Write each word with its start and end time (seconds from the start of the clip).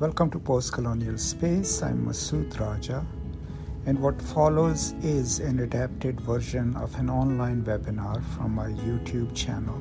Welcome 0.00 0.30
to 0.30 0.38
Post 0.38 0.72
Colonial 0.72 1.18
Space. 1.18 1.82
I'm 1.82 2.06
Masood 2.06 2.58
Raja, 2.58 3.04
and 3.84 4.00
what 4.00 4.22
follows 4.22 4.92
is 5.02 5.40
an 5.40 5.58
adapted 5.58 6.18
version 6.22 6.74
of 6.76 6.98
an 6.98 7.10
online 7.10 7.62
webinar 7.64 8.24
from 8.34 8.54
my 8.54 8.68
YouTube 8.68 9.36
channel 9.36 9.78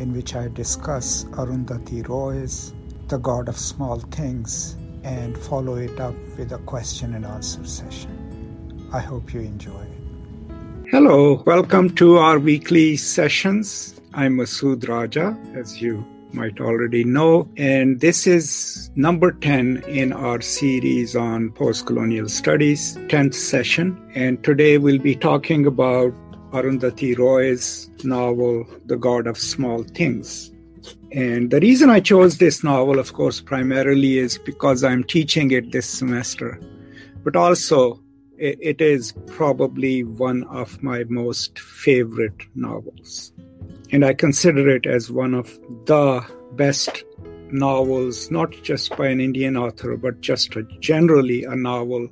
in 0.00 0.12
which 0.12 0.34
I 0.34 0.48
discuss 0.48 1.26
Arundhati 1.26 2.08
Roy's 2.08 2.74
The 3.06 3.18
God 3.18 3.48
of 3.48 3.56
Small 3.56 4.00
Things 4.00 4.76
and 5.04 5.38
follow 5.38 5.76
it 5.76 6.00
up 6.00 6.16
with 6.36 6.50
a 6.50 6.58
question 6.58 7.14
and 7.14 7.24
answer 7.24 7.64
session. 7.64 8.90
I 8.92 8.98
hope 8.98 9.32
you 9.32 9.42
enjoy 9.42 9.80
it. 9.80 10.90
Hello, 10.90 11.44
welcome 11.46 11.94
to 11.94 12.16
our 12.16 12.40
weekly 12.40 12.96
sessions. 12.96 13.94
I'm 14.12 14.38
Masood 14.38 14.88
Raja, 14.88 15.38
as 15.54 15.80
you 15.80 16.04
might 16.32 16.60
already 16.60 17.04
know. 17.04 17.48
And 17.56 18.00
this 18.00 18.26
is 18.26 18.90
number 18.94 19.32
10 19.32 19.84
in 19.88 20.12
our 20.12 20.40
series 20.40 21.16
on 21.16 21.50
post 21.52 21.86
colonial 21.86 22.28
studies, 22.28 22.96
10th 23.08 23.34
session. 23.34 24.00
And 24.14 24.42
today 24.44 24.78
we'll 24.78 24.98
be 24.98 25.14
talking 25.14 25.66
about 25.66 26.12
Arundhati 26.52 27.16
Roy's 27.18 27.90
novel, 28.04 28.66
The 28.86 28.96
God 28.96 29.26
of 29.26 29.38
Small 29.38 29.82
Things. 29.82 30.50
And 31.12 31.50
the 31.50 31.60
reason 31.60 31.90
I 31.90 32.00
chose 32.00 32.38
this 32.38 32.62
novel, 32.62 32.98
of 32.98 33.12
course, 33.12 33.40
primarily 33.40 34.18
is 34.18 34.38
because 34.38 34.84
I'm 34.84 35.04
teaching 35.04 35.50
it 35.50 35.72
this 35.72 35.86
semester, 35.86 36.60
but 37.24 37.36
also 37.36 38.00
it 38.38 38.80
is 38.80 39.12
probably 39.26 40.02
one 40.02 40.44
of 40.44 40.82
my 40.82 41.04
most 41.08 41.58
favorite 41.58 42.42
novels 42.54 43.32
and 43.92 44.04
I 44.04 44.14
consider 44.14 44.68
it 44.68 44.86
as 44.86 45.10
one 45.10 45.34
of 45.34 45.58
the 45.86 46.24
best 46.52 47.04
novels, 47.50 48.30
not 48.30 48.52
just 48.62 48.96
by 48.96 49.08
an 49.08 49.20
Indian 49.20 49.56
author, 49.56 49.96
but 49.96 50.20
just 50.20 50.54
a, 50.56 50.62
generally 50.80 51.44
a 51.44 51.56
novel 51.56 52.08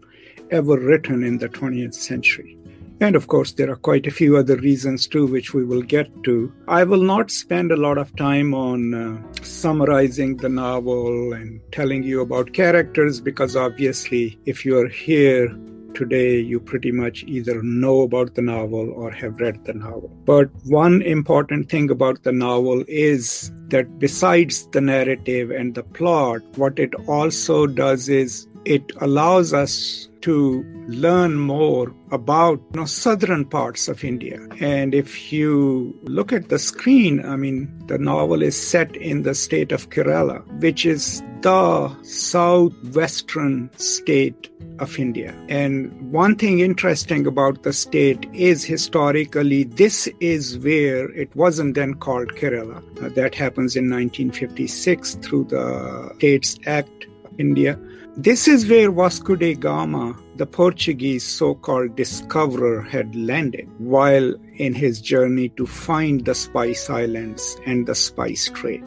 ever 0.51 0.79
written 0.79 1.23
in 1.23 1.39
the 1.39 1.49
20th 1.49 1.95
century. 1.95 2.59
And 3.01 3.15
of 3.15 3.29
course, 3.29 3.53
there 3.53 3.71
are 3.71 3.77
quite 3.77 4.09
a 4.09 4.11
few 4.11 4.37
other 4.37 4.57
reasons 4.57 5.07
too, 5.07 5.27
which 5.27 5.55
we 5.55 5.65
will 5.65 5.83
get 5.83 6.11
to. 6.25 6.53
I 6.67 6.83
will 6.83 7.03
not 7.03 7.31
spend 7.31 7.71
a 7.71 7.77
lot 7.77 7.97
of 7.97 8.15
time 8.17 8.55
on 8.55 8.93
uh, 8.93 9.43
summarizing 9.43 10.39
the 10.39 10.49
novel 10.49 11.33
and 11.33 11.61
telling 11.71 12.03
you 12.03 12.21
about 12.21 12.55
characters 12.55 13.21
because 13.21 13.55
obviously, 13.55 14.37
if 14.47 14.65
you 14.65 14.77
are 14.79 14.89
here 14.89 15.57
today 15.95 16.41
you 16.41 16.59
pretty 16.59 16.91
much 16.91 17.23
either 17.25 17.63
know 17.63 18.03
about 18.03 18.35
the 18.35 18.43
novel 18.43 18.91
or 18.93 19.11
have 19.11 19.41
read 19.41 19.65
the 19.65 19.75
novel. 19.75 20.11
But 20.25 20.51
one 20.65 21.03
important 21.03 21.69
thing 21.69 21.91
about 21.91 22.23
the 22.25 22.33
novel 22.33 22.85
is 22.89 23.53
that 23.69 23.99
besides 23.99 24.67
the 24.69 24.81
narrative 24.81 25.51
and 25.51 25.75
the 25.75 25.83
plot, 25.83 26.43
what 26.57 26.79
it 26.79 26.95
also 27.07 27.67
does 27.67 28.09
is 28.09 28.48
it 28.69 28.93
allows 29.01 29.55
us 29.55 30.09
to 30.21 30.63
learn 30.89 31.37
more 31.37 31.95
about 32.11 32.61
you 32.73 32.81
know, 32.81 32.85
southern 32.85 33.45
parts 33.45 33.89
of 33.89 34.05
India. 34.05 34.47
And 34.61 34.95
if 34.95 35.33
you 35.33 35.99
look 36.03 36.33
at 36.33 36.51
the 36.51 36.59
screen, 36.59 37.25
I 37.25 37.37
mean, 37.37 37.71
the 37.87 37.99
novel 37.99 38.43
is 38.43 38.61
set 38.61 38.95
in 38.97 39.23
the 39.23 39.35
state 39.35 39.73
of 39.73 39.89
Kerala, 39.91 40.45
which 40.61 40.85
is 40.85 41.23
the 41.41 41.97
southwestern 42.03 43.71
state 43.77 44.51
of 44.81 44.99
India. 44.99 45.35
And 45.49 46.13
one 46.13 46.37
thing 46.37 46.61
interesting 46.61 47.27
about 47.27 47.63
the 47.63 47.73
state 47.73 48.29
is 48.35 48.65
historically, 48.65 49.65
this 49.65 50.09
is 50.21 50.59
where 50.59 51.11
it 51.13 51.35
wasn't 51.37 51.75
then 51.75 51.95
called 51.95 52.29
Kerala. 52.35 52.83
Uh, 53.03 53.09
that 53.11 53.35
happens 53.35 53.77
in 53.77 53.89
1956 53.89 55.15
through 55.17 55.45
the 55.45 56.13
States 56.17 56.59
Act 56.67 57.07
of 57.25 57.39
India. 57.39 57.79
This 58.21 58.49
is 58.49 58.69
where 58.69 58.91
Vasco 58.91 59.37
da 59.37 59.55
Gama, 59.55 60.13
the 60.35 60.45
Portuguese 60.45 61.23
so 61.23 61.55
called 61.55 61.95
discoverer, 61.95 62.83
had 62.83 63.15
landed 63.15 63.69
while 63.79 64.35
in 64.55 64.75
his 64.75 65.01
journey 65.01 65.51
to 65.51 65.69
find 65.69 66.25
the 66.25 66.35
Spice 66.35 66.91
Islands 66.91 67.57
and 67.65 67.87
the 67.87 67.95
spice 67.95 68.51
trade. 68.53 68.83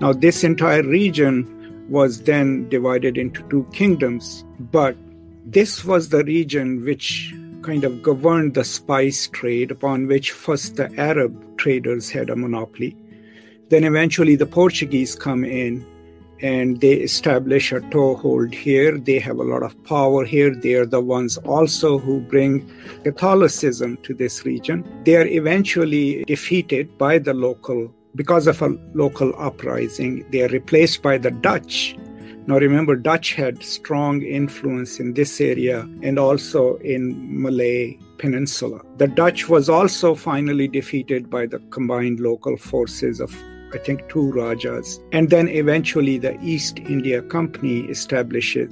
Now, 0.00 0.14
this 0.14 0.44
entire 0.44 0.82
region 0.82 1.84
was 1.90 2.22
then 2.22 2.70
divided 2.70 3.18
into 3.18 3.42
two 3.50 3.66
kingdoms, 3.70 4.46
but 4.58 4.96
this 5.44 5.84
was 5.84 6.08
the 6.08 6.24
region 6.24 6.82
which 6.82 7.34
kind 7.60 7.84
of 7.84 8.02
governed 8.02 8.54
the 8.54 8.64
spice 8.64 9.28
trade, 9.28 9.70
upon 9.70 10.06
which 10.06 10.32
first 10.32 10.76
the 10.76 10.90
Arab 10.98 11.58
traders 11.58 12.08
had 12.08 12.30
a 12.30 12.34
monopoly. 12.34 12.96
Then 13.68 13.84
eventually 13.84 14.36
the 14.36 14.46
Portuguese 14.46 15.14
come 15.14 15.44
in 15.44 15.84
and 16.42 16.80
they 16.80 16.94
establish 16.94 17.72
a 17.72 17.80
toehold 17.90 18.54
here. 18.54 18.98
They 18.98 19.18
have 19.18 19.38
a 19.38 19.42
lot 19.42 19.62
of 19.62 19.82
power 19.84 20.24
here. 20.24 20.54
They 20.54 20.74
are 20.74 20.86
the 20.86 21.00
ones 21.00 21.36
also 21.38 21.98
who 21.98 22.20
bring 22.20 22.70
Catholicism 23.04 23.98
to 24.02 24.14
this 24.14 24.44
region. 24.44 24.84
They 25.04 25.16
are 25.16 25.26
eventually 25.26 26.24
defeated 26.24 26.96
by 26.98 27.18
the 27.18 27.34
local, 27.34 27.94
because 28.14 28.46
of 28.46 28.62
a 28.62 28.76
local 28.94 29.32
uprising. 29.38 30.24
They 30.30 30.42
are 30.42 30.48
replaced 30.48 31.02
by 31.02 31.18
the 31.18 31.30
Dutch. 31.30 31.96
Now 32.46 32.56
remember, 32.58 32.96
Dutch 32.96 33.34
had 33.34 33.62
strong 33.62 34.22
influence 34.22 34.98
in 34.98 35.12
this 35.14 35.40
area 35.40 35.88
and 36.02 36.18
also 36.18 36.76
in 36.78 37.42
Malay 37.42 37.98
Peninsula. 38.18 38.80
The 38.96 39.06
Dutch 39.06 39.48
was 39.48 39.68
also 39.68 40.14
finally 40.14 40.66
defeated 40.66 41.30
by 41.30 41.46
the 41.46 41.58
combined 41.70 42.18
local 42.18 42.56
forces 42.56 43.20
of 43.20 43.30
I 43.72 43.78
think, 43.78 44.08
two 44.08 44.30
Rajas. 44.32 45.00
And 45.12 45.30
then 45.30 45.48
eventually 45.48 46.18
the 46.18 46.38
East 46.42 46.78
India 46.78 47.22
Company 47.22 47.80
establishes 47.80 48.70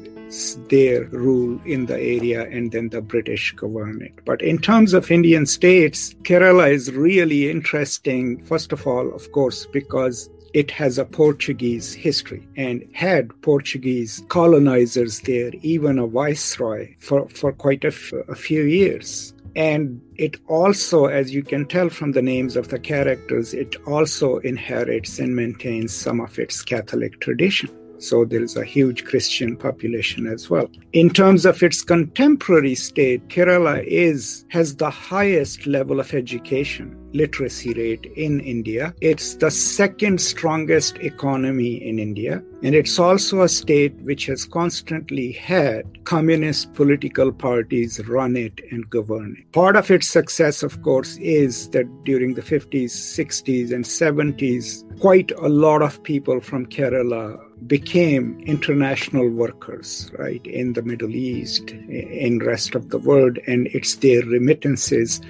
their 0.68 1.04
rule 1.06 1.60
in 1.64 1.86
the 1.86 1.98
area 1.98 2.48
and 2.48 2.70
then 2.70 2.90
the 2.90 3.00
British 3.00 3.52
govern 3.52 4.02
it. 4.02 4.24
But 4.24 4.42
in 4.42 4.58
terms 4.58 4.92
of 4.92 5.10
Indian 5.10 5.46
states, 5.46 6.14
Kerala 6.22 6.70
is 6.70 6.92
really 6.92 7.50
interesting, 7.50 8.42
first 8.44 8.72
of 8.72 8.86
all, 8.86 9.14
of 9.14 9.32
course, 9.32 9.66
because 9.66 10.28
it 10.54 10.70
has 10.70 10.98
a 10.98 11.04
Portuguese 11.04 11.92
history 11.92 12.46
and 12.56 12.84
had 12.92 13.30
Portuguese 13.42 14.22
colonizers 14.28 15.20
there, 15.20 15.50
even 15.62 15.98
a 15.98 16.06
viceroy 16.06 16.94
for, 16.98 17.28
for 17.28 17.52
quite 17.52 17.84
a, 17.84 17.88
f- 17.88 18.12
a 18.28 18.34
few 18.34 18.62
years. 18.62 19.34
And 19.56 20.00
it 20.16 20.36
also, 20.46 21.06
as 21.06 21.32
you 21.32 21.42
can 21.42 21.66
tell 21.66 21.88
from 21.88 22.12
the 22.12 22.22
names 22.22 22.56
of 22.56 22.68
the 22.68 22.78
characters, 22.78 23.54
it 23.54 23.76
also 23.86 24.38
inherits 24.38 25.18
and 25.18 25.34
maintains 25.34 25.94
some 25.94 26.20
of 26.20 26.38
its 26.38 26.62
Catholic 26.62 27.20
tradition. 27.20 27.70
So 27.98 28.24
there 28.24 28.42
is 28.42 28.56
a 28.56 28.64
huge 28.64 29.04
Christian 29.04 29.56
population 29.56 30.26
as 30.26 30.48
well. 30.48 30.70
In 30.92 31.10
terms 31.10 31.44
of 31.44 31.62
its 31.62 31.82
contemporary 31.82 32.76
state, 32.76 33.26
Kerala 33.28 33.84
is 33.84 34.44
has 34.50 34.76
the 34.76 34.90
highest 34.90 35.66
level 35.66 35.98
of 35.98 36.14
education 36.14 36.96
literacy 37.12 37.72
rate 37.74 38.06
in 38.16 38.40
India. 38.40 38.94
It's 39.00 39.36
the 39.36 39.50
second 39.50 40.20
strongest 40.20 40.98
economy 40.98 41.76
in 41.76 41.98
India. 41.98 42.42
And 42.62 42.74
it's 42.74 42.98
also 42.98 43.42
a 43.42 43.48
state 43.48 43.94
which 44.02 44.26
has 44.26 44.44
constantly 44.44 45.32
had 45.32 46.04
communist 46.04 46.74
political 46.74 47.32
parties 47.32 48.00
run 48.08 48.36
it 48.36 48.60
and 48.70 48.88
govern 48.90 49.36
it. 49.38 49.52
Part 49.52 49.76
of 49.76 49.90
its 49.90 50.08
success, 50.08 50.62
of 50.62 50.82
course, 50.82 51.16
is 51.18 51.70
that 51.70 51.86
during 52.04 52.34
the 52.34 52.42
50s, 52.42 52.90
60s, 52.90 53.72
and 53.72 53.84
70s, 53.84 54.82
quite 55.00 55.30
a 55.32 55.48
lot 55.48 55.82
of 55.82 56.02
people 56.02 56.40
from 56.40 56.66
Kerala 56.66 57.38
became 57.66 58.40
international 58.40 59.28
workers 59.28 60.10
right 60.18 60.44
in 60.46 60.74
the 60.74 60.82
middle 60.82 61.14
east 61.14 61.70
in 61.70 62.38
rest 62.38 62.74
of 62.74 62.90
the 62.90 62.98
world 62.98 63.38
and 63.46 63.66
it's 63.68 63.96
their 63.96 64.22
remittances 64.22 65.20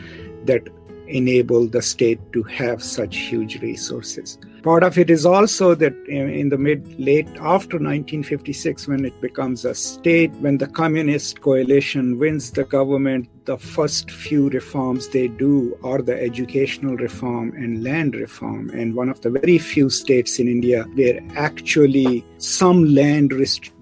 that 0.45 0.69
enable 1.09 1.67
the 1.67 1.83
state 1.83 2.21
to 2.33 2.43
have 2.45 2.83
such 2.83 3.17
huge 3.17 3.61
resources 3.63 4.39
Part 4.63 4.83
of 4.83 4.99
it 4.99 5.11
is 5.11 5.25
also 5.25 5.75
that 5.77 5.95
in 6.09 6.49
the 6.49 6.59
mid 6.59 6.99
late 6.99 7.29
after 7.41 7.77
1956, 7.77 8.89
when 8.89 9.05
it 9.05 9.21
becomes 9.21 9.65
a 9.65 9.75
state, 9.75 10.33
when 10.41 10.59
the 10.59 10.67
communist 10.67 11.41
coalition 11.41 12.19
wins 12.19 12.51
the 12.51 12.65
government, 12.65 13.29
the 13.45 13.57
first 13.57 14.11
few 14.11 14.51
reforms 14.51 15.09
they 15.09 15.29
do 15.29 15.79
are 15.83 16.03
the 16.03 16.21
educational 16.21 16.97
reform 16.97 17.53
and 17.53 17.83
land 17.83 18.15
reform. 18.15 18.69
And 18.71 18.95
one 18.95 19.09
of 19.09 19.23
the 19.23 19.31
very 19.31 19.59
few 19.59 19.89
states 19.89 20.39
in 20.39 20.49
India 20.49 20.83
where 20.95 21.21
actually 21.35 22.25
some 22.37 22.85
land 22.85 23.33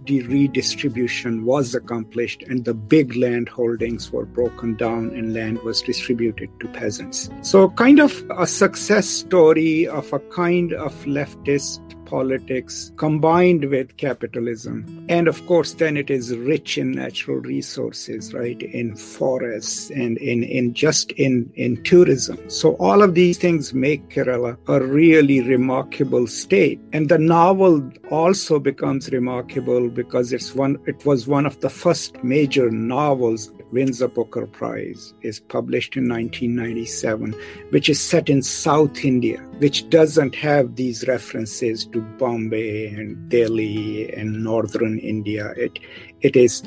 the 0.06 0.23
redistribution 0.23 1.44
was 1.44 1.75
accomplished 1.75 2.43
and 2.44 2.64
the 2.64 2.75
big 2.75 3.17
land 3.17 3.49
holdings 3.49 4.12
were 4.12 4.25
broken 4.25 4.76
down 4.76 5.11
and 5.11 5.34
land 5.34 5.61
was 5.62 5.82
distributed 5.82 6.49
to 6.61 6.69
peasants. 6.69 7.28
So, 7.43 7.70
kind 7.70 8.00
of 8.00 8.25
a 8.38 8.46
success 8.46 9.08
story 9.08 9.87
of 9.87 10.12
a 10.12 10.20
kind 10.20 10.65
of 10.72 10.92
leftist 11.04 11.80
politics 12.06 12.92
combined 12.96 13.64
with 13.68 13.96
capitalism. 13.96 15.04
And 15.08 15.28
of 15.28 15.44
course, 15.46 15.72
then 15.74 15.96
it 15.96 16.10
is 16.10 16.36
rich 16.36 16.78
in 16.78 16.92
natural 16.92 17.38
resources, 17.38 18.32
right? 18.32 18.62
In 18.62 18.96
forests 18.96 19.90
and 19.90 20.16
in, 20.18 20.42
in 20.44 20.72
just 20.72 21.12
in, 21.12 21.52
in 21.54 21.82
tourism. 21.82 22.38
So 22.48 22.74
all 22.76 23.02
of 23.02 23.14
these 23.14 23.38
things 23.38 23.74
make 23.74 24.08
Kerala 24.08 24.56
a 24.68 24.82
really 24.84 25.40
remarkable 25.42 26.26
state. 26.26 26.80
And 26.92 27.08
the 27.08 27.18
novel 27.18 27.90
also 28.10 28.58
becomes 28.58 29.10
remarkable 29.10 29.88
because 29.88 30.32
it's 30.32 30.54
one 30.54 30.78
it 30.86 31.04
was 31.04 31.26
one 31.26 31.46
of 31.46 31.60
the 31.60 31.70
first 31.70 32.22
major 32.22 32.70
novels 32.70 33.50
wins 33.72 34.00
a 34.00 34.08
Booker 34.08 34.46
Prize, 34.46 35.14
is 35.22 35.40
published 35.40 35.96
in 35.96 36.08
1997, 36.08 37.34
which 37.70 37.88
is 37.88 38.00
set 38.00 38.28
in 38.28 38.42
South 38.42 39.04
India, 39.04 39.38
which 39.58 39.88
doesn't 39.90 40.34
have 40.34 40.76
these 40.76 41.06
references 41.08 41.86
to 41.86 42.00
Bombay 42.00 42.88
and 42.88 43.28
Delhi 43.28 44.12
and 44.12 44.44
northern 44.44 44.98
India. 44.98 45.52
It, 45.56 45.78
it 46.20 46.36
is 46.36 46.62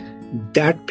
that 0.54 0.88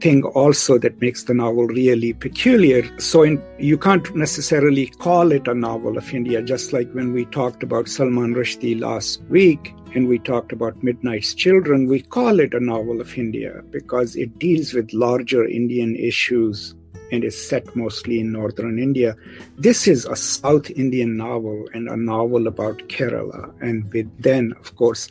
thing 0.00 0.22
also 0.24 0.76
that 0.78 1.00
makes 1.00 1.24
the 1.24 1.34
novel 1.34 1.66
really 1.66 2.12
peculiar. 2.12 2.82
So 2.98 3.22
in, 3.22 3.42
you 3.58 3.78
can't 3.78 4.14
necessarily 4.14 4.86
call 4.86 5.32
it 5.32 5.48
a 5.48 5.54
novel 5.54 5.96
of 5.96 6.12
India, 6.12 6.42
just 6.42 6.72
like 6.72 6.90
when 6.92 7.12
we 7.12 7.24
talked 7.26 7.62
about 7.62 7.88
Salman 7.88 8.34
Rushdie 8.34 8.80
last 8.80 9.22
week 9.30 9.74
and 9.94 10.08
we 10.08 10.18
talked 10.18 10.52
about 10.52 10.82
Midnight's 10.82 11.34
Children, 11.34 11.86
we 11.86 12.02
call 12.02 12.40
it 12.40 12.52
a 12.52 12.60
novel 12.60 13.00
of 13.00 13.16
India 13.16 13.62
because 13.70 14.16
it 14.16 14.38
deals 14.38 14.74
with 14.74 14.92
larger 14.92 15.44
Indian 15.46 15.94
issues 15.96 16.74
and 17.12 17.22
is 17.22 17.48
set 17.48 17.76
mostly 17.76 18.18
in 18.20 18.32
northern 18.32 18.78
India. 18.78 19.14
This 19.56 19.86
is 19.86 20.04
a 20.04 20.16
South 20.16 20.70
Indian 20.70 21.16
novel 21.16 21.68
and 21.72 21.88
a 21.88 21.96
novel 21.96 22.48
about 22.48 22.78
Kerala. 22.88 23.54
And 23.62 23.92
with 23.92 24.10
then, 24.20 24.52
of 24.58 24.74
course, 24.74 25.08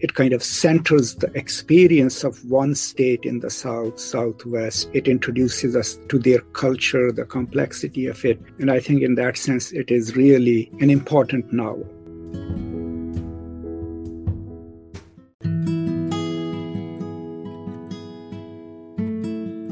it 0.00 0.14
kind 0.14 0.32
of 0.32 0.42
centers 0.42 1.16
the 1.16 1.30
experience 1.36 2.24
of 2.24 2.44
one 2.44 2.74
state 2.74 3.24
in 3.24 3.40
the 3.40 3.50
south 3.50 3.98
southwest 3.98 4.88
it 4.92 5.08
introduces 5.08 5.74
us 5.74 5.98
to 6.08 6.20
their 6.20 6.40
culture 6.52 7.10
the 7.10 7.24
complexity 7.24 8.06
of 8.06 8.24
it 8.24 8.40
and 8.60 8.70
i 8.70 8.78
think 8.78 9.02
in 9.02 9.16
that 9.16 9.36
sense 9.36 9.72
it 9.72 9.90
is 9.90 10.14
really 10.14 10.70
an 10.80 10.88
important 10.88 11.52
novel 11.52 11.84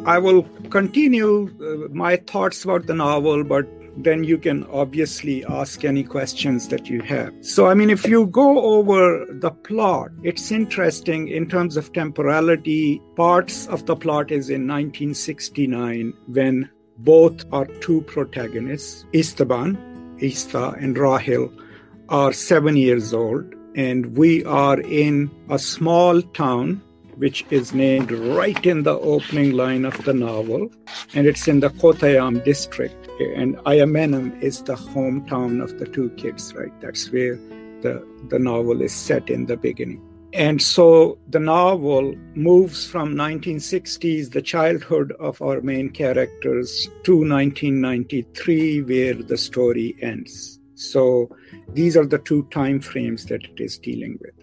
I 0.07 0.19
will 0.19 0.45
continue 0.71 1.51
uh, 1.61 1.89
my 1.93 2.15
thoughts 2.15 2.63
about 2.63 2.87
the 2.87 2.95
novel, 2.95 3.43
but 3.43 3.67
then 3.97 4.23
you 4.23 4.39
can 4.39 4.63
obviously 4.67 5.45
ask 5.47 5.85
any 5.85 6.05
questions 6.05 6.69
that 6.69 6.89
you 6.89 7.01
have. 7.01 7.35
So, 7.41 7.67
I 7.67 7.75
mean, 7.75 7.91
if 7.91 8.07
you 8.07 8.27
go 8.29 8.61
over 8.61 9.27
the 9.29 9.51
plot, 9.51 10.11
it's 10.23 10.53
interesting 10.53 11.27
in 11.27 11.49
terms 11.49 11.77
of 11.77 11.93
temporality. 11.93 13.03
Parts 13.17 13.67
of 13.67 13.87
the 13.87 13.97
plot 13.97 14.31
is 14.31 14.49
in 14.49 14.69
1969 14.69 16.13
when 16.29 16.71
both 16.99 17.45
our 17.53 17.67
two 17.81 18.03
protagonists, 18.03 19.05
Esthappen, 19.13 19.77
Estha, 20.21 20.81
and 20.81 20.97
Rahel, 20.97 21.53
are 22.11 22.33
seven 22.33 22.77
years 22.77 23.13
old. 23.13 23.53
And 23.75 24.17
we 24.17 24.45
are 24.45 24.81
in 24.81 25.33
a 25.51 25.59
small 25.59 26.23
town 26.23 26.81
which 27.17 27.45
is 27.51 27.73
named 27.73 28.11
right 28.11 28.65
in 28.67 28.83
the 28.83 28.99
opening 29.01 29.53
line 29.53 29.85
of 29.85 30.05
the 30.05 30.15
novel, 30.15 30.71
and 31.15 31.27
it's 31.27 31.49
in 31.49 31.61
the 31.61 31.71
Kottayam 31.71 32.45
district. 32.45 33.09
And 33.21 33.57
Ayemenem 33.59 34.41
is 34.43 34.63
the 34.63 34.75
hometown 34.75 35.63
of 35.63 35.79
the 35.79 35.87
two 35.87 36.11
kids, 36.11 36.55
right? 36.55 36.73
That's 36.81 37.11
where 37.11 37.37
the, 37.83 38.07
the 38.29 38.39
novel 38.39 38.83
is 38.83 38.93
set 38.93 39.31
in 39.31 39.47
the 39.47 39.57
beginning. 39.57 40.03
And 40.33 40.61
so 40.61 41.19
the 41.31 41.41
novel 41.41 42.15
moves 42.35 42.87
from 42.87 43.15
1960s, 43.15 44.33
the 44.33 44.43
childhood 44.43 45.13
of 45.19 45.41
our 45.41 45.63
main 45.63 45.89
characters, 45.89 46.89
to 47.05 47.17
1993, 47.17 48.83
where 48.83 49.15
the 49.15 49.39
story 49.39 49.97
ends. 50.03 50.61
So 50.75 51.35
these 51.73 51.97
are 51.97 52.05
the 52.05 52.19
two 52.19 52.43
time 52.51 52.81
frames 52.81 53.25
that 53.27 53.45
it 53.45 53.59
is 53.59 53.79
dealing 53.79 54.19
with. 54.21 54.36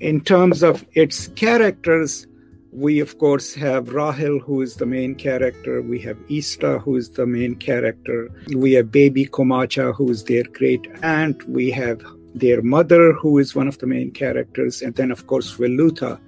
In 0.00 0.20
terms 0.20 0.62
of 0.62 0.84
its 0.92 1.28
characters, 1.28 2.26
we 2.72 3.00
of 3.00 3.18
course 3.18 3.54
have 3.54 3.92
Rahel, 3.92 4.38
who 4.38 4.62
is 4.62 4.76
the 4.76 4.86
main 4.86 5.14
character. 5.14 5.82
We 5.82 5.98
have 6.00 6.16
Estha, 6.28 6.80
who 6.82 6.96
is 6.96 7.10
the 7.10 7.26
main 7.26 7.54
character. 7.56 8.30
We 8.54 8.72
have 8.72 8.90
baby 8.90 9.26
Komacha, 9.26 9.94
who 9.94 10.10
is 10.10 10.24
their 10.24 10.44
great 10.44 10.86
aunt. 11.02 11.46
We 11.48 11.70
have 11.72 12.02
their 12.34 12.62
mother, 12.62 13.12
who 13.12 13.38
is 13.38 13.54
one 13.54 13.68
of 13.68 13.78
the 13.78 13.86
main 13.86 14.10
characters. 14.10 14.80
And 14.80 14.94
then, 14.94 15.10
of 15.10 15.26
course, 15.26 15.56
Velutha 15.56 16.18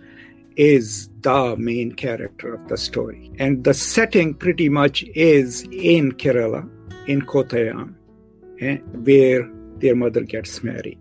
is 0.56 1.08
the 1.22 1.56
main 1.56 1.92
character 1.92 2.54
of 2.54 2.68
the 2.68 2.76
story. 2.76 3.32
And 3.38 3.64
the 3.64 3.74
setting 3.74 4.34
pretty 4.34 4.68
much 4.68 5.02
is 5.14 5.62
in 5.72 6.12
Kerala, 6.12 6.68
in 7.08 7.22
Kottayam, 7.22 7.94
eh, 8.60 8.76
where 8.92 9.50
their 9.78 9.96
mother 9.96 10.20
gets 10.20 10.62
married. 10.62 10.98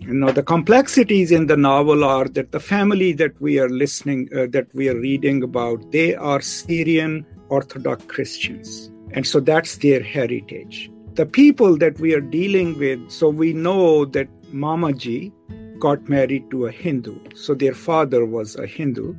Now, 0.00 0.30
the 0.30 0.42
complexities 0.42 1.32
in 1.32 1.48
the 1.48 1.56
novel 1.56 2.04
are 2.04 2.26
that 2.28 2.52
the 2.52 2.60
family 2.60 3.12
that 3.14 3.40
we 3.40 3.58
are 3.58 3.68
listening, 3.68 4.28
uh, 4.34 4.46
that 4.50 4.72
we 4.74 4.88
are 4.88 4.98
reading 4.98 5.42
about, 5.42 5.90
they 5.92 6.14
are 6.14 6.40
Syrian 6.40 7.26
Orthodox 7.48 8.04
Christians. 8.06 8.90
And 9.12 9.26
so 9.26 9.40
that's 9.40 9.78
their 9.78 10.02
heritage. 10.02 10.90
The 11.14 11.26
people 11.26 11.76
that 11.78 11.98
we 11.98 12.14
are 12.14 12.20
dealing 12.20 12.78
with, 12.78 13.10
so 13.10 13.28
we 13.28 13.52
know 13.52 14.04
that 14.06 14.28
Mamaji 14.52 15.32
got 15.80 16.08
married 16.08 16.50
to 16.50 16.66
a 16.66 16.70
Hindu. 16.70 17.18
So 17.34 17.54
their 17.54 17.74
father 17.74 18.24
was 18.24 18.56
a 18.56 18.66
Hindu, 18.66 19.14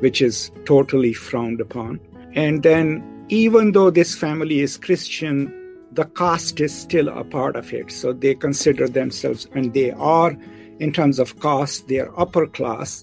which 0.00 0.20
is 0.20 0.50
totally 0.64 1.12
frowned 1.12 1.60
upon. 1.60 2.00
And 2.34 2.62
then, 2.62 3.02
even 3.28 3.72
though 3.72 3.90
this 3.90 4.16
family 4.16 4.60
is 4.60 4.76
Christian, 4.76 5.52
the 5.98 6.04
caste 6.04 6.60
is 6.60 6.72
still 6.72 7.08
a 7.08 7.24
part 7.24 7.56
of 7.56 7.72
it. 7.72 7.90
So 7.90 8.12
they 8.12 8.36
consider 8.36 8.86
themselves, 8.86 9.48
and 9.52 9.74
they 9.74 9.90
are, 9.90 10.30
in 10.78 10.92
terms 10.92 11.18
of 11.18 11.40
caste, 11.40 11.88
they 11.88 11.98
are 11.98 12.12
upper 12.16 12.46
class, 12.46 13.02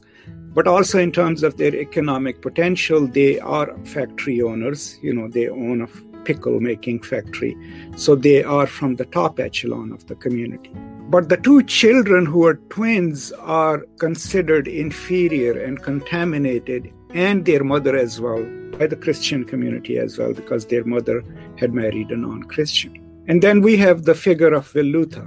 but 0.53 0.65
also 0.65 0.97
in 0.97 1.11
terms 1.11 1.43
of 1.43 1.57
their 1.57 1.75
economic 1.75 2.41
potential, 2.41 3.05
they 3.05 3.37
are 3.41 3.77
factory 3.83 4.41
owners. 4.41 4.97
You 5.01 5.13
know, 5.13 5.27
they 5.27 5.49
own 5.49 5.81
a 5.81 6.23
pickle 6.23 6.61
making 6.61 7.01
factory. 7.01 7.57
So 7.97 8.15
they 8.15 8.45
are 8.45 8.65
from 8.65 8.95
the 8.95 9.05
top 9.07 9.41
echelon 9.41 9.91
of 9.91 10.07
the 10.07 10.15
community. 10.15 10.71
But 11.09 11.27
the 11.27 11.35
two 11.35 11.63
children 11.63 12.25
who 12.25 12.45
are 12.45 12.55
twins 12.69 13.33
are 13.33 13.79
considered 13.99 14.69
inferior 14.69 15.61
and 15.61 15.83
contaminated, 15.83 16.93
and 17.15 17.45
their 17.45 17.63
mother 17.63 17.95
as 17.95 18.19
well, 18.19 18.43
by 18.77 18.85
the 18.87 18.97
Christian 18.97 19.45
community 19.45 19.97
as 19.97 20.17
well, 20.17 20.33
because 20.33 20.65
their 20.65 20.83
mother 20.83 21.23
had 21.57 21.73
married 21.73 22.11
a 22.11 22.17
non 22.17 22.43
Christian. 22.43 23.01
And 23.27 23.41
then 23.41 23.61
we 23.61 23.77
have 23.77 24.03
the 24.03 24.13
figure 24.13 24.53
of 24.53 24.71
Velutha, 24.71 25.25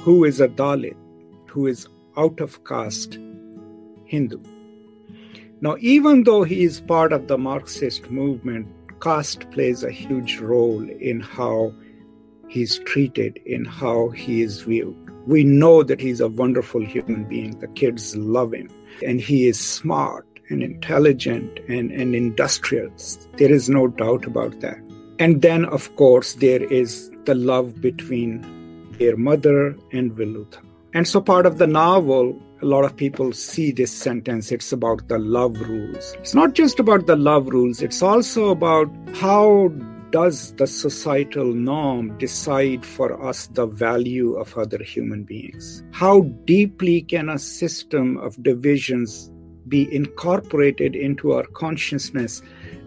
who 0.00 0.24
is 0.24 0.40
a 0.40 0.48
Dalit, 0.48 0.96
who 1.46 1.66
is 1.66 1.86
out 2.16 2.40
of 2.40 2.64
caste 2.64 3.18
Hindu. 4.06 4.40
Now, 5.60 5.76
even 5.80 6.24
though 6.24 6.42
he 6.42 6.64
is 6.64 6.80
part 6.80 7.12
of 7.12 7.28
the 7.28 7.36
Marxist 7.36 8.10
movement, 8.10 8.66
caste 9.00 9.50
plays 9.50 9.84
a 9.84 9.90
huge 9.90 10.38
role 10.38 10.88
in 10.88 11.20
how 11.20 11.74
he's 12.48 12.78
treated, 12.80 13.38
in 13.44 13.66
how 13.66 14.08
he 14.08 14.40
is 14.40 14.62
viewed. 14.62 14.96
We 15.26 15.44
know 15.44 15.82
that 15.82 16.00
he's 16.00 16.20
a 16.20 16.28
wonderful 16.28 16.82
human 16.82 17.24
being. 17.24 17.58
The 17.58 17.68
kids 17.68 18.16
love 18.16 18.54
him, 18.54 18.70
and 19.04 19.20
he 19.20 19.48
is 19.48 19.60
smart 19.60 20.26
and 20.48 20.62
intelligent 20.62 21.58
and, 21.68 21.90
and 21.90 22.14
industrious. 22.14 23.28
There 23.36 23.52
is 23.52 23.68
no 23.68 23.88
doubt 23.88 24.26
about 24.26 24.60
that. 24.60 24.78
And 25.18 25.42
then, 25.42 25.64
of 25.64 25.94
course, 25.96 26.34
there 26.34 26.62
is 26.62 27.10
the 27.24 27.34
love 27.34 27.80
between 27.80 28.44
their 28.98 29.16
mother 29.16 29.76
and 29.92 30.12
Velutha. 30.12 30.60
And 30.94 31.06
so, 31.06 31.20
part 31.20 31.46
of 31.46 31.58
the 31.58 31.66
novel, 31.66 32.40
a 32.62 32.66
lot 32.66 32.84
of 32.84 32.96
people 32.96 33.32
see 33.32 33.70
this 33.70 33.92
sentence. 33.92 34.50
It's 34.50 34.72
about 34.72 35.08
the 35.08 35.18
love 35.18 35.60
rules. 35.60 36.14
It's 36.20 36.34
not 36.34 36.54
just 36.54 36.78
about 36.78 37.06
the 37.06 37.16
love 37.16 37.48
rules, 37.48 37.82
it's 37.82 38.02
also 38.02 38.50
about 38.50 38.88
how 39.14 39.68
does 40.10 40.54
the 40.54 40.66
societal 40.66 41.52
norm 41.52 42.16
decide 42.16 42.86
for 42.86 43.22
us 43.22 43.48
the 43.48 43.66
value 43.66 44.34
of 44.34 44.56
other 44.56 44.82
human 44.82 45.24
beings? 45.24 45.82
How 45.92 46.22
deeply 46.44 47.02
can 47.02 47.28
a 47.28 47.38
system 47.38 48.16
of 48.18 48.42
divisions 48.42 49.30
be 49.68 49.92
incorporated 49.94 50.94
into 50.94 51.32
our 51.32 51.46
consciousness 51.46 52.42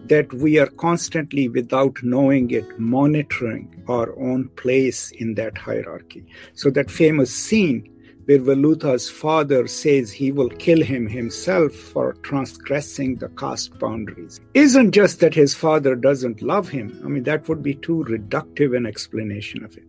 that 0.06 0.32
we 0.34 0.58
are 0.58 0.66
constantly, 0.66 1.48
without 1.48 2.02
knowing 2.02 2.50
it, 2.50 2.78
monitoring 2.78 3.84
our 3.88 4.18
own 4.18 4.48
place 4.50 5.12
in 5.12 5.34
that 5.34 5.56
hierarchy. 5.56 6.24
So, 6.54 6.70
that 6.70 6.90
famous 6.90 7.34
scene 7.34 7.88
where 8.24 8.38
Velutha's 8.38 9.10
father 9.10 9.66
says 9.66 10.12
he 10.12 10.30
will 10.30 10.50
kill 10.50 10.82
him 10.82 11.06
himself 11.06 11.72
for 11.72 12.12
transgressing 12.22 13.16
the 13.16 13.28
caste 13.30 13.76
boundaries 13.78 14.40
isn't 14.54 14.92
just 14.92 15.20
that 15.20 15.34
his 15.34 15.54
father 15.54 15.94
doesn't 15.94 16.42
love 16.42 16.68
him. 16.68 17.00
I 17.04 17.08
mean, 17.08 17.24
that 17.24 17.48
would 17.48 17.62
be 17.62 17.74
too 17.74 18.04
reductive 18.08 18.76
an 18.76 18.86
explanation 18.86 19.64
of 19.64 19.76
it. 19.76 19.86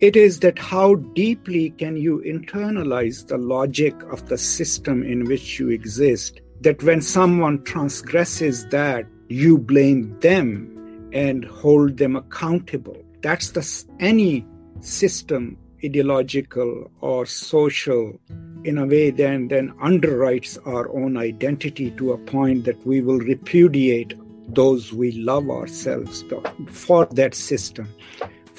It 0.00 0.16
is 0.16 0.40
that 0.40 0.58
how 0.58 0.94
deeply 0.94 1.70
can 1.70 1.96
you 1.96 2.22
internalize 2.26 3.26
the 3.26 3.36
logic 3.36 3.94
of 4.04 4.26
the 4.28 4.38
system 4.38 5.02
in 5.02 5.24
which 5.24 5.58
you 5.58 5.68
exist 5.68 6.40
that 6.62 6.82
when 6.82 7.02
someone 7.02 7.62
transgresses 7.64 8.66
that 8.68 9.06
you 9.28 9.58
blame 9.58 10.18
them 10.20 11.10
and 11.12 11.44
hold 11.44 11.98
them 11.98 12.16
accountable. 12.16 12.96
That's 13.22 13.50
the 13.50 13.84
any 14.00 14.46
system 14.80 15.58
ideological 15.84 16.90
or 17.00 17.24
social 17.26 18.18
in 18.64 18.76
a 18.76 18.86
way 18.86 19.10
then 19.10 19.48
then 19.48 19.70
underwrites 19.82 20.58
our 20.66 20.90
own 20.94 21.16
identity 21.16 21.90
to 21.92 22.12
a 22.12 22.18
point 22.18 22.64
that 22.64 22.86
we 22.86 23.00
will 23.00 23.18
repudiate 23.18 24.14
those 24.54 24.92
we 24.92 25.12
love 25.12 25.48
ourselves 25.48 26.22
for 26.68 27.06
that 27.06 27.34
system 27.34 27.88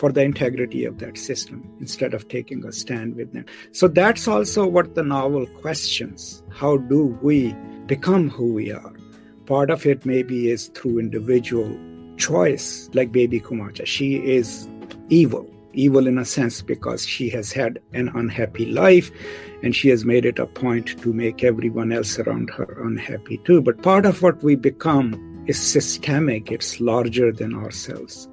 for 0.01 0.11
the 0.11 0.23
integrity 0.23 0.83
of 0.83 0.97
that 0.97 1.15
system 1.15 1.63
instead 1.79 2.15
of 2.15 2.27
taking 2.27 2.65
a 2.65 2.71
stand 2.71 3.15
with 3.15 3.31
them. 3.33 3.45
So 3.71 3.87
that's 3.87 4.27
also 4.27 4.65
what 4.65 4.95
the 4.95 5.03
novel 5.03 5.45
questions. 5.61 6.41
How 6.49 6.77
do 6.77 7.15
we 7.21 7.53
become 7.85 8.27
who 8.27 8.51
we 8.51 8.71
are? 8.71 8.93
Part 9.45 9.69
of 9.69 9.85
it 9.85 10.03
maybe 10.03 10.49
is 10.49 10.69
through 10.69 10.97
individual 10.97 11.77
choice 12.17 12.89
like 12.93 13.11
baby 13.11 13.39
kumacha. 13.39 13.85
She 13.85 14.15
is 14.15 14.67
evil. 15.09 15.47
Evil 15.73 16.07
in 16.07 16.17
a 16.17 16.25
sense 16.25 16.63
because 16.63 17.05
she 17.05 17.29
has 17.29 17.51
had 17.51 17.77
an 17.93 18.09
unhappy 18.15 18.65
life 18.65 19.11
and 19.61 19.75
she 19.75 19.89
has 19.89 20.03
made 20.03 20.25
it 20.25 20.39
a 20.39 20.47
point 20.47 20.99
to 21.03 21.13
make 21.13 21.43
everyone 21.43 21.91
else 21.91 22.17
around 22.17 22.49
her 22.49 22.83
unhappy 22.83 23.37
too. 23.45 23.61
But 23.61 23.83
part 23.83 24.07
of 24.07 24.23
what 24.23 24.41
we 24.41 24.55
become 24.55 25.43
is 25.45 25.59
systemic, 25.59 26.51
it's 26.51 26.79
larger 26.79 27.31
than 27.31 27.53
ourselves. 27.53 28.27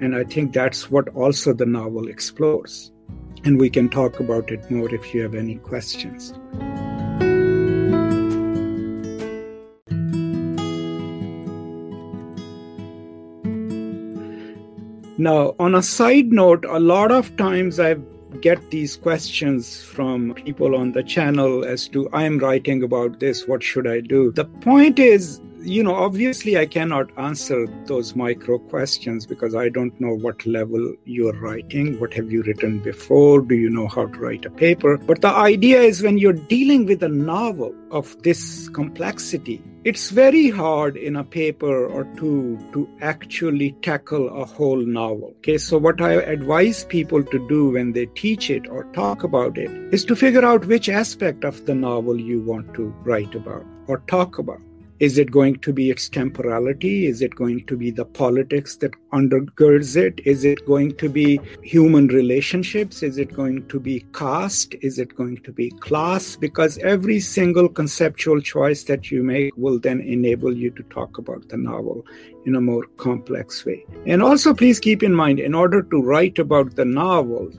And 0.00 0.16
I 0.16 0.24
think 0.24 0.52
that's 0.52 0.90
what 0.90 1.08
also 1.10 1.52
the 1.52 1.66
novel 1.66 2.08
explores. 2.08 2.90
And 3.44 3.60
we 3.60 3.70
can 3.70 3.88
talk 3.88 4.20
about 4.20 4.50
it 4.50 4.70
more 4.70 4.92
if 4.94 5.14
you 5.14 5.22
have 5.22 5.34
any 5.34 5.56
questions. 5.56 6.32
Now, 15.18 15.54
on 15.58 15.74
a 15.74 15.82
side 15.82 16.32
note, 16.32 16.64
a 16.64 16.80
lot 16.80 17.12
of 17.12 17.36
times 17.36 17.78
I 17.78 17.96
get 18.40 18.70
these 18.70 18.96
questions 18.96 19.82
from 19.82 20.32
people 20.32 20.74
on 20.74 20.92
the 20.92 21.02
channel 21.02 21.62
as 21.62 21.88
to 21.88 22.08
I'm 22.14 22.38
writing 22.38 22.82
about 22.82 23.20
this, 23.20 23.46
what 23.46 23.62
should 23.62 23.86
I 23.86 24.00
do? 24.00 24.32
The 24.32 24.46
point 24.46 24.98
is, 24.98 25.42
you 25.62 25.82
know, 25.82 25.94
obviously 25.94 26.56
I 26.56 26.66
cannot 26.66 27.10
answer 27.18 27.66
those 27.86 28.16
micro 28.16 28.58
questions 28.58 29.26
because 29.26 29.54
I 29.54 29.68
don't 29.68 29.98
know 30.00 30.14
what 30.14 30.46
level 30.46 30.94
you're 31.04 31.38
writing. 31.40 31.98
What 32.00 32.14
have 32.14 32.30
you 32.32 32.42
written 32.42 32.78
before? 32.80 33.42
Do 33.42 33.54
you 33.54 33.70
know 33.70 33.88
how 33.88 34.06
to 34.06 34.18
write 34.18 34.44
a 34.46 34.50
paper? 34.50 34.96
But 34.96 35.20
the 35.20 35.28
idea 35.28 35.80
is 35.80 36.02
when 36.02 36.18
you're 36.18 36.32
dealing 36.32 36.86
with 36.86 37.02
a 37.02 37.08
novel 37.08 37.74
of 37.90 38.20
this 38.22 38.68
complexity, 38.70 39.62
it's 39.84 40.10
very 40.10 40.50
hard 40.50 40.96
in 40.96 41.16
a 41.16 41.24
paper 41.24 41.86
or 41.86 42.04
two 42.16 42.58
to 42.72 42.88
actually 43.00 43.72
tackle 43.82 44.28
a 44.42 44.44
whole 44.44 44.84
novel. 44.84 45.34
Okay, 45.38 45.58
so 45.58 45.78
what 45.78 46.00
I 46.00 46.12
advise 46.12 46.84
people 46.84 47.24
to 47.24 47.48
do 47.48 47.70
when 47.70 47.92
they 47.92 48.06
teach 48.06 48.50
it 48.50 48.68
or 48.68 48.84
talk 48.92 49.24
about 49.24 49.56
it 49.56 49.70
is 49.92 50.04
to 50.06 50.16
figure 50.16 50.44
out 50.44 50.66
which 50.66 50.88
aspect 50.88 51.44
of 51.44 51.64
the 51.66 51.74
novel 51.74 52.18
you 52.18 52.40
want 52.42 52.74
to 52.74 52.88
write 53.04 53.34
about 53.34 53.64
or 53.86 53.98
talk 54.06 54.38
about. 54.38 54.60
Is 55.00 55.16
it 55.16 55.30
going 55.30 55.56
to 55.60 55.72
be 55.72 55.88
its 55.88 56.10
temporality? 56.10 57.06
Is 57.06 57.22
it 57.22 57.34
going 57.34 57.64
to 57.64 57.74
be 57.74 57.90
the 57.90 58.04
politics 58.04 58.76
that 58.76 58.92
undergirds 59.12 59.96
it? 59.96 60.20
Is 60.26 60.44
it 60.44 60.66
going 60.66 60.94
to 60.96 61.08
be 61.08 61.40
human 61.62 62.08
relationships? 62.08 63.02
Is 63.02 63.16
it 63.16 63.32
going 63.34 63.66
to 63.68 63.80
be 63.80 64.04
caste? 64.12 64.74
Is 64.82 64.98
it 64.98 65.16
going 65.16 65.38
to 65.38 65.52
be 65.52 65.70
class? 65.70 66.36
Because 66.36 66.76
every 66.78 67.18
single 67.18 67.66
conceptual 67.66 68.42
choice 68.42 68.84
that 68.84 69.10
you 69.10 69.22
make 69.22 69.56
will 69.56 69.78
then 69.78 70.02
enable 70.02 70.54
you 70.54 70.70
to 70.72 70.82
talk 70.84 71.16
about 71.16 71.48
the 71.48 71.56
novel 71.56 72.04
in 72.44 72.56
a 72.56 72.60
more 72.60 72.84
complex 72.98 73.64
way. 73.64 73.82
And 74.04 74.22
also, 74.22 74.52
please 74.52 74.78
keep 74.78 75.02
in 75.02 75.14
mind, 75.14 75.40
in 75.40 75.54
order 75.54 75.80
to 75.80 76.02
write 76.02 76.38
about 76.38 76.76
the 76.76 76.84
novel, 76.84 77.50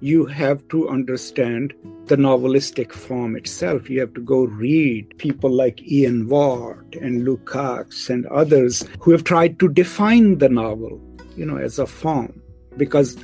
you 0.00 0.26
have 0.26 0.66
to 0.68 0.88
understand 0.88 1.74
the 2.06 2.16
novelistic 2.16 2.92
form 2.92 3.36
itself. 3.36 3.90
You 3.90 4.00
have 4.00 4.14
to 4.14 4.20
go 4.20 4.44
read 4.44 5.16
people 5.18 5.50
like 5.50 5.82
Ian 5.90 6.28
Watt 6.28 6.94
and 7.00 7.26
Lukács 7.26 8.08
and 8.08 8.26
others 8.26 8.84
who 9.00 9.10
have 9.10 9.24
tried 9.24 9.58
to 9.60 9.68
define 9.68 10.38
the 10.38 10.48
novel, 10.48 11.00
you 11.36 11.44
know, 11.44 11.56
as 11.56 11.78
a 11.78 11.86
form. 11.86 12.40
Because 12.76 13.16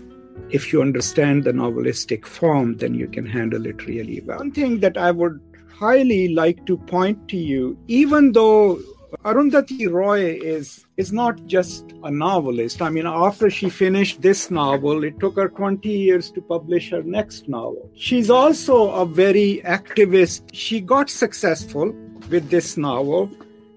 if 0.50 0.72
you 0.72 0.82
understand 0.82 1.44
the 1.44 1.52
novelistic 1.52 2.26
form, 2.26 2.76
then 2.76 2.94
you 2.94 3.08
can 3.08 3.24
handle 3.24 3.66
it 3.66 3.86
really 3.86 4.20
well. 4.26 4.38
One 4.38 4.52
thing 4.52 4.80
that 4.80 4.96
I 4.96 5.10
would 5.10 5.40
highly 5.72 6.28
like 6.28 6.66
to 6.66 6.76
point 6.76 7.28
to 7.28 7.36
you, 7.36 7.78
even 7.88 8.32
though 8.32 8.80
Arundhati 9.24 9.90
Roy 9.90 10.38
is 10.42 10.86
is 10.96 11.12
not 11.12 11.46
just 11.46 11.92
a 12.02 12.10
novelist. 12.10 12.82
I 12.82 12.90
mean, 12.90 13.06
after 13.06 13.50
she 13.50 13.68
finished 13.68 14.22
this 14.22 14.50
novel, 14.50 15.04
it 15.04 15.18
took 15.20 15.36
her 15.36 15.48
20 15.48 15.88
years 15.88 16.30
to 16.32 16.40
publish 16.40 16.90
her 16.90 17.02
next 17.02 17.48
novel. 17.48 17.90
She's 17.94 18.30
also 18.30 18.90
a 18.90 19.06
very 19.06 19.62
activist. 19.64 20.42
She 20.52 20.80
got 20.80 21.10
successful 21.10 21.92
with 22.30 22.50
this 22.50 22.76
novel, 22.76 23.30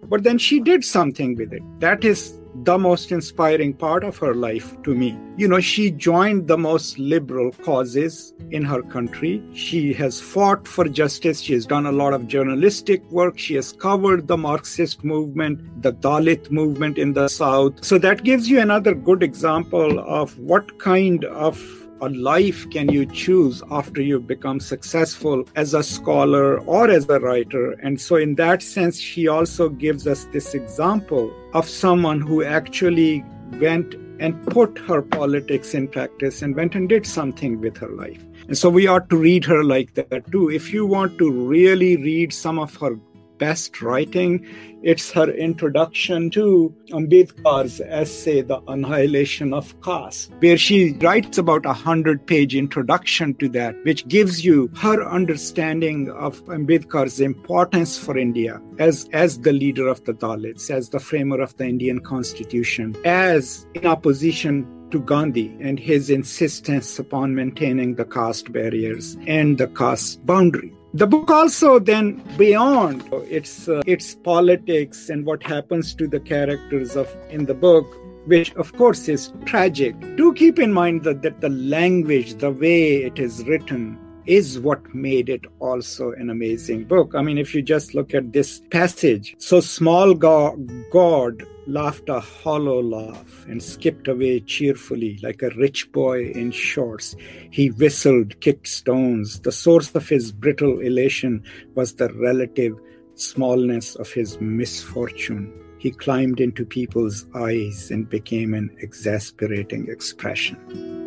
but 0.04 0.24
then 0.24 0.38
she 0.38 0.60
did 0.60 0.84
something 0.84 1.36
with 1.36 1.54
it. 1.54 1.64
That 1.80 2.04
is 2.04 2.40
the 2.64 2.78
most 2.78 3.12
inspiring 3.12 3.74
part 3.74 4.04
of 4.04 4.18
her 4.18 4.34
life 4.34 4.82
to 4.84 4.96
me. 4.96 5.18
You 5.38 5.48
know, 5.48 5.60
she 5.60 5.92
joined 5.92 6.48
the 6.48 6.58
most 6.58 6.98
liberal 6.98 7.52
causes 7.52 8.34
in 8.52 8.64
her 8.64 8.82
country. 8.82 9.44
She 9.54 9.94
has 9.94 10.20
fought 10.20 10.68
for 10.68 10.86
justice. 10.86 11.42
She 11.42 11.54
has 11.54 11.66
done 11.66 11.86
a 11.86 11.92
lot 11.92 12.14
of 12.14 12.28
journalistic 12.28 13.04
work. 13.12 13.38
She 13.38 13.56
has 13.56 13.74
covered 13.74 14.28
the 14.28 14.38
Marxist 14.38 15.04
movement, 15.04 15.82
the 15.82 15.94
Dalit 15.94 16.50
movement 16.52 16.98
in 16.98 17.14
the 17.14 17.28
South. 17.28 17.84
So 17.84 17.98
that 18.00 18.24
gives 18.24 18.50
you 18.50 18.60
another 18.60 18.94
good 18.94 19.24
example 19.24 20.00
of 20.00 20.38
what 20.40 20.80
kind 20.80 21.26
of 21.26 21.87
a 22.02 22.10
life 22.10 22.70
can 22.70 22.90
you 22.90 23.06
choose 23.06 23.64
after 23.72 24.02
you 24.02 24.20
become 24.20 24.60
successful 24.60 25.44
as 25.56 25.74
a 25.74 25.84
scholar 25.84 26.60
or 26.62 26.90
as 26.90 27.08
a 27.10 27.20
writer? 27.20 27.72
And 27.84 28.00
so, 28.00 28.16
in 28.16 28.36
that 28.36 28.62
sense, 28.62 29.00
she 29.00 29.28
also 29.28 29.70
gives 29.70 30.08
us 30.08 30.26
this 30.32 30.54
example 30.54 31.34
of 31.54 31.68
someone 31.68 32.22
who 32.22 32.44
actually 32.44 33.24
went 33.60 33.96
and 34.20 34.46
put 34.48 34.78
her 34.80 35.02
politics 35.02 35.74
in 35.74 35.88
practice 35.88 36.42
and 36.42 36.56
went 36.56 36.76
and 36.76 36.90
did 36.90 37.06
something 37.06 37.60
with 37.62 37.78
her 37.78 37.90
life. 37.90 38.24
And 38.48 38.58
so 38.58 38.70
we 38.70 38.88
ought 38.88 39.10
to 39.10 39.18
read 39.18 39.46
her 39.46 39.64
like 39.64 39.94
that 39.96 40.32
too. 40.32 40.50
If 40.50 40.74
you 40.74 40.86
want 40.86 41.18
to 41.20 41.32
really 41.32 41.98
read 41.98 42.34
some 42.34 42.58
of 42.60 42.76
her 42.78 42.96
best 43.38 43.82
writing. 43.82 44.46
It's 44.84 45.12
her 45.12 45.30
introduction 45.30 46.30
to 46.32 46.74
Ambedkar's 46.92 47.82
essay, 47.82 48.42
The 48.42 48.62
Annihilation 48.68 49.54
of 49.54 49.80
Caste, 49.82 50.32
where 50.40 50.58
she 50.58 50.94
writes 50.94 51.38
about 51.38 51.66
a 51.66 51.74
hundred 51.74 52.26
page 52.28 52.56
introduction 52.56 53.34
to 53.36 53.50
that, 53.50 53.76
which 53.84 54.08
gives 54.08 54.46
you 54.46 54.70
her 54.78 55.04
understanding 55.08 56.12
of 56.12 56.44
Ambedkar's 56.46 57.20
importance 57.20 57.98
for 57.98 58.18
India 58.18 58.62
as, 58.78 59.10
as 59.14 59.40
the 59.40 59.54
leader 59.54 59.88
of 59.88 60.04
the 60.06 60.14
Dalits, 60.14 60.70
as 60.70 60.90
the 60.90 61.00
framer 61.00 61.42
of 61.42 61.58
the 61.58 61.66
Indian 61.66 62.00
constitution, 62.00 62.96
as 63.04 63.66
in 63.74 63.86
opposition 63.86 64.66
to 64.92 65.00
Gandhi 65.00 65.58
and 65.60 65.80
his 65.80 66.10
insistence 66.10 66.98
upon 66.98 67.36
maintaining 67.36 67.96
the 67.96 68.06
caste 68.06 68.52
barriers 68.52 69.18
and 69.28 69.58
the 69.58 69.68
caste 69.68 70.26
boundary. 70.26 70.77
The 70.94 71.06
book 71.06 71.30
also 71.30 71.80
then 71.80 72.24
beyond 72.38 73.04
its 73.30 73.68
uh, 73.68 73.82
its 73.86 74.16
politics 74.16 75.10
and 75.10 75.26
what 75.26 75.44
happens 75.44 75.94
to 75.96 76.08
the 76.08 76.20
characters 76.20 76.96
of 76.96 77.14
in 77.30 77.46
the 77.46 77.54
book 77.54 77.86
which 78.26 78.54
of 78.56 78.74
course 78.74 79.08
is 79.08 79.34
tragic. 79.46 79.96
Do 80.16 80.34
keep 80.34 80.60
in 80.60 80.74
mind 80.74 81.04
that, 81.04 81.22
that 81.22 81.42
the 81.42 81.50
language, 81.50 82.36
the 82.36 82.52
way 82.52 83.04
it 83.04 83.20
is 83.20 83.44
written, 83.46 83.98
is 84.28 84.60
what 84.60 84.94
made 84.94 85.30
it 85.30 85.46
also 85.60 86.12
an 86.12 86.30
amazing 86.30 86.84
book. 86.84 87.16
I 87.16 87.22
mean, 87.22 87.38
if 87.38 87.56
you 87.56 87.62
just 87.62 87.96
look 87.96 88.14
at 88.14 88.34
this 88.34 88.62
passage, 88.70 89.36
so 89.40 89.62
small 89.62 90.14
God, 90.14 91.44
laughed 91.66 92.08
a 92.10 92.20
hollow 92.20 92.82
laugh 92.82 93.46
and 93.48 93.62
skipped 93.62 94.08
away 94.08 94.40
cheerfully 94.42 95.20
like 95.22 95.42
a 95.42 95.50
rich 95.52 95.92
boy 95.92 96.26
in 96.32 96.52
shorts. 96.52 97.16
He 97.52 97.72
whistled, 97.72 98.40
kicked 98.40 98.68
stones. 98.68 99.40
The 99.42 99.52
source 99.52 99.94
of 99.96 100.08
his 100.08 100.32
brittle 100.32 100.80
elation 100.80 101.44
was 101.76 101.96
the 101.96 102.14
relative 102.14 102.78
smallness 103.16 103.96
of 103.96 104.12
his 104.12 104.40
misfortune. 104.40 105.52
He 105.80 105.92
climbed 105.92 106.40
into 106.40 106.66
people's 106.66 107.26
eyes 107.36 107.92
and 107.92 108.10
became 108.10 108.54
an 108.54 108.76
exasperating 108.80 109.88
expression. 109.90 111.07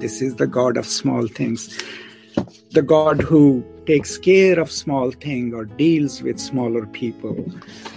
This 0.00 0.22
is 0.22 0.36
the 0.36 0.46
God 0.46 0.76
of 0.76 0.86
small 0.86 1.26
things. 1.26 1.76
the 2.70 2.82
god 2.82 3.20
who 3.20 3.64
takes 3.86 4.18
care 4.18 4.60
of 4.60 4.70
small 4.70 5.10
thing 5.10 5.54
or 5.54 5.64
deals 5.64 6.22
with 6.22 6.38
smaller 6.38 6.84
people. 6.86 7.36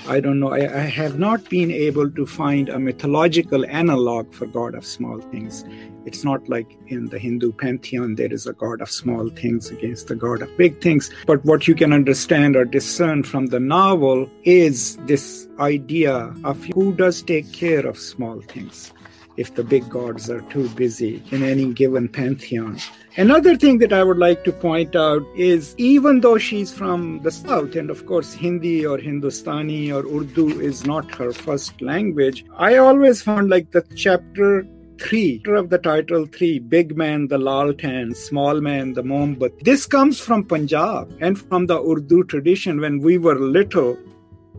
I 0.08 0.22
don't 0.22 0.40
know. 0.40 0.54
I, 0.54 0.62
I, 0.84 0.86
have 1.00 1.20
not 1.20 1.50
been 1.50 1.70
able 1.70 2.10
to 2.12 2.26
find 2.26 2.70
a 2.70 2.80
mythological 2.80 3.66
analog 3.66 4.34
for 4.34 4.46
God 4.46 4.74
of 4.74 4.86
small 4.86 5.20
things. 5.20 5.66
It's 6.06 6.24
not 6.24 6.48
like 6.48 6.78
in 6.88 7.08
the 7.08 7.20
Hindu 7.20 7.52
pantheon 7.52 8.16
there 8.16 8.32
is 8.34 8.48
a 8.48 8.54
God 8.54 8.82
of 8.82 8.90
small 8.90 9.30
things 9.30 9.70
against 9.70 10.08
the 10.08 10.16
God 10.16 10.42
of 10.42 10.58
big 10.58 10.80
things. 10.82 11.12
But 11.28 11.44
what 11.44 11.68
you 11.68 11.76
can 11.76 11.92
understand 11.92 12.56
or 12.56 12.64
discern 12.64 13.24
from 13.24 13.48
the 13.48 13.60
novel 13.60 14.30
is 14.44 14.96
this 15.14 15.48
idea 15.60 16.34
of 16.46 16.64
who 16.74 16.94
does 16.94 17.22
take 17.22 17.52
care 17.52 17.86
of 17.86 17.98
small 17.98 18.42
things 18.42 18.94
if 19.42 19.54
the 19.56 19.64
big 19.64 19.90
gods 19.90 20.30
are 20.30 20.42
too 20.54 20.68
busy 20.70 21.22
in 21.32 21.44
any 21.44 21.74
given 21.74 22.08
pantheon. 22.08 22.78
Another 23.18 23.58
thing 23.58 23.80
that 23.80 23.92
I 23.92 24.04
would 24.04 24.18
like 24.18 24.44
to 24.46 24.54
point 24.54 24.96
out 24.96 25.24
is 25.36 25.76
even 25.78 26.22
though 26.22 26.38
she's 26.38 26.72
from 26.72 27.22
the 27.24 27.32
south, 27.32 27.76
and 27.76 27.90
of 27.90 28.06
course, 28.06 28.34
Hindi 28.34 28.86
or 28.86 28.98
Hindustani 28.98 29.92
or 29.92 30.04
Urdu 30.06 30.62
is 30.62 30.86
not 30.86 31.14
her 31.16 31.34
first 31.34 31.82
language, 31.82 32.46
I 32.58 32.78
always 32.78 33.22
found 33.22 33.50
like 33.50 33.72
the 33.72 33.84
chapter 33.96 34.66
three 35.02 35.42
of 35.48 35.70
the 35.70 35.80
title 35.80 36.28
three 36.28 36.60
big 36.60 36.96
man 36.96 37.28
the 37.28 37.38
laltain 37.38 38.16
small 38.16 38.62
man 38.62 38.94
the 38.94 39.02
mombatti 39.12 39.64
this 39.70 39.88
comes 39.94 40.20
from 40.26 40.44
punjab 40.52 41.16
and 41.28 41.40
from 41.40 41.66
the 41.72 41.78
urdu 41.92 42.24
tradition 42.34 42.80
when 42.80 43.00
we 43.00 43.18
were 43.18 43.38
little 43.40 43.98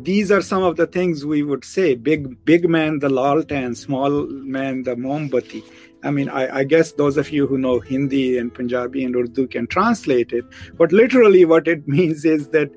these 0.01 0.33
are 0.33 0.41
some 0.41 0.63
of 0.63 0.77
the 0.77 0.87
things 0.87 1.25
we 1.25 1.43
would 1.43 1.65
say 1.65 1.95
big 1.95 2.45
big 2.45 2.69
man 2.69 2.99
the 2.99 3.09
laltain 3.09 3.77
small 3.77 4.27
man 4.27 4.83
the 4.83 4.95
mombatti 4.97 5.63
i 6.03 6.11
mean 6.11 6.29
I, 6.29 6.61
I, 6.61 6.65
guess 6.65 6.93
those 6.93 7.17
of 7.17 7.31
you 7.31 7.47
who 7.47 7.59
know 7.59 7.79
hindi 7.79 8.39
and 8.39 8.53
punjabi 8.53 9.05
and 9.05 9.15
urdu 9.15 9.47
can 9.49 9.67
translate 9.67 10.33
it 10.33 10.45
but 10.79 10.93
literally 10.93 11.45
what 11.45 11.69
it 11.69 11.87
means 11.97 12.25
is 12.25 12.49
that 12.49 12.71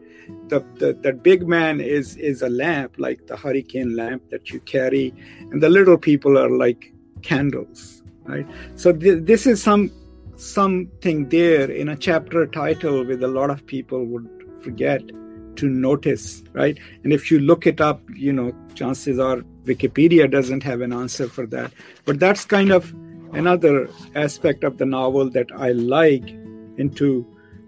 the, 0.50 0.60
the 0.75 0.98
that 1.01 1.24
big 1.24 1.48
man 1.48 1.79
is 1.79 2.17
is 2.17 2.41
a 2.41 2.50
lamp 2.50 2.95
like 2.98 3.27
the 3.27 3.38
hurricane 3.38 3.95
lamp 3.95 4.29
that 4.29 4.50
you 4.50 4.60
carry 4.62 5.13
and 5.51 5.62
the 5.63 5.69
little 5.69 5.98
people 5.98 6.38
are 6.38 6.50
like 6.50 6.93
candles 7.22 7.95
right? 8.25 8.48
So 8.75 8.91
th- 8.91 9.24
this 9.24 9.45
is 9.45 9.62
some 9.62 9.91
something 10.36 11.29
there 11.29 11.72
in 11.72 11.89
a 11.89 11.95
chapter 11.95 12.45
title 12.45 13.05
with 13.05 13.24
a 13.24 13.27
lot 13.27 13.50
of 13.50 13.65
people 13.65 14.05
would 14.05 14.27
forget 14.62 15.01
to 15.58 15.70
notice, 15.70 16.44
right? 16.54 16.78
And 17.04 17.14
if 17.14 17.32
you 17.32 17.40
look 17.40 17.66
it 17.68 17.82
up, 17.82 18.02
you 18.14 18.34
know, 18.34 18.54
chances 18.76 19.20
are 19.20 19.38
Wikipedia 19.66 20.30
doesn't 20.30 20.64
have 20.64 20.82
an 20.82 20.94
answer 20.94 21.28
for 21.28 21.46
that. 21.48 21.72
But 22.06 22.20
that's 22.20 22.46
kind 22.46 22.72
of 22.72 22.94
another 23.34 23.90
aspect 24.16 24.64
of 24.64 24.78
the 24.78 24.86
novel 24.86 25.30
that 25.32 25.48
I 25.56 25.72
like 25.72 26.30
into 26.78 27.24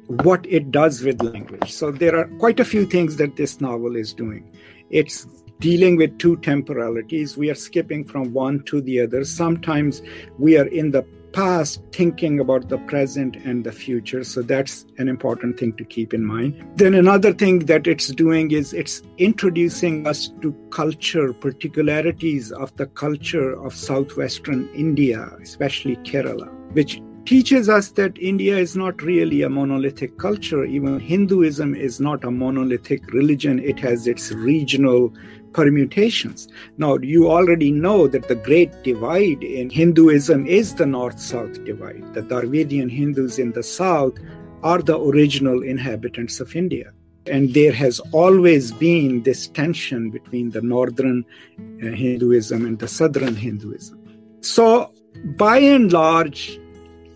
what 0.08 0.46
it 0.46 0.72
does 0.72 1.04
with 1.04 1.22
language. 1.22 1.72
So 1.72 1.92
there 1.92 2.16
are 2.16 2.26
quite 2.40 2.60
a 2.60 2.66
few 2.66 2.86
things 2.86 3.18
that 3.18 3.36
this 3.36 3.60
novel 3.60 3.96
is 3.96 4.14
doing. 4.14 4.50
It's 4.90 5.28
dealing 5.60 5.98
with 5.98 6.18
two 6.18 6.38
temporalities. 6.38 7.36
We 7.36 7.50
are 7.50 7.56
skipping 7.56 8.06
from 8.06 8.32
one 8.32 8.64
to 8.64 8.80
the 8.80 9.02
other. 9.02 9.26
Sometimes 9.26 10.02
we 10.38 10.58
are 10.58 10.68
in 10.68 10.92
the 10.92 11.06
past 11.34 11.82
thinking 11.92 12.40
about 12.40 12.70
the 12.70 12.78
present 12.80 13.36
and 13.38 13.64
the 13.64 13.72
future. 13.72 14.24
So 14.24 14.42
that's 14.42 14.86
an 14.98 15.08
important 15.08 15.60
thing 15.60 15.74
to 15.78 15.84
keep 15.84 16.14
in 16.14 16.26
mind. 16.26 16.64
Then 16.76 16.94
another 16.94 17.34
thing 17.34 17.60
that 17.66 17.88
it's 17.88 18.08
doing 18.10 18.52
is 18.52 18.74
it's 18.74 19.02
introducing 19.18 20.08
us 20.08 20.30
to 20.42 20.54
culture, 20.72 21.34
particularities 21.34 22.52
of 22.52 22.76
the 22.78 22.88
culture 22.88 23.54
of 23.62 23.76
southwestern 23.76 24.70
India, 24.74 25.30
especially 25.42 25.98
Kerala, 25.98 26.52
which 26.74 27.02
teaches 27.28 27.68
us 27.68 27.92
that 27.92 28.18
India 28.18 28.58
is 28.58 28.78
not 28.78 29.02
really 29.02 29.42
a 29.42 29.50
monolithic 29.50 30.18
culture. 30.18 30.64
Even 30.64 30.98
Hinduism 30.98 31.76
is 31.76 32.00
not 32.00 32.24
a 32.24 32.32
monolithic 32.32 33.06
religion, 33.12 33.60
it 33.60 33.78
has 33.80 34.08
its 34.08 34.32
regional 34.32 35.14
permutations. 35.54 36.48
Now, 36.78 36.98
you 36.98 37.30
already 37.30 37.72
know 37.72 38.08
that 38.08 38.28
the 38.28 38.36
great 38.36 38.72
divide 38.84 39.44
in 39.44 39.70
Hinduism 39.70 40.46
is 40.46 40.76
the 40.76 40.86
north 40.86 41.20
south 41.20 41.64
divide. 41.66 42.14
The 42.14 42.22
Dravidian 42.22 42.90
Hindus 42.90 43.40
in 43.40 43.52
the 43.52 43.64
south 43.64 44.18
are 44.64 44.82
the 44.82 45.00
original 45.00 45.64
inhabitants 45.64 46.40
of 46.40 46.56
India. 46.56 46.92
And 47.26 47.54
there 47.54 47.74
has 47.74 48.00
always 48.12 48.72
been 48.72 49.24
this 49.24 49.48
tension 49.48 50.10
between 50.10 50.52
the 50.52 50.62
northern 50.62 51.26
uh, 51.60 51.88
Hinduism 51.88 52.66
and 52.66 52.80
the 52.80 52.88
southern 52.88 53.36
Hinduism. 53.36 54.00
So, 54.42 54.94
by 55.36 55.58
and 55.58 55.92
large, 55.92 56.60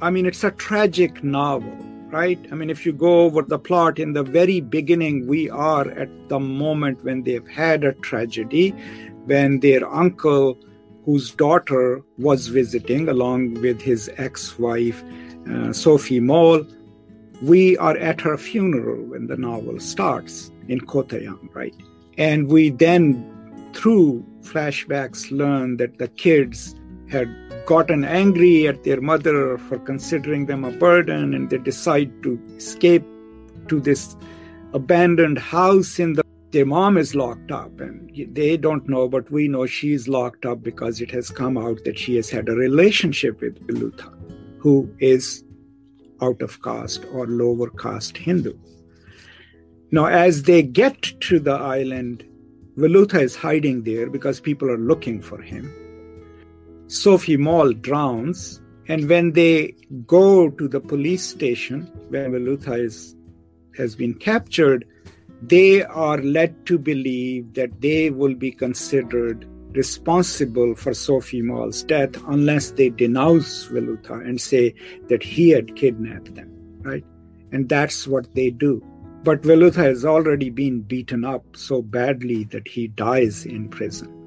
I 0.02 0.10
mean, 0.10 0.26
it's 0.26 0.44
a 0.44 0.52
tragic 0.52 1.24
novel 1.24 1.78
right? 2.12 2.39
I 2.52 2.56
mean, 2.56 2.69
if 2.69 2.86
you 2.86 2.93
go 2.93 3.21
over 3.21 3.41
the 3.41 3.60
plot 3.60 4.00
in 4.00 4.13
the 4.13 4.24
very 4.24 4.62
beginning, 4.62 5.28
we 5.28 5.50
are 5.50 5.89
at 5.91 6.10
the 6.30 6.39
moment 6.39 7.04
when 7.04 7.24
they've 7.24 7.47
had 7.47 7.84
a 7.84 7.93
tragedy, 7.93 8.71
when 9.26 9.60
their 9.60 9.88
uncle, 9.91 10.58
whose 11.06 11.32
daughter 11.32 12.04
was 12.17 12.47
visiting 12.47 13.10
along 13.10 13.56
with 13.56 13.82
his 13.82 14.10
ex 14.17 14.60
wife, 14.60 15.04
uh, 15.50 15.74
Sophie 15.74 16.19
Mol, 16.19 16.65
we 17.41 17.76
are 17.78 17.97
at 17.97 18.21
her 18.21 18.38
funeral 18.38 19.04
when 19.06 19.28
the 19.28 19.38
novel 19.38 19.80
starts 19.80 20.52
in 20.67 20.80
Kottayam, 20.82 21.54
right? 21.56 21.76
And 22.17 22.47
we 22.47 22.69
then, 22.69 23.71
through 23.74 24.24
flashbacks, 24.41 25.32
learn 25.32 25.78
that 25.78 25.97
the 25.97 26.08
kids 26.08 26.76
had 27.10 27.28
gotten 27.72 28.04
angry 28.04 28.68
at 28.68 28.84
their 28.84 29.00
mother 29.00 29.58
for 29.58 29.80
considering 29.80 30.46
them 30.46 30.66
a 30.66 30.72
burden 30.72 31.34
and 31.34 31.50
they 31.50 31.58
decide 31.58 32.12
to 32.22 32.38
escape 32.58 33.06
to 33.70 33.80
this 33.80 34.18
abandoned 34.74 35.40
house 35.40 35.98
in 35.98 36.12
the 36.12 36.24
their 36.52 36.66
mom 36.66 36.98
is 36.98 37.16
locked 37.16 37.50
up 37.50 37.80
and 37.80 38.12
they 38.40 38.58
don't 38.58 38.90
know 38.90 39.08
but 39.08 39.32
we 39.32 39.48
know 39.48 39.66
she's 39.66 40.10
locked 40.10 40.46
up 40.46 40.62
because 40.62 41.00
it 41.00 41.10
has 41.10 41.30
come 41.30 41.58
out 41.58 41.82
that 41.86 41.98
she 41.98 42.18
has 42.18 42.30
had 42.30 42.50
a 42.50 42.56
relationship 42.56 43.40
with 43.40 43.66
Velutha 43.68 44.12
who 44.60 44.94
is 45.00 45.46
out 46.22 46.42
of 46.42 46.62
caste 46.62 47.06
or 47.14 47.26
lower 47.26 47.70
caste 47.70 48.18
Hindu. 48.18 48.54
Now 49.92 50.08
as 50.08 50.44
they 50.44 50.62
get 50.62 51.02
to 51.30 51.40
the 51.40 51.54
island 51.54 52.26
Velutha 52.76 53.22
is 53.22 53.38
hiding 53.38 53.84
there 53.84 54.10
because 54.10 54.42
people 54.42 54.70
are 54.70 54.90
looking 54.92 55.22
for 55.22 55.42
him 55.42 55.74
Sophie 56.92 57.38
Mol 57.38 57.72
drowns, 57.72 58.62
and 58.90 59.08
when 59.08 59.32
they 59.32 59.74
go 60.06 60.50
to 60.50 60.68
the 60.68 60.82
police 60.82 61.24
station 61.24 61.84
where 62.10 62.30
Velutha 62.30 62.78
is, 62.78 63.16
has 63.78 63.96
been 63.96 64.14
captured, 64.14 64.86
they 65.42 65.84
are 65.84 66.18
led 66.18 66.66
to 66.66 66.78
believe 66.78 67.54
that 67.54 67.80
they 67.80 68.10
will 68.10 68.36
be 68.36 68.52
considered 68.52 69.48
responsible 69.72 70.76
for 70.76 70.94
Sophie 70.94 71.42
Mol's 71.42 71.82
death 71.84 72.22
unless 72.28 72.72
they 72.72 72.90
denounce 72.90 73.68
Velutha 73.68 74.20
and 74.28 74.42
say 74.42 74.76
that 75.08 75.24
he 75.24 75.50
had 75.50 75.78
kidnapped 75.78 76.36
them, 76.36 76.52
right? 76.82 77.06
And 77.54 77.70
that's 77.70 78.06
what 78.06 78.36
they 78.36 78.50
do. 78.50 78.86
But 79.24 79.44
Velutha 79.44 79.82
has 79.82 80.04
already 80.04 80.50
been 80.50 80.82
beaten 80.82 81.24
up 81.24 81.56
so 81.56 81.82
badly 81.82 82.44
that 82.52 82.68
he 82.68 82.90
dies 82.90 83.46
in 83.46 83.70
prison. 83.70 84.21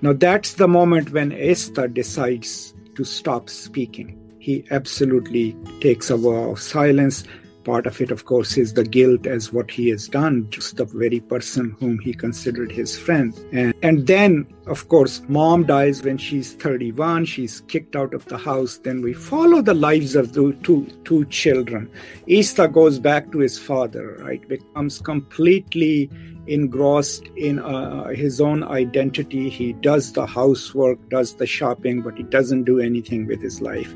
Now, 0.00 0.12
that's 0.12 0.54
the 0.54 0.68
moment 0.68 1.10
when 1.10 1.30
Estha 1.32 1.92
decides 1.92 2.72
to 2.94 3.04
stop 3.04 3.50
speaking. 3.50 4.16
He 4.38 4.64
absolutely 4.70 5.56
takes 5.80 6.08
a 6.10 6.16
vow 6.16 6.52
of 6.52 6.60
silence. 6.60 7.24
Part 7.64 7.86
of 7.86 8.00
it, 8.00 8.10
of 8.10 8.24
course, 8.24 8.56
is 8.56 8.72
the 8.72 8.84
guilt 8.84 9.26
as 9.26 9.52
what 9.52 9.70
he 9.70 9.88
has 9.88 10.08
done, 10.08 10.48
just 10.50 10.76
the 10.76 10.86
very 10.86 11.20
person 11.20 11.76
whom 11.80 11.98
he 11.98 12.14
considered 12.14 12.72
his 12.72 12.96
friend. 12.96 13.38
And, 13.52 13.74
and 13.82 14.06
then, 14.06 14.46
of 14.66 14.88
course, 14.88 15.20
mom 15.28 15.66
dies 15.66 16.02
when 16.02 16.16
she's 16.16 16.54
31. 16.54 17.26
She's 17.26 17.60
kicked 17.62 17.94
out 17.94 18.14
of 18.14 18.24
the 18.26 18.38
house. 18.38 18.78
Then 18.78 19.02
we 19.02 19.12
follow 19.12 19.60
the 19.60 19.74
lives 19.74 20.14
of 20.14 20.32
the 20.32 20.56
two, 20.62 20.86
two 21.04 21.26
children. 21.26 21.90
Estha 22.26 22.72
goes 22.72 22.98
back 22.98 23.32
to 23.32 23.38
his 23.38 23.58
father, 23.58 24.16
right? 24.20 24.48
Becomes 24.48 25.00
completely 25.00 26.08
engrossed 26.48 27.26
in 27.36 27.58
uh, 27.58 28.08
his 28.08 28.40
own 28.40 28.64
identity. 28.64 29.48
He 29.48 29.72
does 29.74 30.12
the 30.12 30.26
housework, 30.26 31.08
does 31.08 31.34
the 31.36 31.46
shopping, 31.46 32.02
but 32.02 32.16
he 32.16 32.22
doesn't 32.24 32.64
do 32.64 32.80
anything 32.80 33.26
with 33.26 33.40
his 33.40 33.60
life. 33.60 33.94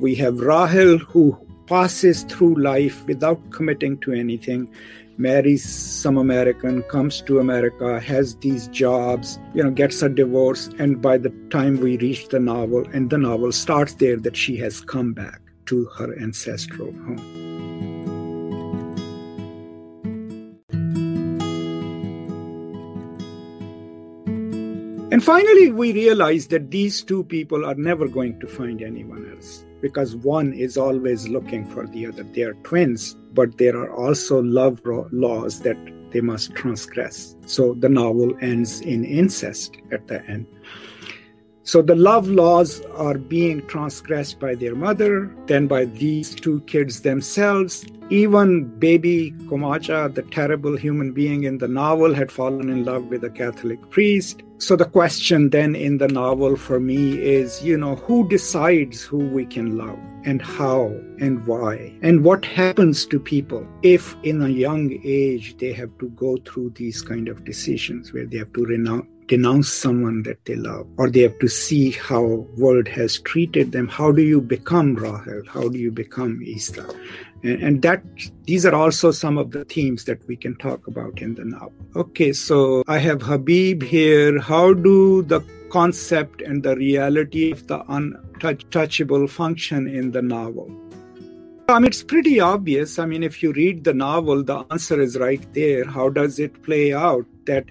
We 0.00 0.14
have 0.16 0.40
Rahel, 0.40 0.98
who 0.98 1.38
passes 1.66 2.24
through 2.24 2.56
life 2.56 3.06
without 3.06 3.50
committing 3.50 3.98
to 3.98 4.12
anything 4.12 4.68
marries 5.16 5.64
some 5.64 6.16
American, 6.16 6.82
comes 6.84 7.20
to 7.22 7.38
America, 7.38 8.00
has 8.00 8.36
these 8.36 8.68
jobs, 8.68 9.38
you 9.54 9.62
know, 9.62 9.70
gets 9.70 10.02
a 10.02 10.08
divorce. 10.08 10.68
And 10.78 11.00
by 11.00 11.18
the 11.18 11.30
time 11.50 11.80
we 11.80 11.96
reach 11.98 12.28
the 12.28 12.40
novel, 12.40 12.84
and 12.92 13.10
the 13.10 13.18
novel 13.18 13.52
starts 13.52 13.94
there, 13.94 14.16
that 14.16 14.36
she 14.36 14.56
has 14.58 14.80
come 14.80 15.12
back 15.12 15.40
to 15.66 15.84
her 15.96 16.18
ancestral 16.18 16.92
home. 16.92 17.43
And 25.24 25.42
finally, 25.42 25.72
we 25.72 25.94
realize 25.94 26.48
that 26.48 26.70
these 26.70 27.02
two 27.02 27.24
people 27.24 27.64
are 27.64 27.74
never 27.76 28.08
going 28.08 28.38
to 28.40 28.46
find 28.46 28.82
anyone 28.82 29.26
else 29.34 29.64
because 29.80 30.16
one 30.16 30.52
is 30.52 30.76
always 30.76 31.28
looking 31.28 31.64
for 31.64 31.86
the 31.86 32.08
other. 32.08 32.24
They 32.24 32.42
are 32.42 32.52
twins, 32.62 33.16
but 33.32 33.56
there 33.56 33.74
are 33.74 33.90
also 33.90 34.42
love 34.42 34.82
laws 34.84 35.60
that 35.60 35.78
they 36.10 36.20
must 36.20 36.54
transgress. 36.54 37.36
So 37.46 37.72
the 37.72 37.88
novel 37.88 38.36
ends 38.42 38.82
in 38.82 39.02
incest 39.02 39.78
at 39.92 40.08
the 40.08 40.22
end. 40.26 40.46
So 41.66 41.80
the 41.80 41.96
love 41.96 42.28
laws 42.28 42.82
are 42.94 43.16
being 43.16 43.66
transgressed 43.68 44.38
by 44.38 44.54
their 44.54 44.74
mother, 44.74 45.34
then 45.46 45.66
by 45.66 45.86
these 45.86 46.34
two 46.34 46.60
kids 46.66 47.00
themselves. 47.00 47.86
Even 48.10 48.66
baby 48.78 49.32
Komacha, 49.46 50.14
the 50.14 50.20
terrible 50.24 50.76
human 50.76 51.12
being 51.12 51.44
in 51.44 51.56
the 51.56 51.66
novel, 51.66 52.12
had 52.12 52.30
fallen 52.30 52.68
in 52.68 52.84
love 52.84 53.06
with 53.06 53.24
a 53.24 53.30
Catholic 53.30 53.80
priest. 53.88 54.42
So 54.58 54.76
the 54.76 54.84
question 54.84 55.48
then 55.48 55.74
in 55.74 55.96
the 55.96 56.08
novel 56.08 56.56
for 56.56 56.80
me 56.80 57.18
is, 57.18 57.64
you 57.64 57.78
know, 57.78 57.96
who 57.96 58.28
decides 58.28 59.00
who 59.00 59.26
we 59.30 59.46
can 59.46 59.78
love 59.78 59.98
and 60.24 60.42
how 60.42 60.94
and 61.18 61.46
why? 61.46 61.94
And 62.02 62.24
what 62.24 62.44
happens 62.44 63.06
to 63.06 63.18
people 63.18 63.66
if 63.82 64.14
in 64.22 64.42
a 64.42 64.48
young 64.48 65.00
age 65.02 65.56
they 65.56 65.72
have 65.72 65.96
to 65.98 66.10
go 66.10 66.36
through 66.44 66.74
these 66.76 67.00
kind 67.00 67.28
of 67.28 67.44
decisions 67.44 68.12
where 68.12 68.26
they 68.26 68.36
have 68.36 68.52
to 68.52 68.66
renounce 68.66 69.06
denounce 69.26 69.72
someone 69.72 70.22
that 70.22 70.44
they 70.44 70.54
love 70.54 70.86
or 70.98 71.10
they 71.10 71.20
have 71.20 71.38
to 71.38 71.48
see 71.48 71.90
how 71.90 72.22
world 72.56 72.86
has 72.86 73.18
treated 73.20 73.72
them 73.72 73.88
how 73.88 74.12
do 74.12 74.22
you 74.22 74.40
become 74.40 74.94
rahel 74.94 75.42
how 75.48 75.68
do 75.68 75.78
you 75.78 75.90
become 75.90 76.40
isa 76.42 76.86
and, 77.42 77.62
and 77.62 77.82
that 77.82 78.02
these 78.44 78.66
are 78.66 78.74
also 78.74 79.10
some 79.10 79.38
of 79.38 79.50
the 79.52 79.64
themes 79.64 80.04
that 80.04 80.26
we 80.28 80.36
can 80.36 80.54
talk 80.56 80.86
about 80.86 81.22
in 81.22 81.34
the 81.34 81.44
novel 81.44 81.72
okay 81.96 82.32
so 82.32 82.82
i 82.86 82.98
have 82.98 83.22
habib 83.22 83.82
here 83.82 84.38
how 84.40 84.74
do 84.74 85.22
the 85.22 85.40
concept 85.70 86.42
and 86.42 86.62
the 86.62 86.76
reality 86.76 87.50
of 87.50 87.66
the 87.66 87.82
untouchable 87.88 89.26
function 89.26 89.88
in 89.88 90.12
the 90.12 90.22
novel 90.22 90.70
I 91.66 91.78
mean, 91.78 91.86
it's 91.86 92.02
pretty 92.02 92.40
obvious. 92.40 92.98
I 92.98 93.06
mean, 93.06 93.22
if 93.22 93.42
you 93.42 93.50
read 93.54 93.84
the 93.84 93.94
novel, 93.94 94.42
the 94.42 94.66
answer 94.70 95.00
is 95.00 95.16
right 95.16 95.42
there. 95.54 95.86
How 95.86 96.10
does 96.10 96.38
it 96.38 96.62
play 96.62 96.92
out? 96.92 97.24
That 97.46 97.64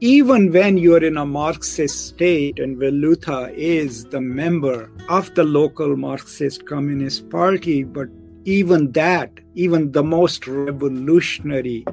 even 0.00 0.50
when 0.50 0.78
you're 0.78 1.04
in 1.04 1.18
a 1.18 1.26
Marxist 1.26 2.08
state 2.08 2.58
and 2.58 2.78
Velutha 2.78 3.52
is 3.54 4.04
the 4.06 4.20
member 4.20 4.90
of 5.10 5.34
the 5.34 5.44
local 5.44 5.94
Marxist 5.94 6.66
Communist 6.66 7.28
Party, 7.28 7.84
but 7.84 8.08
even 8.44 8.92
that, 8.92 9.30
even 9.54 9.92
the 9.92 10.02
most 10.02 10.46
revolutionary 10.46 11.84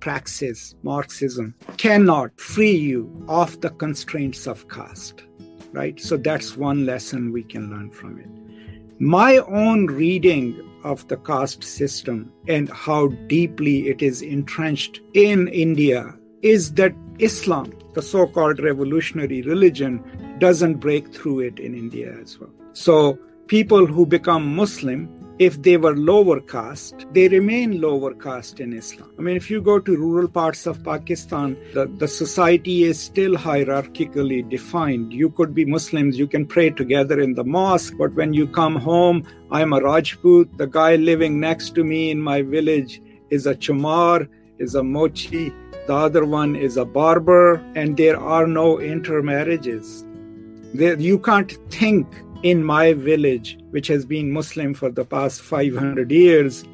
praxis, 0.00 0.74
Marxism, 0.82 1.54
cannot 1.78 2.38
free 2.38 2.76
you 2.76 3.24
of 3.26 3.58
the 3.62 3.70
constraints 3.70 4.46
of 4.46 4.68
caste, 4.68 5.24
right? 5.72 5.98
So 5.98 6.18
that's 6.18 6.58
one 6.58 6.84
lesson 6.84 7.32
we 7.32 7.42
can 7.42 7.70
learn 7.70 7.90
from 7.90 8.18
it. 8.20 9.00
My 9.00 9.38
own 9.38 9.86
reading 9.86 10.60
of 10.84 11.08
the 11.08 11.16
caste 11.16 11.64
system 11.64 12.30
and 12.48 12.68
how 12.68 13.08
deeply 13.28 13.88
it 13.88 14.02
is 14.02 14.20
entrenched 14.20 15.00
in 15.14 15.48
India 15.48 16.14
is 16.46 16.72
that 16.74 16.94
Islam, 17.18 17.72
the 17.94 18.02
so 18.02 18.26
called 18.26 18.60
revolutionary 18.60 19.42
religion, 19.42 20.02
doesn't 20.38 20.74
break 20.74 21.12
through 21.12 21.40
it 21.40 21.58
in 21.58 21.74
India 21.74 22.16
as 22.22 22.38
well. 22.38 22.50
So, 22.72 23.18
people 23.48 23.86
who 23.86 24.06
become 24.06 24.54
Muslim, 24.54 25.08
if 25.38 25.60
they 25.62 25.76
were 25.76 25.96
lower 25.96 26.40
caste, 26.40 27.06
they 27.12 27.26
remain 27.28 27.80
lower 27.80 28.14
caste 28.14 28.60
in 28.60 28.72
Islam. 28.72 29.10
I 29.18 29.22
mean, 29.22 29.36
if 29.36 29.50
you 29.50 29.60
go 29.60 29.78
to 29.80 29.96
rural 29.96 30.28
parts 30.28 30.66
of 30.66 30.82
Pakistan, 30.84 31.56
the, 31.74 31.86
the 31.86 32.06
society 32.06 32.84
is 32.84 33.00
still 33.00 33.34
hierarchically 33.34 34.48
defined. 34.48 35.12
You 35.12 35.30
could 35.30 35.52
be 35.54 35.64
Muslims, 35.64 36.18
you 36.18 36.28
can 36.28 36.46
pray 36.46 36.70
together 36.70 37.20
in 37.20 37.34
the 37.34 37.44
mosque, 37.44 37.94
but 37.98 38.14
when 38.14 38.32
you 38.32 38.46
come 38.46 38.76
home, 38.76 39.26
I'm 39.50 39.72
a 39.72 39.80
Rajput. 39.80 40.56
The 40.58 40.66
guy 40.66 40.96
living 40.96 41.40
next 41.40 41.74
to 41.74 41.84
me 41.84 42.10
in 42.10 42.20
my 42.20 42.42
village 42.42 43.00
is 43.30 43.46
a 43.46 43.54
Chamar, 43.54 44.28
is 44.58 44.74
a 44.74 44.82
Mochi, 44.82 45.52
the 45.86 45.94
other 45.94 46.24
one 46.24 46.56
is 46.56 46.76
a 46.76 46.84
barber, 46.84 47.54
and 47.76 47.96
there 47.96 48.18
are 48.18 48.46
no 48.46 48.80
intermarriages. 48.80 50.04
You 50.74 51.18
can't 51.18 51.52
think 51.70 52.06
in 52.42 52.64
my 52.64 52.92
village, 52.92 53.58
which 53.70 53.86
has 53.86 54.04
been 54.04 54.32
Muslim 54.32 54.74
for 54.74 54.90
the 54.90 55.04
past 55.04 55.40
500 55.42 56.10
years, 56.10 56.64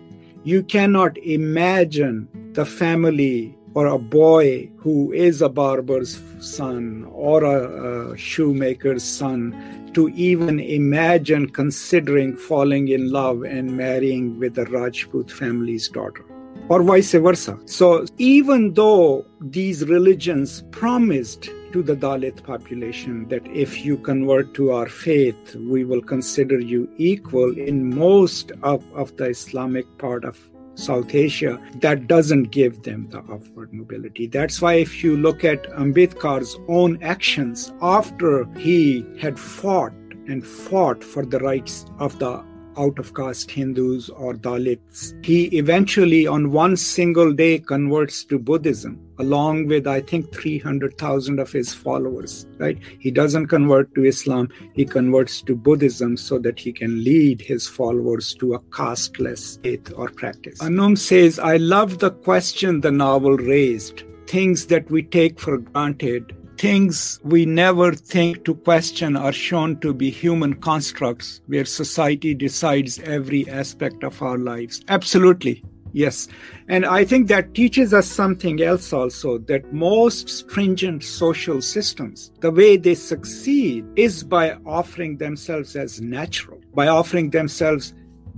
you 0.44 0.62
cannot 0.62 1.18
imagine 1.18 2.27
the 2.55 2.64
family 2.64 3.57
or 3.75 3.87
a 3.87 3.98
boy 3.98 4.70
who 4.79 5.12
is 5.12 5.40
a 5.40 5.48
barber's 5.48 6.20
son 6.40 7.07
or 7.12 7.44
a, 7.44 8.12
a, 8.12 8.16
shoemaker's 8.18 9.05
son 9.05 9.90
to 9.94 10.09
even 10.11 10.59
imagine 10.59 11.48
considering 11.48 12.37
falling 12.37 12.88
in 12.88 13.11
love 13.11 13.42
and 13.44 13.77
marrying 13.77 14.38
with 14.38 14.59
a 14.59 14.64
Rajput 14.66 15.31
family's 15.31 15.88
daughter 15.88 16.25
or 16.68 16.83
vice 16.83 17.12
versa. 17.12 17.59
So, 17.66 18.05
even 18.18 18.75
though 18.75 19.27
these 19.40 19.85
religions 19.87 20.62
promised 20.70 21.51
to 21.72 21.83
the 21.83 21.96
Dalit 21.96 22.42
population 22.42 23.29
that 23.29 23.46
if 23.46 23.85
you 23.85 23.96
convert 23.96 24.55
to 24.55 24.72
our 24.72 24.88
faith, 24.88 25.55
we 25.57 25.85
will 25.85 26.03
consider 26.03 26.61
you 26.61 26.88
equal 26.98 27.57
in 27.59 27.94
most 27.94 28.53
of, 28.62 28.85
of 28.94 29.16
the 29.16 29.27
Islamic 29.27 29.87
part 29.98 30.25
of 30.25 30.38
South 30.75 31.14
Asia, 31.14 31.61
that 31.77 32.07
doesn't 32.07 32.44
give 32.44 32.83
them 32.83 33.09
the 33.11 33.18
upward 33.18 33.72
mobility. 33.72 34.27
That's 34.27 34.61
why, 34.61 34.75
if 34.75 35.05
you 35.05 35.16
look 35.16 35.44
at 35.44 35.64
Ambedkar's 35.72 36.59
own 36.68 37.03
actions 37.03 37.72
after 37.83 38.44
he 38.55 39.05
had 39.20 39.38
fought 39.38 39.92
and 40.29 40.46
fought 40.46 41.03
for 41.03 41.27
the 41.27 41.38
rights 41.40 41.85
of 41.98 42.18
the 42.18 42.44
out 42.76 42.98
of 42.98 43.14
caste 43.14 43.50
Hindus 43.50 44.08
or 44.11 44.35
Dalits. 44.35 45.24
He 45.24 45.44
eventually, 45.58 46.26
on 46.26 46.52
one 46.52 46.76
single 46.76 47.32
day, 47.32 47.58
converts 47.58 48.24
to 48.24 48.38
Buddhism, 48.38 48.98
along 49.18 49.66
with, 49.66 49.87
I 49.87 50.00
think, 50.00 50.35
300,000 50.35 51.38
of 51.38 51.52
his 51.52 51.72
followers, 51.72 52.46
right? 52.58 52.78
He 52.98 53.11
doesn't 53.11 53.48
convert 53.48 53.94
to 53.94 54.04
Islam, 54.04 54.48
he 54.74 54.85
converts 54.85 55.42
to 55.42 55.54
Buddhism 55.54 56.16
so 56.16 56.38
that 56.38 56.58
he 56.58 56.72
can 56.72 57.02
lead 57.04 57.40
his 57.40 57.68
followers 57.68 58.35
to 58.35 58.54
a 58.54 58.61
casteless 58.74 59.58
faith 59.62 59.92
or 59.96 60.08
practice. 60.08 60.58
Anum 60.61 60.96
says, 60.96 61.38
I 61.38 61.56
love 61.56 61.98
the 61.98 62.11
question 62.11 62.80
the 62.80 62.92
novel 62.92 63.37
raised. 63.37 64.02
Things 64.26 64.66
that 64.66 64.90
we 64.90 65.02
take 65.02 65.38
for 65.38 65.58
granted 65.58 66.35
things 66.62 67.18
we 67.25 67.44
never 67.44 67.92
think 67.92 68.44
to 68.44 68.55
question 68.55 69.16
are 69.16 69.33
shown 69.33 69.81
to 69.81 69.92
be 69.92 70.09
human 70.11 70.55
constructs 70.55 71.40
where 71.48 71.64
society 71.64 72.35
decides 72.35 73.01
every 73.01 73.48
aspect 73.51 74.05
of 74.05 74.22
our 74.22 74.38
lives. 74.38 74.81
Absolutely. 74.87 75.64
Yes. 75.92 76.29
And 76.68 76.87
I 76.87 77.05
think 77.05 77.27
that 77.27 77.55
teaches 77.55 77.92
us 77.92 78.07
something 78.07 78.62
else 78.62 78.92
also 78.92 79.38
that 79.38 79.72
most 79.72 80.29
stringent 80.29 81.03
social 81.03 81.61
systems, 81.61 82.31
the 82.38 82.53
way 82.53 82.77
they 82.77 82.94
succeed 82.94 83.85
is 83.96 84.22
by 84.22 84.53
offering 84.64 85.16
themselves 85.16 85.75
as 85.75 86.01
natural, 86.01 86.61
by 86.77 86.87
offering 86.87 87.31
themselves 87.31 87.92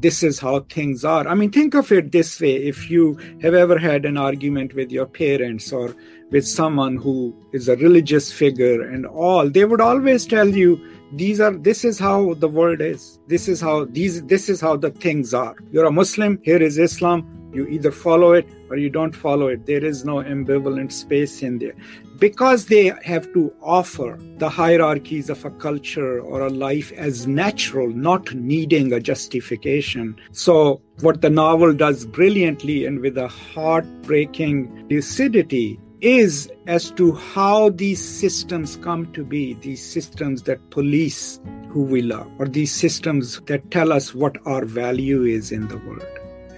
this 0.04 0.22
is 0.22 0.38
how 0.38 0.60
things 0.60 1.02
are. 1.02 1.26
I 1.26 1.34
mean, 1.34 1.50
think 1.50 1.74
of 1.74 1.90
it 1.90 2.12
this 2.12 2.38
way 2.38 2.56
if 2.56 2.90
you 2.90 3.14
have 3.40 3.54
ever 3.54 3.78
had 3.78 4.04
an 4.04 4.18
argument 4.18 4.74
with 4.74 4.92
your 4.92 5.06
parents 5.06 5.72
or 5.72 5.96
with 6.30 6.46
someone 6.46 6.96
who 6.96 7.34
is 7.54 7.70
a 7.70 7.76
religious 7.76 8.30
figure 8.30 8.82
and 8.82 9.06
all 9.06 9.48
they 9.48 9.64
would 9.64 9.80
always 9.80 10.26
tell 10.26 10.48
you 10.48 10.70
these 11.16 11.40
are 11.40 11.52
this 11.52 11.84
is 11.84 11.98
how 11.98 12.34
the 12.34 12.48
world 12.48 12.80
is. 12.80 13.18
This 13.26 13.48
is 13.48 13.60
how 13.60 13.84
these 13.84 14.22
this 14.24 14.48
is 14.48 14.60
how 14.60 14.76
the 14.76 14.90
things 14.90 15.32
are. 15.34 15.56
You're 15.70 15.86
a 15.86 15.92
muslim 15.92 16.38
here 16.42 16.62
is 16.62 16.78
islam. 16.78 17.30
You 17.54 17.68
either 17.68 17.92
follow 17.92 18.32
it 18.32 18.48
or 18.68 18.76
you 18.76 18.90
don't 18.90 19.14
follow 19.14 19.46
it. 19.46 19.64
There 19.66 19.84
is 19.84 20.04
no 20.04 20.16
ambivalent 20.16 20.90
space 20.90 21.40
in 21.40 21.60
there. 21.60 21.74
Because 22.18 22.66
they 22.66 22.92
have 23.04 23.32
to 23.32 23.52
offer 23.62 24.18
the 24.38 24.48
hierarchies 24.48 25.30
of 25.30 25.44
a 25.44 25.50
culture 25.50 26.20
or 26.20 26.40
a 26.40 26.50
life 26.50 26.90
as 26.92 27.28
natural 27.28 27.88
not 27.90 28.34
needing 28.34 28.92
a 28.92 28.98
justification. 28.98 30.16
So 30.32 30.80
what 31.00 31.22
the 31.22 31.30
novel 31.30 31.72
does 31.74 32.06
brilliantly 32.06 32.86
and 32.86 32.98
with 33.00 33.16
a 33.18 33.28
heartbreaking 33.28 34.88
lucidity 34.90 35.78
is 36.04 36.52
as 36.66 36.90
to 36.90 37.12
how 37.12 37.70
these 37.70 38.02
systems 38.06 38.76
come 38.76 39.10
to 39.12 39.24
be, 39.24 39.54
these 39.54 39.82
systems 39.82 40.42
that 40.42 40.70
police 40.70 41.40
who 41.68 41.82
we 41.82 42.02
love, 42.02 42.30
or 42.38 42.46
these 42.46 42.72
systems 42.72 43.40
that 43.46 43.70
tell 43.70 43.90
us 43.90 44.14
what 44.14 44.36
our 44.46 44.66
value 44.66 45.22
is 45.22 45.50
in 45.50 45.66
the 45.68 45.78
world. 45.78 46.06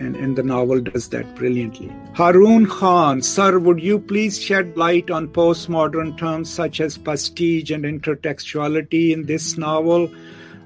And, 0.01 0.15
and 0.17 0.37
the 0.37 0.43
novel 0.43 0.81
does 0.81 1.09
that 1.11 1.35
brilliantly. 1.37 1.91
Harun 2.15 2.67
Khan, 2.67 3.23
sir, 3.23 3.59
would 3.59 3.81
you 3.81 3.99
please 3.99 4.39
shed 4.43 4.77
light 4.77 5.11
on 5.11 5.29
postmodern 5.29 6.19
terms 6.19 6.51
such 6.51 6.81
as 6.81 6.99
pastiche 6.99 7.71
and 7.71 7.85
intertextuality 7.85 9.13
in 9.13 9.27
this 9.27 9.57
novel? 9.57 10.11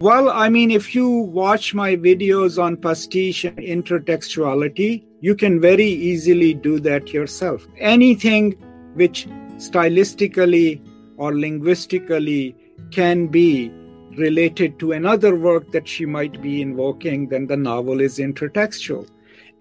Well, 0.00 0.30
I 0.30 0.48
mean, 0.48 0.70
if 0.70 0.94
you 0.94 1.08
watch 1.08 1.74
my 1.74 1.94
videos 1.94 2.60
on 2.60 2.78
pastiche 2.78 3.44
and 3.44 3.58
intertextuality, 3.58 5.04
you 5.20 5.34
can 5.36 5.60
very 5.60 5.86
easily 5.86 6.54
do 6.54 6.80
that 6.80 7.12
yourself. 7.12 7.68
Anything 7.78 8.56
which 8.94 9.26
stylistically 9.56 10.80
or 11.16 11.34
linguistically 11.34 12.56
can 12.90 13.26
be 13.26 13.70
related 14.16 14.78
to 14.78 14.92
another 14.92 15.36
work 15.36 15.70
that 15.72 15.86
she 15.86 16.06
might 16.06 16.40
be 16.42 16.60
invoking, 16.60 17.28
then 17.28 17.46
the 17.46 17.56
novel 17.56 18.00
is 18.00 18.18
intertextual. 18.18 19.08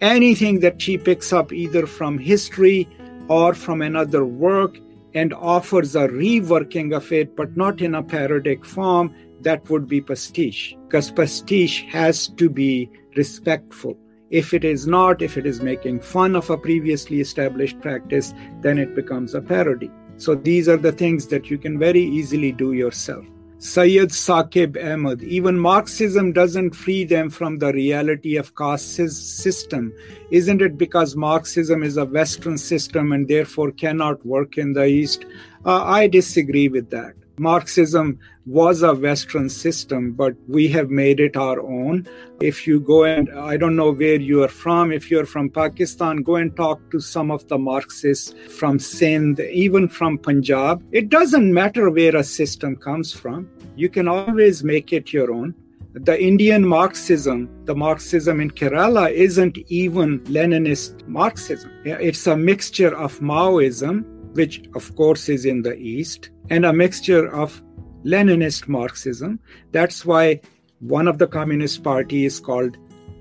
Anything 0.00 0.60
that 0.60 0.80
she 0.80 0.96
picks 0.98 1.32
up 1.32 1.52
either 1.52 1.86
from 1.86 2.18
history 2.18 2.88
or 3.28 3.54
from 3.54 3.82
another 3.82 4.24
work 4.24 4.78
and 5.14 5.34
offers 5.34 5.94
a 5.94 6.08
reworking 6.08 6.94
of 6.94 7.12
it, 7.12 7.36
but 7.36 7.56
not 7.56 7.80
in 7.80 7.94
a 7.94 8.02
parodic 8.02 8.64
form, 8.64 9.14
that 9.40 9.68
would 9.68 9.86
be 9.88 10.00
pastiche. 10.00 10.76
Because 10.86 11.10
pastiche 11.10 11.82
has 11.88 12.28
to 12.28 12.48
be 12.48 12.90
respectful. 13.16 13.96
If 14.30 14.54
it 14.54 14.64
is 14.64 14.86
not, 14.86 15.22
if 15.22 15.36
it 15.36 15.44
is 15.44 15.60
making 15.60 16.00
fun 16.00 16.36
of 16.36 16.50
a 16.50 16.56
previously 16.56 17.20
established 17.20 17.80
practice, 17.80 18.32
then 18.60 18.78
it 18.78 18.94
becomes 18.94 19.34
a 19.34 19.40
parody. 19.40 19.90
So 20.16 20.34
these 20.34 20.68
are 20.68 20.76
the 20.76 20.92
things 20.92 21.26
that 21.28 21.50
you 21.50 21.58
can 21.58 21.78
very 21.78 22.02
easily 22.02 22.52
do 22.52 22.72
yourself. 22.72 23.26
Syed 23.58 24.08
Saqib 24.08 24.82
Ahmed. 24.82 25.22
Even 25.22 25.58
Marxism 25.58 26.32
doesn't 26.32 26.74
free 26.74 27.04
them 27.04 27.28
from 27.28 27.58
the 27.58 27.72
reality 27.74 28.36
of 28.36 28.54
caste 28.54 28.96
system. 28.96 29.92
Isn't 30.30 30.62
it 30.62 30.78
because 30.78 31.14
Marxism 31.14 31.82
is 31.82 31.98
a 31.98 32.06
Western 32.06 32.56
system 32.56 33.12
and 33.12 33.28
therefore 33.28 33.72
cannot 33.72 34.24
work 34.24 34.56
in 34.56 34.72
the 34.72 34.86
East? 34.86 35.26
Uh, 35.66 35.84
I 35.84 36.06
disagree 36.06 36.68
with 36.68 36.88
that. 36.88 37.14
Marxism 37.40 38.18
was 38.44 38.82
a 38.82 38.94
Western 38.94 39.48
system, 39.48 40.12
but 40.12 40.34
we 40.46 40.68
have 40.68 40.90
made 40.90 41.20
it 41.20 41.36
our 41.36 41.58
own. 41.60 42.06
If 42.40 42.66
you 42.66 42.80
go 42.80 43.04
and 43.04 43.30
I 43.30 43.56
don't 43.56 43.76
know 43.76 43.92
where 43.92 44.20
you 44.20 44.42
are 44.42 44.48
from, 44.48 44.92
if 44.92 45.10
you're 45.10 45.24
from 45.24 45.48
Pakistan, 45.48 46.18
go 46.18 46.36
and 46.36 46.54
talk 46.54 46.78
to 46.90 47.00
some 47.00 47.30
of 47.30 47.48
the 47.48 47.56
Marxists 47.56 48.34
from 48.48 48.78
Sindh, 48.78 49.40
even 49.40 49.88
from 49.88 50.18
Punjab. 50.18 50.82
It 50.92 51.08
doesn't 51.08 51.54
matter 51.54 51.88
where 51.88 52.14
a 52.14 52.22
system 52.22 52.76
comes 52.76 53.14
from, 53.14 53.48
you 53.74 53.88
can 53.88 54.06
always 54.06 54.62
make 54.62 54.92
it 54.92 55.10
your 55.10 55.32
own. 55.32 55.54
The 55.94 56.22
Indian 56.22 56.64
Marxism, 56.66 57.48
the 57.64 57.74
Marxism 57.74 58.40
in 58.40 58.50
Kerala, 58.50 59.10
isn't 59.10 59.56
even 59.68 60.20
Leninist 60.20 61.08
Marxism. 61.08 61.70
It's 61.84 62.26
a 62.26 62.36
mixture 62.36 62.94
of 62.94 63.18
Maoism, 63.20 64.04
which 64.34 64.62
of 64.74 64.94
course 64.94 65.28
is 65.28 65.46
in 65.46 65.62
the 65.62 65.74
East, 65.74 66.30
and 66.50 66.66
a 66.66 66.72
mixture 66.72 67.32
of 67.32 67.62
Leninist 68.04 68.68
Marxism. 68.68 69.38
That's 69.72 70.04
why 70.04 70.40
one 70.80 71.08
of 71.08 71.18
the 71.18 71.26
Communist 71.26 71.82
Party 71.82 72.24
is 72.24 72.40
called 72.40 72.76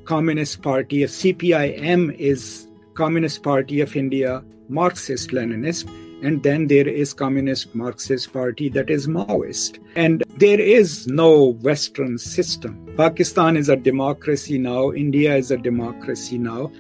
Communist 0.06 0.62
Party 0.62 1.04
of 1.04 1.10
CPIM 1.12 2.16
is 2.18 2.68
Communist 2.96 3.44
Party 3.44 3.82
of 3.82 3.96
India 3.96 4.44
Marxist 4.68 5.30
Leninist 5.30 5.88
and 6.22 6.44
then 6.44 6.68
there 6.68 6.88
is 6.88 7.14
Communist 7.14 7.74
Marxist 7.74 8.34
Party 8.34 8.70
that 8.70 8.90
is 8.90 9.08
Maoist. 9.08 9.80
And 9.96 10.24
there 10.38 10.60
is 10.60 11.08
no 11.08 11.54
Western 11.62 12.18
system. 12.18 12.94
Pakistan 12.98 13.56
is 13.56 13.70
a 13.70 13.76
democracy 13.76 14.58
now, 14.58 14.92
India 14.92 15.36
is 15.36 15.52
a 15.52 15.58
democracy 15.58 16.38
now. 16.38 16.72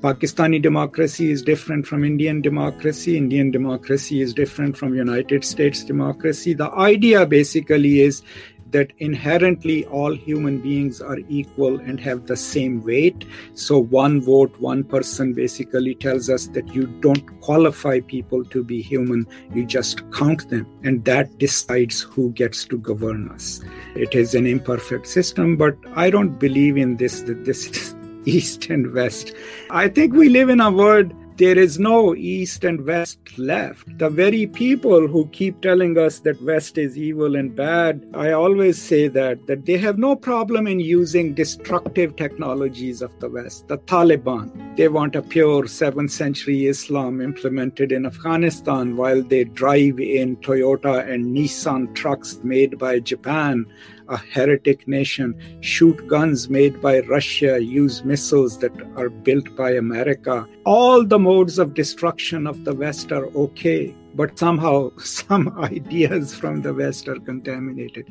Pakistani 0.00 0.62
democracy 0.62 1.30
is 1.30 1.42
different 1.42 1.86
from 1.86 2.04
Indian 2.04 2.40
democracy. 2.40 3.18
Indian 3.18 3.50
democracy 3.50 4.22
is 4.22 4.32
different 4.32 4.74
from 4.74 4.94
United 4.94 5.44
States 5.44 5.84
democracy. 5.84 6.54
The 6.54 6.70
idea 6.70 7.26
basically 7.26 8.00
is 8.00 8.22
that 8.70 8.94
inherently 8.96 9.84
all 9.86 10.16
human 10.16 10.58
beings 10.58 11.02
are 11.02 11.18
equal 11.28 11.78
and 11.80 12.00
have 12.00 12.26
the 12.26 12.36
same 12.36 12.82
weight. 12.82 13.26
So, 13.52 13.78
one 13.78 14.22
vote, 14.22 14.58
one 14.58 14.84
person 14.84 15.34
basically 15.34 15.94
tells 15.96 16.30
us 16.30 16.46
that 16.54 16.74
you 16.74 16.86
don't 17.00 17.40
qualify 17.42 18.00
people 18.00 18.42
to 18.46 18.64
be 18.64 18.80
human, 18.80 19.26
you 19.54 19.66
just 19.66 20.10
count 20.12 20.48
them, 20.48 20.66
and 20.82 21.04
that 21.04 21.36
decides 21.36 22.00
who 22.00 22.30
gets 22.32 22.64
to 22.66 22.78
govern 22.78 23.28
us. 23.28 23.60
It 23.94 24.14
is 24.14 24.34
an 24.34 24.46
imperfect 24.46 25.08
system, 25.08 25.58
but 25.58 25.76
I 25.94 26.08
don't 26.08 26.38
believe 26.38 26.78
in 26.78 26.96
this, 26.96 27.20
that 27.22 27.44
this 27.44 27.66
is 27.66 27.94
East 28.24 28.66
and 28.66 28.92
West. 28.92 29.34
I 29.70 29.88
think 29.88 30.14
we 30.14 30.28
live 30.28 30.48
in 30.48 30.60
a 30.60 30.70
world 30.70 31.12
there 31.40 31.58
is 31.58 31.78
no 31.78 32.14
East 32.14 32.64
and 32.64 32.86
West 32.86 33.38
left. 33.38 33.96
The 33.96 34.10
very 34.10 34.46
people 34.46 35.08
who 35.08 35.26
keep 35.28 35.62
telling 35.62 35.96
us 35.96 36.20
that 36.20 36.42
West 36.42 36.76
is 36.76 36.98
evil 36.98 37.34
and 37.34 37.56
bad, 37.56 38.06
I 38.12 38.32
always 38.32 38.76
say 38.80 39.08
that, 39.08 39.46
that 39.46 39.64
they 39.64 39.78
have 39.78 39.96
no 39.96 40.14
problem 40.14 40.66
in 40.66 40.80
using 40.80 41.32
destructive 41.32 42.14
technologies 42.16 43.00
of 43.00 43.18
the 43.20 43.30
West. 43.30 43.68
The 43.68 43.78
Taliban, 43.78 44.76
they 44.76 44.88
want 44.88 45.16
a 45.16 45.22
pure 45.22 45.62
7th 45.62 46.10
century 46.10 46.66
Islam 46.66 47.22
implemented 47.22 47.90
in 47.90 48.04
Afghanistan 48.04 48.96
while 48.96 49.22
they 49.22 49.44
drive 49.44 49.98
in 49.98 50.36
Toyota 50.36 51.10
and 51.10 51.34
Nissan 51.34 51.94
trucks 51.94 52.38
made 52.42 52.78
by 52.78 53.00
Japan 53.00 53.64
a 54.10 54.16
heretic 54.16 54.86
nation, 54.88 55.34
shoot 55.60 56.06
guns 56.08 56.50
made 56.50 56.80
by 56.82 57.00
Russia, 57.00 57.62
use 57.62 58.04
missiles 58.04 58.58
that 58.58 58.72
are 58.96 59.08
built 59.08 59.54
by 59.56 59.70
America. 59.70 60.46
All 60.66 61.04
the 61.04 61.18
modes 61.30 61.58
of 61.58 61.74
destruction 61.74 62.46
of 62.46 62.64
the 62.64 62.74
West 62.74 63.12
are 63.12 63.26
okay, 63.44 63.94
but 64.14 64.38
somehow 64.38 64.90
some 64.98 65.46
ideas 65.58 66.34
from 66.34 66.62
the 66.62 66.74
West 66.74 67.08
are 67.08 67.20
contaminated. 67.20 68.06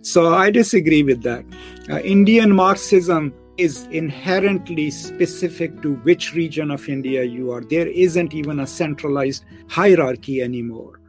So 0.00 0.34
I 0.34 0.50
disagree 0.50 1.02
with 1.02 1.22
that. 1.22 1.44
Uh, 1.90 2.00
Indian 2.00 2.50
Marxism 2.54 3.32
is 3.58 3.86
inherently 3.90 4.90
specific 4.90 5.82
to 5.82 5.94
which 6.06 6.34
region 6.34 6.70
of 6.70 6.88
India 6.88 7.22
you 7.22 7.52
are. 7.52 7.60
There 7.60 7.88
isn't 7.88 8.32
even 8.32 8.60
a 8.60 8.66
centralized 8.66 9.44
hierarchy 9.68 10.40
anymore. 10.40 11.00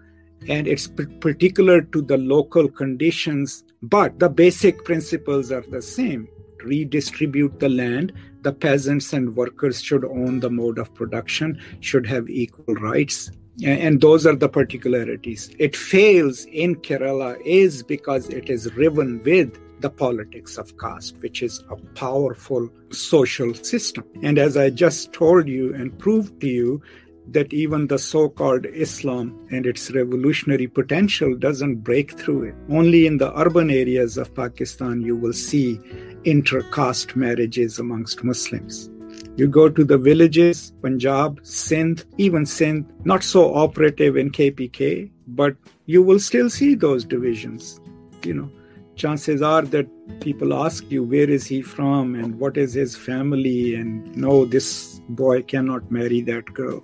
And 0.50 0.68
it's 0.68 0.88
particular 1.28 1.82
to 1.94 2.02
the 2.02 2.18
local 2.18 2.68
conditions 2.68 3.64
but 3.84 4.18
the 4.18 4.30
basic 4.30 4.86
principles 4.86 5.52
are 5.52 5.66
the 5.70 5.82
same 5.82 6.28
redistribute 6.64 7.60
the 7.60 7.70
land. 7.70 8.14
The 8.42 8.54
peasants 8.54 9.14
and 9.14 9.36
workers 9.36 9.82
should 9.82 10.04
own 10.06 10.40
the 10.40 10.50
mode 10.50 10.78
of 10.78 10.94
production, 10.94 11.60
should 11.80 12.06
have 12.08 12.30
equal 12.30 12.76
rights. 12.76 13.32
And 13.64 14.02
those 14.02 14.26
are 14.26 14.36
the 14.36 14.50
particularities. 14.50 15.52
It 15.60 15.76
fails 15.76 16.46
in 16.46 16.76
Kerala 16.78 17.40
is 17.46 17.84
because 17.84 18.28
it 18.30 18.50
is 18.50 18.74
riven 18.76 19.22
with 19.24 19.60
the 19.80 19.90
politics 19.90 20.58
of 20.58 20.78
caste, 20.78 21.18
which 21.20 21.44
is 21.44 21.64
a 21.70 21.76
powerful 21.94 22.70
social 22.92 23.54
system. 23.54 24.06
And 24.24 24.40
as 24.40 24.58
I 24.58 24.70
just 24.70 25.14
told 25.14 25.48
you 25.48 25.74
and 25.76 25.98
proved 26.00 26.42
to 26.42 26.48
you, 26.48 26.82
that 27.28 27.54
even 27.54 27.88
the 27.88 27.98
so 27.98 28.28
called 28.30 28.66
Islam 28.66 29.48
and 29.52 29.66
its 29.66 29.92
revolutionary 29.92 30.68
potential 30.68 31.36
doesn't 31.36 31.78
break 31.78 32.18
through 32.20 32.44
it. 32.44 32.56
Only 32.70 33.08
in 33.08 33.18
the 33.18 33.38
urban 33.40 33.70
areas 33.70 34.18
of 34.18 34.34
Pakistan 34.36 35.02
you 35.02 35.16
will 35.16 35.34
see 35.34 35.80
inter-caste 36.26 37.16
marriages 37.16 37.80
amongst 37.80 38.24
Muslims. 38.24 38.90
You 39.36 39.48
go 39.48 39.70
to 39.70 39.84
the 39.84 39.98
villages, 39.98 40.74
Punjab, 40.82 41.40
Sindh, 41.44 42.06
even 42.18 42.46
Sindh, 42.46 42.86
not 43.04 43.24
so 43.24 43.54
operative 43.56 44.16
in 44.16 44.32
KPK, 44.32 45.10
but 45.28 45.56
you 45.86 46.04
will 46.04 46.20
still 46.20 46.50
see 46.50 46.76
those 46.76 47.04
divisions. 47.04 47.80
You 48.24 48.34
know, 48.36 48.52
chances 48.96 49.42
are 49.42 49.64
that 49.64 49.88
people 50.20 50.54
ask 50.54 50.90
you 50.92 51.04
where 51.04 51.30
is 51.30 51.46
he 51.48 51.62
from 51.62 52.16
and 52.16 52.40
what 52.40 52.58
is 52.58 52.74
his 52.74 52.96
family 52.96 53.76
and 53.76 54.16
no 54.16 54.46
this 54.46 55.02
boy 55.10 55.42
cannot 55.42 55.90
marry 55.92 56.22
that 56.22 56.46
girl 56.54 56.84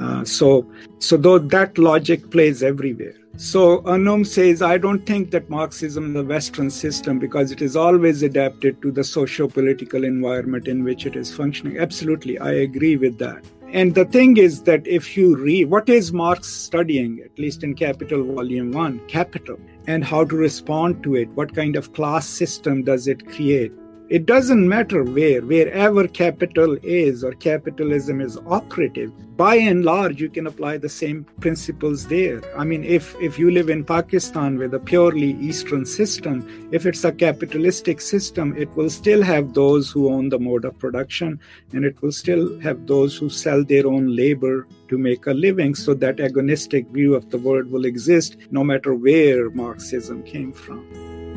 uh, 0.00 0.24
so 0.24 0.66
so 0.98 1.16
though 1.16 1.38
that 1.38 1.76
logic 1.78 2.30
plays 2.30 2.62
everywhere 2.62 3.14
so 3.38 3.82
Anum 3.82 4.26
says, 4.26 4.62
I 4.62 4.78
don't 4.78 5.06
think 5.06 5.30
that 5.30 5.48
Marxism 5.48 6.10
is 6.10 6.20
a 6.20 6.24
Western 6.24 6.70
system 6.70 7.20
because 7.20 7.52
it 7.52 7.62
is 7.62 7.76
always 7.76 8.24
adapted 8.24 8.82
to 8.82 8.90
the 8.90 9.04
socio-political 9.04 10.02
environment 10.02 10.66
in 10.66 10.82
which 10.82 11.06
it 11.06 11.14
is 11.14 11.32
functioning. 11.32 11.78
Absolutely, 11.78 12.36
I 12.40 12.50
agree 12.50 12.96
with 12.96 13.16
that. 13.18 13.44
And 13.72 13.94
the 13.94 14.06
thing 14.06 14.38
is 14.38 14.62
that 14.62 14.84
if 14.88 15.16
you 15.16 15.36
read 15.36 15.70
what 15.70 15.88
is 15.88 16.12
Marx 16.12 16.48
studying, 16.48 17.20
at 17.24 17.38
least 17.38 17.62
in 17.62 17.76
Capital 17.76 18.24
Volume 18.24 18.72
1, 18.72 19.06
Capital, 19.06 19.60
and 19.86 20.02
how 20.02 20.24
to 20.24 20.34
respond 20.34 21.04
to 21.04 21.14
it, 21.14 21.28
what 21.30 21.54
kind 21.54 21.76
of 21.76 21.92
class 21.92 22.26
system 22.26 22.82
does 22.82 23.06
it 23.06 23.28
create? 23.28 23.72
It 24.10 24.24
doesn't 24.24 24.66
matter 24.66 25.04
where, 25.04 25.42
wherever 25.42 26.08
capital 26.08 26.78
is 26.82 27.22
or 27.22 27.32
capitalism 27.32 28.22
is 28.22 28.38
operative, 28.46 29.12
by 29.36 29.56
and 29.56 29.84
large, 29.84 30.18
you 30.18 30.30
can 30.30 30.46
apply 30.46 30.78
the 30.78 30.88
same 30.88 31.24
principles 31.40 32.06
there. 32.06 32.40
I 32.56 32.64
mean, 32.64 32.84
if, 32.84 33.14
if 33.20 33.38
you 33.38 33.50
live 33.50 33.68
in 33.68 33.84
Pakistan 33.84 34.56
with 34.56 34.72
a 34.72 34.78
purely 34.78 35.32
Eastern 35.32 35.84
system, 35.84 36.70
if 36.72 36.86
it's 36.86 37.04
a 37.04 37.12
capitalistic 37.12 38.00
system, 38.00 38.56
it 38.56 38.74
will 38.76 38.88
still 38.88 39.22
have 39.22 39.52
those 39.52 39.90
who 39.90 40.10
own 40.10 40.30
the 40.30 40.38
mode 40.38 40.64
of 40.64 40.78
production 40.78 41.38
and 41.74 41.84
it 41.84 42.00
will 42.00 42.10
still 42.10 42.58
have 42.60 42.86
those 42.86 43.14
who 43.14 43.28
sell 43.28 43.62
their 43.62 43.86
own 43.86 44.16
labor 44.16 44.66
to 44.88 44.96
make 44.96 45.26
a 45.26 45.34
living. 45.34 45.74
So 45.74 45.92
that 45.92 46.16
agonistic 46.16 46.88
view 46.88 47.14
of 47.14 47.28
the 47.28 47.38
world 47.38 47.70
will 47.70 47.84
exist 47.84 48.38
no 48.50 48.64
matter 48.64 48.94
where 48.94 49.50
Marxism 49.50 50.22
came 50.22 50.54
from. 50.54 51.27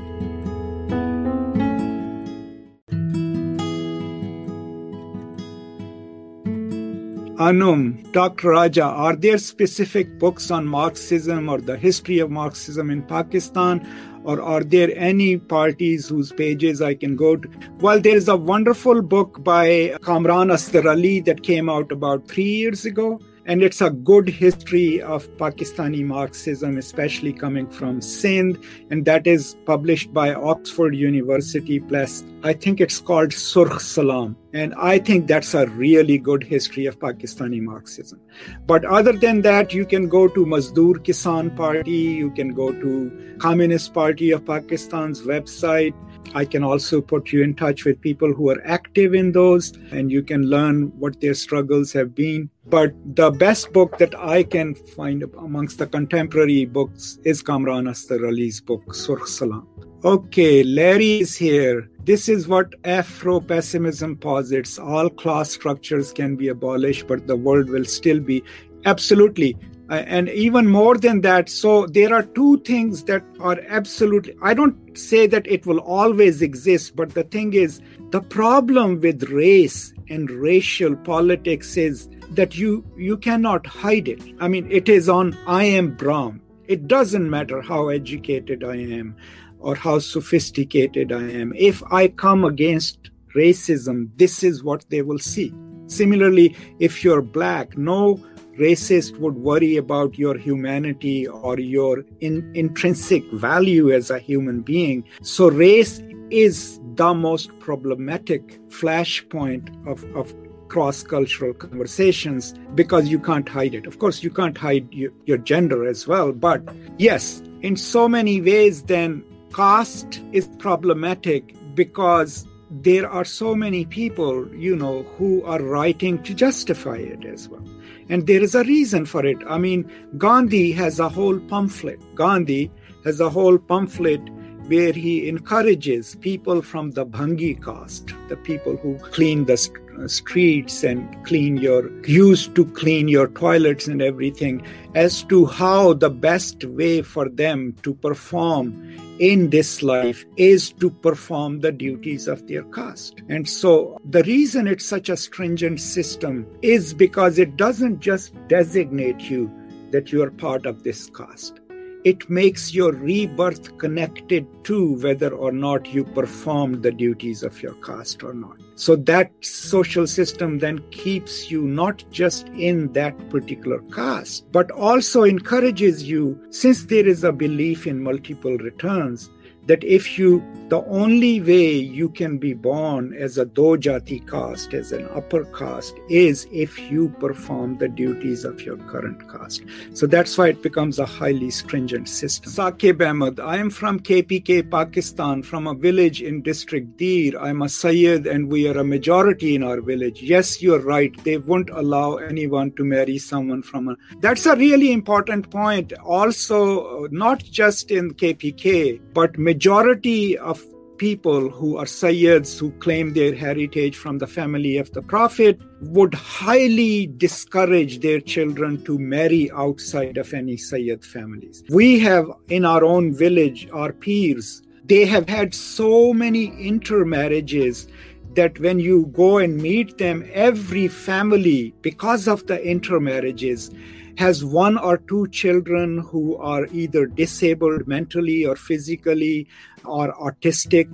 Anum, 7.41 8.11
Dr. 8.11 8.49
Raja, 8.49 8.83
are 8.83 9.15
there 9.15 9.39
specific 9.39 10.19
books 10.19 10.51
on 10.51 10.63
Marxism 10.67 11.49
or 11.49 11.59
the 11.59 11.75
history 11.75 12.19
of 12.19 12.29
Marxism 12.29 12.91
in 12.91 13.01
Pakistan? 13.01 13.81
Or 14.23 14.39
are 14.39 14.63
there 14.63 14.91
any 14.95 15.37
parties 15.37 16.07
whose 16.07 16.31
pages 16.31 16.83
I 16.83 16.93
can 16.93 17.15
go 17.15 17.35
to? 17.35 17.49
Well, 17.79 17.99
there 17.99 18.15
is 18.15 18.27
a 18.27 18.35
wonderful 18.35 19.01
book 19.01 19.43
by 19.43 19.97
Kamran 20.03 20.49
Asghar 20.49 20.87
Ali 20.87 21.19
that 21.21 21.41
came 21.41 21.67
out 21.67 21.91
about 21.91 22.27
three 22.27 22.51
years 22.61 22.85
ago 22.85 23.19
and 23.45 23.63
it's 23.63 23.81
a 23.81 23.89
good 23.89 24.29
history 24.29 25.01
of 25.01 25.27
Pakistani 25.37 26.03
Marxism, 26.03 26.77
especially 26.77 27.33
coming 27.33 27.67
from 27.69 28.01
Sindh, 28.01 28.63
and 28.89 29.05
that 29.05 29.25
is 29.27 29.55
published 29.65 30.13
by 30.13 30.33
Oxford 30.33 30.95
University. 30.95 31.79
Press. 31.79 32.23
I 32.43 32.53
think 32.53 32.81
it's 32.81 32.99
called 32.99 33.29
Surkh 33.29 33.79
Salam, 33.79 34.35
and 34.53 34.73
I 34.75 34.99
think 34.99 35.27
that's 35.27 35.53
a 35.53 35.67
really 35.67 36.17
good 36.17 36.43
history 36.43 36.85
of 36.85 36.99
Pakistani 36.99 37.61
Marxism. 37.61 38.19
But 38.65 38.85
other 38.85 39.13
than 39.13 39.41
that, 39.41 39.73
you 39.73 39.85
can 39.85 40.07
go 40.07 40.27
to 40.27 40.45
Mazdoor 40.45 40.95
Kisan 41.05 41.55
Party, 41.55 41.91
you 41.91 42.31
can 42.31 42.53
go 42.53 42.71
to 42.71 43.35
Communist 43.39 43.93
Party 43.93 44.31
of 44.31 44.45
Pakistan's 44.45 45.21
website. 45.21 45.93
I 46.33 46.45
can 46.45 46.63
also 46.63 47.01
put 47.01 47.31
you 47.31 47.43
in 47.43 47.55
touch 47.55 47.85
with 47.85 47.99
people 48.01 48.33
who 48.33 48.49
are 48.49 48.61
active 48.65 49.13
in 49.13 49.31
those, 49.31 49.73
and 49.91 50.11
you 50.11 50.23
can 50.23 50.43
learn 50.43 50.91
what 50.97 51.19
their 51.19 51.33
struggles 51.33 51.91
have 51.93 52.15
been. 52.15 52.49
But 52.67 52.93
the 53.15 53.31
best 53.31 53.73
book 53.73 53.97
that 53.97 54.17
I 54.17 54.43
can 54.43 54.75
find 54.75 55.23
amongst 55.37 55.77
the 55.77 55.87
contemporary 55.87 56.65
books 56.65 57.19
is 57.23 57.41
Kamran 57.41 57.85
Asdar 57.85 58.25
Ali's 58.25 58.61
book, 58.61 58.83
Surkh 58.89 59.27
Salam. 59.27 59.67
Okay, 60.03 60.63
Larry 60.63 61.19
is 61.19 61.35
here. 61.35 61.89
This 62.05 62.27
is 62.27 62.47
what 62.47 62.73
Afro 62.85 63.39
pessimism 63.39 64.15
posits. 64.15 64.79
All 64.79 65.09
class 65.09 65.51
structures 65.51 66.11
can 66.11 66.35
be 66.35 66.47
abolished, 66.47 67.07
but 67.07 67.27
the 67.27 67.35
world 67.35 67.69
will 67.69 67.85
still 67.85 68.19
be. 68.19 68.43
Absolutely. 68.85 69.55
Uh, 69.91 70.05
and 70.07 70.29
even 70.29 70.67
more 70.67 70.97
than 70.97 71.19
that 71.19 71.49
so 71.49 71.85
there 71.87 72.13
are 72.13 72.23
two 72.23 72.57
things 72.59 73.03
that 73.03 73.21
are 73.41 73.59
absolutely 73.67 74.33
i 74.41 74.53
don't 74.53 74.97
say 74.97 75.27
that 75.27 75.45
it 75.45 75.65
will 75.65 75.79
always 75.79 76.41
exist 76.41 76.95
but 76.95 77.13
the 77.13 77.25
thing 77.25 77.53
is 77.53 77.81
the 78.11 78.21
problem 78.21 79.01
with 79.01 79.21
race 79.23 79.93
and 80.09 80.31
racial 80.31 80.95
politics 80.95 81.75
is 81.75 82.07
that 82.29 82.57
you 82.57 82.85
you 82.97 83.17
cannot 83.17 83.65
hide 83.67 84.07
it. 84.07 84.21
I 84.39 84.47
mean 84.47 84.71
it 84.71 84.87
is 84.87 85.09
on 85.09 85.37
i 85.45 85.65
am 85.65 85.95
brown 85.95 86.41
it 86.67 86.87
doesn't 86.87 87.29
matter 87.29 87.61
how 87.61 87.89
educated 87.89 88.63
i 88.63 88.75
am 88.75 89.15
or 89.59 89.75
how 89.75 89.99
sophisticated 89.99 91.11
i 91.11 91.29
am. 91.29 91.53
If 91.57 91.83
i 91.91 92.07
come 92.07 92.45
against 92.45 93.11
racism 93.35 94.09
this 94.15 94.43
is 94.43 94.63
what 94.63 94.85
they 94.89 95.01
will 95.01 95.19
see. 95.19 95.53
Similarly 95.87 96.55
if 96.79 97.03
you're 97.03 97.21
black 97.21 97.77
no 97.77 98.21
racist 98.59 99.17
would 99.19 99.35
worry 99.35 99.77
about 99.77 100.17
your 100.17 100.37
humanity 100.37 101.27
or 101.27 101.59
your 101.59 102.03
in, 102.19 102.51
intrinsic 102.55 103.23
value 103.33 103.91
as 103.91 104.09
a 104.09 104.19
human 104.19 104.61
being. 104.61 105.03
So, 105.21 105.49
race 105.49 106.01
is 106.29 106.79
the 106.95 107.13
most 107.13 107.57
problematic 107.59 108.59
flashpoint 108.69 109.69
of, 109.87 110.03
of 110.15 110.33
cross 110.69 111.03
cultural 111.03 111.53
conversations 111.53 112.53
because 112.75 113.09
you 113.09 113.19
can't 113.19 113.49
hide 113.49 113.75
it. 113.75 113.85
Of 113.85 113.99
course, 113.99 114.23
you 114.23 114.29
can't 114.29 114.57
hide 114.57 114.87
your, 114.93 115.11
your 115.25 115.37
gender 115.37 115.85
as 115.85 116.07
well. 116.07 116.31
But 116.31 116.63
yes, 116.97 117.41
in 117.61 117.75
so 117.75 118.07
many 118.07 118.41
ways, 118.41 118.83
then 118.83 119.23
caste 119.53 120.21
is 120.31 120.47
problematic 120.59 121.53
because 121.75 122.47
there 122.69 123.09
are 123.09 123.25
so 123.25 123.53
many 123.53 123.83
people, 123.85 124.47
you 124.55 124.75
know, 124.75 125.03
who 125.17 125.43
are 125.43 125.61
writing 125.61 126.23
to 126.23 126.33
justify 126.33 126.95
it 126.95 127.25
as 127.25 127.49
well. 127.49 127.63
And 128.11 128.27
there 128.27 128.43
is 128.43 128.55
a 128.55 128.65
reason 128.65 129.05
for 129.05 129.25
it. 129.25 129.37
I 129.47 129.57
mean, 129.57 129.89
Gandhi 130.17 130.73
has 130.73 130.99
a 130.99 131.07
whole 131.07 131.39
pamphlet. 131.39 131.99
Gandhi 132.13 132.69
has 133.05 133.21
a 133.21 133.29
whole 133.29 133.57
pamphlet 133.57 134.19
where 134.67 134.91
he 134.91 135.29
encourages 135.29 136.15
people 136.15 136.61
from 136.61 136.91
the 136.91 137.05
Bhangi 137.05 137.63
caste, 137.63 138.13
the 138.27 138.35
people 138.35 138.75
who 138.75 138.97
clean 138.97 139.45
the 139.45 139.55
Uh, 139.99 140.07
streets 140.07 140.83
and 140.83 141.25
clean 141.25 141.57
your, 141.57 141.91
used 142.03 142.55
to 142.55 142.65
clean 142.65 143.07
your 143.07 143.27
toilets 143.27 143.87
and 143.87 144.01
everything, 144.01 144.65
as 144.95 145.23
to 145.23 145.45
how 145.45 145.93
the 145.93 146.09
best 146.09 146.63
way 146.63 147.01
for 147.01 147.29
them 147.29 147.75
to 147.83 147.93
perform 147.95 148.97
in 149.19 149.49
this 149.51 149.83
life 149.83 150.25
is 150.37 150.71
to 150.73 150.89
perform 150.89 151.59
the 151.59 151.71
duties 151.71 152.27
of 152.27 152.47
their 152.47 152.63
caste. 152.63 153.21
And 153.29 153.47
so 153.47 153.97
the 154.09 154.23
reason 154.23 154.67
it's 154.67 154.85
such 154.85 155.09
a 155.09 155.17
stringent 155.17 155.79
system 155.79 156.47
is 156.61 156.93
because 156.93 157.37
it 157.37 157.55
doesn't 157.55 157.99
just 157.99 158.33
designate 158.47 159.29
you 159.29 159.51
that 159.91 160.11
you 160.11 160.23
are 160.23 160.31
part 160.31 160.65
of 160.65 160.83
this 160.83 161.09
caste 161.11 161.60
it 162.03 162.29
makes 162.29 162.73
your 162.73 162.91
rebirth 162.93 163.77
connected 163.77 164.47
to 164.63 164.95
whether 164.95 165.29
or 165.29 165.51
not 165.51 165.93
you 165.93 166.03
performed 166.03 166.81
the 166.83 166.91
duties 166.91 167.43
of 167.43 167.61
your 167.61 167.75
caste 167.75 168.23
or 168.23 168.33
not. 168.33 168.57
So 168.75 168.95
that 168.95 169.31
social 169.41 170.07
system 170.07 170.59
then 170.59 170.79
keeps 170.91 171.51
you 171.51 171.61
not 171.61 172.03
just 172.11 172.47
in 172.49 172.91
that 172.93 173.29
particular 173.29 173.79
caste, 173.93 174.51
but 174.51 174.71
also 174.71 175.23
encourages 175.23 176.03
you, 176.03 176.39
since 176.49 176.85
there 176.85 177.07
is 177.07 177.23
a 177.23 177.31
belief 177.31 177.85
in 177.85 178.01
multiple 178.01 178.57
returns, 178.57 179.29
that 179.67 179.83
if 179.83 180.17
you 180.17 180.43
the 180.71 180.85
only 180.85 181.41
way 181.41 181.73
you 181.73 182.07
can 182.07 182.37
be 182.37 182.53
born 182.53 183.13
as 183.13 183.37
a 183.37 183.45
dojati 183.45 184.25
caste 184.25 184.73
as 184.73 184.93
an 184.93 185.05
upper 185.13 185.43
caste 185.57 185.95
is 186.09 186.47
if 186.49 186.79
you 186.89 187.09
perform 187.19 187.75
the 187.75 187.89
duties 187.89 188.45
of 188.45 188.61
your 188.61 188.77
current 188.77 189.19
caste. 189.29 189.63
So 189.93 190.07
that's 190.07 190.37
why 190.37 190.47
it 190.47 190.63
becomes 190.63 190.97
a 190.97 191.05
highly 191.05 191.49
stringent 191.51 192.07
system. 192.07 192.53
Saqib 192.53 193.01
ahmed 193.07 193.41
i 193.41 193.57
am 193.57 193.69
from 193.69 193.99
kpk 193.99 194.71
pakistan 194.71 195.43
from 195.43 195.67
a 195.67 195.73
village 195.73 196.21
in 196.21 196.41
district 196.41 196.95
dir 196.95 197.37
i'm 197.39 197.61
a 197.63 197.69
sayyid 197.69 198.25
and 198.25 198.47
we 198.47 198.65
are 198.69 198.77
a 198.77 198.83
majority 198.95 199.55
in 199.55 199.63
our 199.63 199.81
village. 199.81 200.21
Yes 200.21 200.61
you're 200.61 200.79
right. 200.79 201.13
They 201.25 201.37
won't 201.37 201.69
allow 201.69 202.15
anyone 202.15 202.71
to 202.77 202.85
marry 202.85 203.17
someone 203.17 203.61
from 203.61 203.89
a 203.89 203.95
that's 204.21 204.45
a 204.45 204.55
really 204.55 204.93
important 204.93 205.49
point. 205.49 205.91
Also 206.19 207.03
uh, 207.03 207.07
not 207.11 207.43
just 207.43 207.91
in 207.91 208.13
kpk 208.13 209.01
but 209.13 209.37
majority 209.37 209.60
of 209.67 210.63
people 210.97 211.49
who 211.49 211.77
are 211.77 211.85
Sayyids 211.85 212.59
who 212.59 212.71
claim 212.73 213.13
their 213.13 213.33
heritage 213.33 213.95
from 213.95 214.19
the 214.19 214.27
family 214.27 214.77
of 214.77 214.91
the 214.91 215.01
Prophet 215.01 215.59
would 215.81 216.13
highly 216.13 217.07
discourage 217.17 218.01
their 218.01 218.19
children 218.19 218.83
to 218.83 218.99
marry 218.99 219.49
outside 219.51 220.17
of 220.17 220.33
any 220.33 220.57
Sayyid 220.57 221.03
families. 221.03 221.63
We 221.69 221.99
have 221.99 222.25
in 222.49 222.65
our 222.65 222.83
own 222.83 223.13
village, 223.13 223.67
our 223.73 223.91
peers, 223.91 224.61
they 224.85 225.05
have 225.05 225.27
had 225.27 225.53
so 225.53 226.13
many 226.13 226.45
intermarriages 226.59 227.87
that 228.35 228.59
when 228.59 228.79
you 228.79 229.07
go 229.07 229.39
and 229.39 229.57
meet 229.57 229.97
them, 229.97 230.29
every 230.33 230.87
family, 230.87 231.73
because 231.81 232.27
of 232.27 232.45
the 232.47 232.63
intermarriages, 232.63 233.71
has 234.17 234.43
one 234.43 234.77
or 234.77 234.97
two 234.97 235.27
children 235.27 235.99
who 235.99 236.35
are 236.37 236.65
either 236.67 237.05
disabled 237.05 237.87
mentally 237.87 238.45
or 238.45 238.55
physically 238.55 239.47
or 239.85 240.13
autistic 240.13 240.87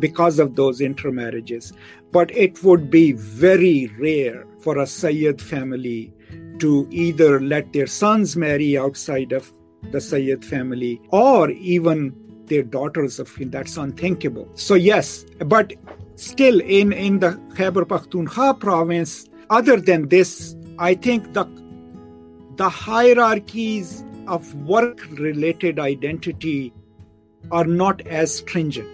because 0.00 0.38
of 0.38 0.54
those 0.56 0.80
intermarriages. 0.80 1.72
But 2.12 2.30
it 2.30 2.62
would 2.62 2.90
be 2.90 3.12
very 3.12 3.90
rare 3.98 4.46
for 4.60 4.78
a 4.78 4.86
Sayyid 4.86 5.40
family 5.40 6.12
to 6.58 6.88
either 6.90 7.40
let 7.40 7.72
their 7.72 7.86
sons 7.86 8.36
marry 8.36 8.76
outside 8.76 9.32
of 9.32 9.52
the 9.90 10.00
Sayyid 10.00 10.44
family 10.44 11.00
or 11.10 11.50
even 11.50 12.14
their 12.46 12.62
daughters 12.62 13.18
of 13.18 13.34
him. 13.34 13.50
That's 13.50 13.76
unthinkable. 13.76 14.48
So, 14.54 14.74
yes, 14.74 15.24
but 15.38 15.72
still 16.16 16.60
in, 16.60 16.92
in 16.92 17.20
the 17.20 17.32
Khyber 17.54 17.84
Pakhtunkhwa 17.84 18.58
province, 18.58 19.28
other 19.50 19.80
than 19.80 20.08
this, 20.08 20.56
I 20.78 20.94
think 20.94 21.32
the 21.32 21.44
the 22.58 22.68
hierarchies 22.68 24.04
of 24.26 24.52
work 24.66 25.06
related 25.12 25.78
identity 25.78 26.72
are 27.52 27.64
not 27.64 28.00
as 28.08 28.36
stringent. 28.36 28.88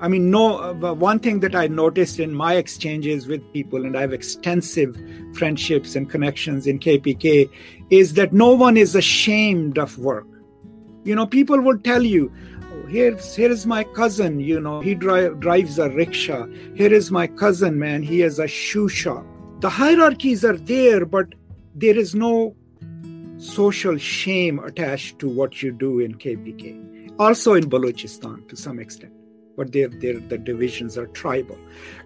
I 0.00 0.08
mean, 0.08 0.30
no, 0.30 0.58
uh, 0.58 0.94
one 0.94 1.18
thing 1.18 1.40
that 1.40 1.54
I 1.54 1.66
noticed 1.66 2.18
in 2.18 2.34
my 2.34 2.54
exchanges 2.54 3.26
with 3.28 3.52
people, 3.52 3.84
and 3.84 3.98
I 3.98 4.00
have 4.00 4.14
extensive 4.14 4.96
friendships 5.34 5.94
and 5.94 6.08
connections 6.08 6.66
in 6.66 6.78
KPK, 6.78 7.50
is 7.90 8.14
that 8.14 8.32
no 8.32 8.54
one 8.54 8.78
is 8.78 8.96
ashamed 8.96 9.78
of 9.78 9.98
work. 9.98 10.26
You 11.04 11.14
know, 11.14 11.26
people 11.26 11.60
will 11.60 11.78
tell 11.78 12.02
you, 12.02 12.32
oh, 12.72 12.86
here's 12.86 13.36
here's 13.36 13.66
my 13.66 13.84
cousin 13.84 14.40
you 14.40 14.58
know 14.58 14.80
he 14.80 14.94
dri- 14.94 15.34
drives 15.38 15.78
a 15.78 15.88
rickshaw 15.90 16.46
here 16.74 16.92
is 16.92 17.10
my 17.10 17.26
cousin 17.26 17.78
man 17.78 18.02
he 18.02 18.20
has 18.20 18.38
a 18.38 18.46
shoe 18.46 18.88
shop 18.88 19.24
the 19.60 19.68
hierarchies 19.68 20.44
are 20.44 20.56
there 20.56 21.06
but 21.06 21.26
there 21.74 21.96
is 21.96 22.14
no 22.14 22.54
social 23.42 23.98
shame 23.98 24.60
attached 24.60 25.18
to 25.18 25.28
what 25.28 25.62
you 25.62 25.72
do 25.72 25.98
in 25.98 26.14
KPK. 26.14 27.12
Also 27.18 27.54
in 27.54 27.68
Balochistan 27.68 28.48
to 28.48 28.56
some 28.56 28.78
extent, 28.78 29.12
but 29.56 29.72
there, 29.72 29.88
there 29.88 30.20
the 30.20 30.38
divisions 30.38 30.96
are 30.96 31.08
tribal. 31.08 31.58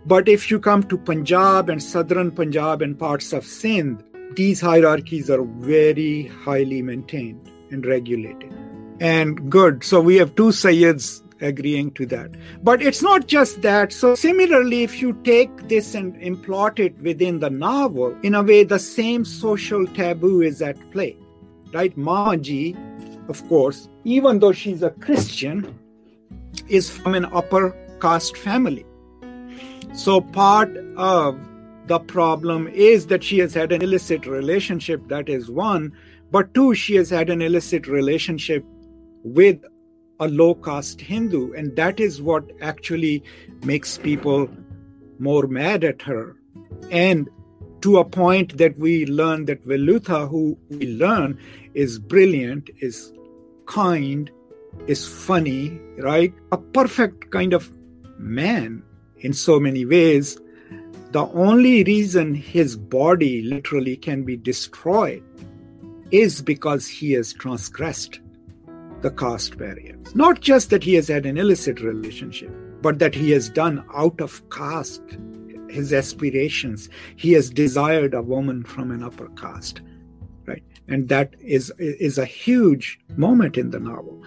But 0.07 0.29
if 0.29 0.51
you 0.51 0.59
come 0.59 0.83
to 0.85 0.97
Punjab 0.97 1.69
and 1.69 1.83
southern 1.83 2.31
Punjab 2.31 2.83
and 2.83 2.99
parts 2.99 3.33
of 3.33 3.45
Sindh, 3.45 4.03
these 4.35 4.61
hierarchies 4.61 5.31
are 5.31 5.45
very 5.45 6.27
highly 6.27 6.83
maintained 6.83 7.51
and 7.71 7.85
regulated. 7.85 8.53
And 9.01 9.51
good. 9.51 9.85
So 9.85 10.01
we 10.01 10.17
have 10.17 10.35
two 10.35 10.49
Sayyids 10.49 11.23
agreeing 11.43 11.93
to 11.93 12.07
that. 12.07 12.31
But 12.63 12.83
it's 12.83 13.03
not 13.03 13.27
just 13.27 13.61
that. 13.63 13.93
So, 13.93 14.15
similarly, 14.15 14.83
if 14.83 15.03
you 15.03 15.13
take 15.23 15.69
this 15.69 15.95
and 15.95 16.17
implot 16.17 16.79
it 16.79 16.99
within 17.01 17.41
the 17.41 17.51
novel, 17.51 18.17
in 18.23 18.35
a 18.35 18.43
way, 18.43 18.65
the 18.65 18.79
same 18.79 19.25
social 19.25 19.87
taboo 19.87 20.41
is 20.41 20.63
at 20.63 20.79
play. 20.93 21.17
Right? 21.73 21.97
Mamaji, 21.97 22.77
of 23.29 23.47
course, 23.49 23.89
even 24.05 24.39
though 24.39 24.53
she's 24.53 24.83
a 24.83 24.91
Christian, 24.91 25.79
is 26.69 26.91
from 26.91 27.15
an 27.15 27.27
upper 27.27 27.77
caste 28.01 28.37
family. 28.37 28.85
So, 29.93 30.21
part 30.21 30.77
of 30.97 31.39
the 31.87 31.99
problem 32.01 32.69
is 32.69 33.07
that 33.07 33.23
she 33.23 33.39
has 33.39 33.55
had 33.55 33.73
an 33.73 33.83
illicit 33.83 34.27
relationship, 34.27 35.07
that 35.09 35.29
is 35.29 35.51
one. 35.51 35.93
But 36.31 36.53
two, 36.55 36.75
she 36.75 36.97
has 36.97 37.11
had 37.11 37.31
an 37.31 37.41
illicit 37.41 37.87
relationship 37.87 38.65
with 39.23 39.65
a 40.19 40.29
low 40.29 40.55
caste 40.55 41.01
Hindu. 41.01 41.53
And 41.53 41.77
that 41.77 42.01
is 42.01 42.21
what 42.21 42.51
actually 42.61 43.23
makes 43.65 43.99
people 43.99 44.49
more 45.19 45.47
mad 45.47 45.85
at 45.85 46.03
her. 46.03 46.37
And 46.91 47.29
to 47.87 47.99
a 47.99 48.05
point 48.05 48.59
that 48.59 48.77
we 48.81 49.07
learn 49.07 49.45
that 49.45 49.65
Velutha, 49.65 50.29
who 50.29 50.59
we 50.71 50.89
learn 50.89 51.39
is 51.75 52.01
brilliant, 52.01 52.69
is 52.81 53.13
kind, 53.67 54.29
is 54.89 55.07
funny, 55.07 55.79
right? 55.99 56.35
A 56.51 56.59
perfect 56.59 57.31
kind 57.31 57.53
of 57.53 57.71
man 58.19 58.83
in 59.19 59.33
so 59.33 59.61
many 59.61 59.85
ways. 59.85 60.37
The 61.13 61.29
only 61.29 61.85
reason 61.85 62.35
his 62.35 62.77
body 62.77 63.43
literally 63.43 63.97
can 63.97 64.25
be 64.25 64.37
destroyed 64.37 65.23
is 66.11 66.43
because 66.43 66.89
he 66.89 67.13
has 67.13 67.33
transgressed 67.35 68.19
the 69.03 69.13
caste 69.13 69.57
barrier. 69.59 69.97
Not 70.17 70.41
just 70.41 70.71
that 70.71 70.83
he 70.83 70.95
has 70.95 71.07
had 71.07 71.25
an 71.25 71.39
illicit 71.39 71.81
relationship, 71.81 72.51
but 72.83 72.99
that 72.99 73.15
he 73.15 73.31
has 73.31 73.49
done 73.49 73.85
out 73.95 74.21
of 74.21 74.43
caste 74.51 75.19
his 75.77 75.93
aspirations. 75.93 76.89
He 77.17 77.33
has 77.33 77.51
desired 77.51 78.15
a 78.15 78.23
woman 78.23 78.65
from 78.65 78.91
an 78.91 79.03
upper 79.03 79.29
caste, 79.31 79.81
right? 80.47 80.65
And 80.89 81.09
that 81.09 81.35
is 81.41 81.73
is 81.79 82.19
a 82.19 82.25
huge 82.25 82.99
moment 83.17 83.57
in 83.57 83.71
the 83.71 83.81
novel, 83.81 84.23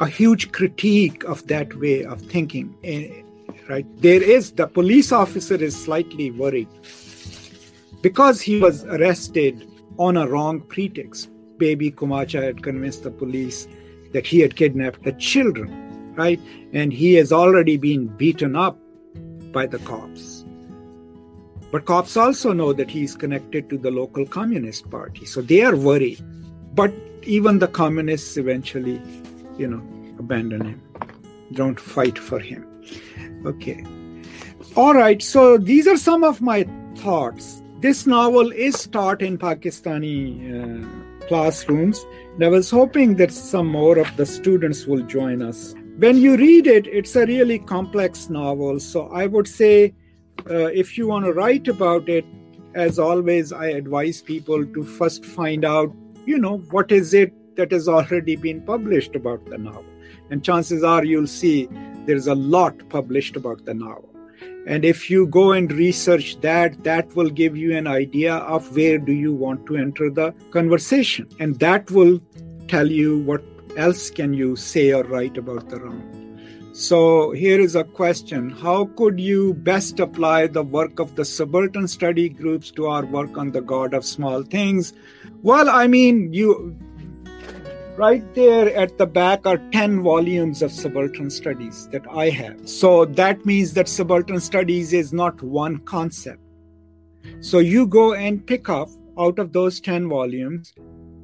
a 0.00 0.06
huge 0.06 0.50
critique 0.52 1.24
of 1.24 1.46
that 1.48 1.74
way 1.78 2.04
of 2.04 2.20
thinking. 2.22 2.76
Eh, 2.84 3.22
right? 3.68 3.86
There 4.00 4.22
is 4.22 4.52
the 4.52 4.66
police 4.66 5.12
officer 5.12 5.54
is 5.54 5.76
slightly 5.76 6.30
worried 6.30 6.68
because 8.02 8.40
he 8.40 8.60
was 8.60 8.84
arrested 8.84 9.66
on 9.98 10.16
a 10.16 10.28
wrong 10.28 10.60
pretext. 10.60 11.30
Baby 11.58 11.90
Kochamma 11.90 12.42
had 12.42 12.62
convinced 12.62 13.04
the 13.04 13.10
police 13.10 13.68
that 14.12 14.26
he 14.26 14.40
had 14.40 14.56
kidnapped 14.56 15.02
the 15.04 15.12
children, 15.12 16.14
right? 16.14 16.40
And 16.72 16.92
he 16.92 17.14
has 17.14 17.32
already 17.32 17.76
been 17.76 18.08
beaten 18.08 18.56
up 18.56 18.78
by 19.52 19.66
the 19.66 19.78
cops. 19.80 20.33
But 21.74 21.86
cops 21.86 22.16
also 22.16 22.52
know 22.52 22.72
that 22.72 22.88
he's 22.88 23.16
connected 23.16 23.68
to 23.68 23.76
the 23.76 23.90
local 23.90 24.24
Communist 24.24 24.88
Party, 24.92 25.26
so 25.26 25.42
they 25.42 25.62
are 25.62 25.74
worried. 25.74 26.20
But 26.72 26.94
even 27.24 27.58
the 27.58 27.66
communists 27.66 28.36
eventually, 28.36 29.02
you 29.58 29.66
know, 29.66 29.82
abandon 30.20 30.64
him, 30.64 30.82
don't 31.52 31.80
fight 31.80 32.16
for 32.16 32.38
him. 32.38 32.64
Okay. 33.44 33.84
All 34.76 34.94
right, 34.94 35.20
so 35.20 35.58
these 35.58 35.88
are 35.88 35.96
some 35.96 36.22
of 36.22 36.40
my 36.40 36.64
thoughts. 36.98 37.60
This 37.80 38.06
novel 38.06 38.52
is 38.52 38.86
taught 38.86 39.20
in 39.20 39.36
Pakistani 39.36 40.20
uh, 40.54 41.26
classrooms 41.26 42.06
and 42.34 42.44
I 42.44 42.50
was 42.50 42.70
hoping 42.70 43.16
that 43.16 43.32
some 43.32 43.66
more 43.66 43.98
of 43.98 44.16
the 44.16 44.26
students 44.26 44.86
will 44.86 45.02
join 45.02 45.42
us. 45.42 45.74
When 45.96 46.18
you 46.18 46.36
read 46.36 46.68
it, 46.68 46.86
it's 46.86 47.16
a 47.16 47.26
really 47.26 47.58
complex 47.58 48.30
novel. 48.30 48.78
So 48.78 49.08
I 49.08 49.26
would 49.26 49.48
say 49.48 49.92
uh, 50.48 50.66
if 50.66 50.98
you 50.98 51.06
want 51.06 51.24
to 51.24 51.32
write 51.32 51.68
about 51.68 52.08
it, 52.08 52.24
as 52.74 52.98
always, 52.98 53.52
I 53.52 53.66
advise 53.68 54.20
people 54.20 54.66
to 54.66 54.82
first 54.82 55.24
find 55.24 55.64
out, 55.64 55.94
you 56.26 56.38
know, 56.38 56.58
what 56.70 56.90
is 56.90 57.14
it 57.14 57.32
that 57.56 57.70
has 57.70 57.88
already 57.88 58.36
been 58.36 58.60
published 58.62 59.14
about 59.14 59.44
the 59.46 59.58
novel. 59.58 59.84
And 60.30 60.44
chances 60.44 60.82
are 60.82 61.04
you'll 61.04 61.26
see 61.26 61.68
there's 62.06 62.26
a 62.26 62.34
lot 62.34 62.88
published 62.88 63.36
about 63.36 63.64
the 63.64 63.74
novel. 63.74 64.10
And 64.66 64.84
if 64.84 65.10
you 65.10 65.26
go 65.26 65.52
and 65.52 65.70
research 65.70 66.40
that, 66.40 66.82
that 66.84 67.14
will 67.14 67.28
give 67.28 67.56
you 67.56 67.76
an 67.76 67.86
idea 67.86 68.36
of 68.36 68.74
where 68.74 68.98
do 68.98 69.12
you 69.12 69.32
want 69.32 69.66
to 69.66 69.76
enter 69.76 70.10
the 70.10 70.32
conversation. 70.50 71.28
And 71.38 71.58
that 71.60 71.90
will 71.90 72.20
tell 72.68 72.90
you 72.90 73.18
what 73.20 73.44
else 73.76 74.10
can 74.10 74.32
you 74.32 74.56
say 74.56 74.92
or 74.92 75.04
write 75.04 75.36
about 75.36 75.68
the 75.68 75.80
Ram. 75.80 76.23
So 76.74 77.30
here 77.30 77.60
is 77.60 77.76
a 77.76 77.84
question. 77.84 78.50
How 78.50 78.86
could 78.96 79.20
you 79.20 79.54
best 79.54 80.00
apply 80.00 80.48
the 80.48 80.64
work 80.64 80.98
of 80.98 81.14
the 81.14 81.24
subaltern 81.24 81.86
study 81.86 82.28
groups 82.28 82.72
to 82.72 82.86
our 82.86 83.06
work 83.06 83.38
on 83.38 83.52
the 83.52 83.60
God 83.60 83.94
of 83.94 84.04
small 84.04 84.42
things? 84.42 84.92
Well, 85.42 85.70
I 85.70 85.86
mean, 85.86 86.32
you 86.32 86.76
Right 87.96 88.24
there 88.34 88.74
at 88.74 88.98
the 88.98 89.06
back 89.06 89.46
are 89.46 89.58
10 89.70 90.02
volumes 90.02 90.62
of 90.62 90.72
subaltern 90.72 91.30
studies 91.30 91.86
that 91.92 92.02
I 92.10 92.28
have. 92.30 92.68
So 92.68 93.04
that 93.04 93.46
means 93.46 93.72
that 93.74 93.88
subaltern 93.88 94.40
studies 94.40 94.92
is 94.92 95.12
not 95.12 95.40
one 95.40 95.78
concept. 95.78 96.40
So 97.38 97.60
you 97.60 97.86
go 97.86 98.14
and 98.14 98.44
pick 98.44 98.68
up 98.68 98.88
out 99.16 99.38
of 99.38 99.52
those 99.52 99.80
10 99.80 100.08
volumes 100.08 100.74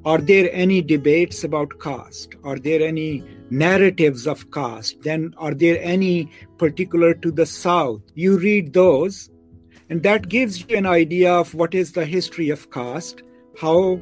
are 0.05 0.19
there 0.19 0.49
any 0.53 0.81
debates 0.81 1.45
about 1.45 1.79
caste? 1.79 2.35
Are 2.43 2.59
there 2.59 2.81
any 2.83 3.23
narratives 3.51 4.27
of 4.27 4.51
caste? 4.51 5.03
Then 5.03 5.35
are 5.37 5.53
there 5.53 5.79
any 5.83 6.31
particular 6.57 7.13
to 7.15 7.31
the 7.31 7.45
South? 7.45 8.01
You 8.15 8.39
read 8.39 8.73
those, 8.73 9.29
and 9.91 10.03
that 10.03 10.29
gives 10.29 10.61
you 10.61 10.77
an 10.77 10.87
idea 10.87 11.33
of 11.33 11.53
what 11.55 11.75
is 11.75 11.93
the 11.93 12.07
history 12.07 12.49
of 12.49 12.71
caste, 12.71 13.23
how 13.61 14.01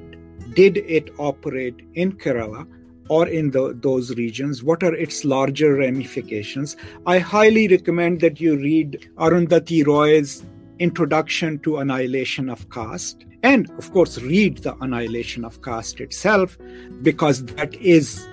did 0.54 0.76
it 0.76 1.10
operate 1.18 1.80
in 1.94 2.12
Kerala 2.12 2.66
or 3.08 3.26
in 3.26 3.50
the, 3.50 3.76
those 3.80 4.14
regions? 4.16 4.62
What 4.62 4.84
are 4.84 4.94
its 4.94 5.24
larger 5.24 5.74
ramifications? 5.74 6.76
I 7.06 7.18
highly 7.18 7.66
recommend 7.66 8.20
that 8.20 8.40
you 8.40 8.56
read 8.56 9.10
Arundhati 9.16 9.84
Roy's 9.84 10.44
Introduction 10.78 11.58
to 11.60 11.78
Annihilation 11.78 12.48
of 12.48 12.68
Caste, 12.70 13.24
and 13.42 13.70
of 13.72 13.92
course, 13.92 14.18
read 14.20 14.58
The 14.58 14.76
Annihilation 14.76 15.44
of 15.44 15.62
Caste 15.62 16.00
itself, 16.00 16.56
because 17.02 17.44
that 17.46 17.74
is 17.76 18.26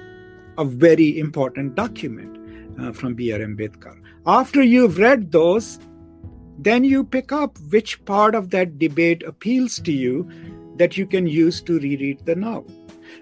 a 0.57 0.65
very 0.65 1.19
important 1.19 1.75
document 1.75 2.37
uh, 2.79 2.91
from 2.91 3.13
B.R. 3.15 3.39
Ambedkar. 3.39 3.99
After 4.25 4.61
you've 4.61 4.97
read 4.97 5.31
those, 5.31 5.79
then 6.57 6.83
you 6.83 7.03
pick 7.03 7.31
up 7.31 7.57
which 7.69 8.03
part 8.05 8.35
of 8.35 8.49
that 8.51 8.79
debate 8.79 9.23
appeals 9.23 9.79
to 9.79 9.91
you 9.91 10.29
that 10.77 10.97
you 10.97 11.05
can 11.05 11.27
use 11.27 11.61
to 11.61 11.79
reread 11.79 12.25
the 12.25 12.35
novel. 12.35 12.73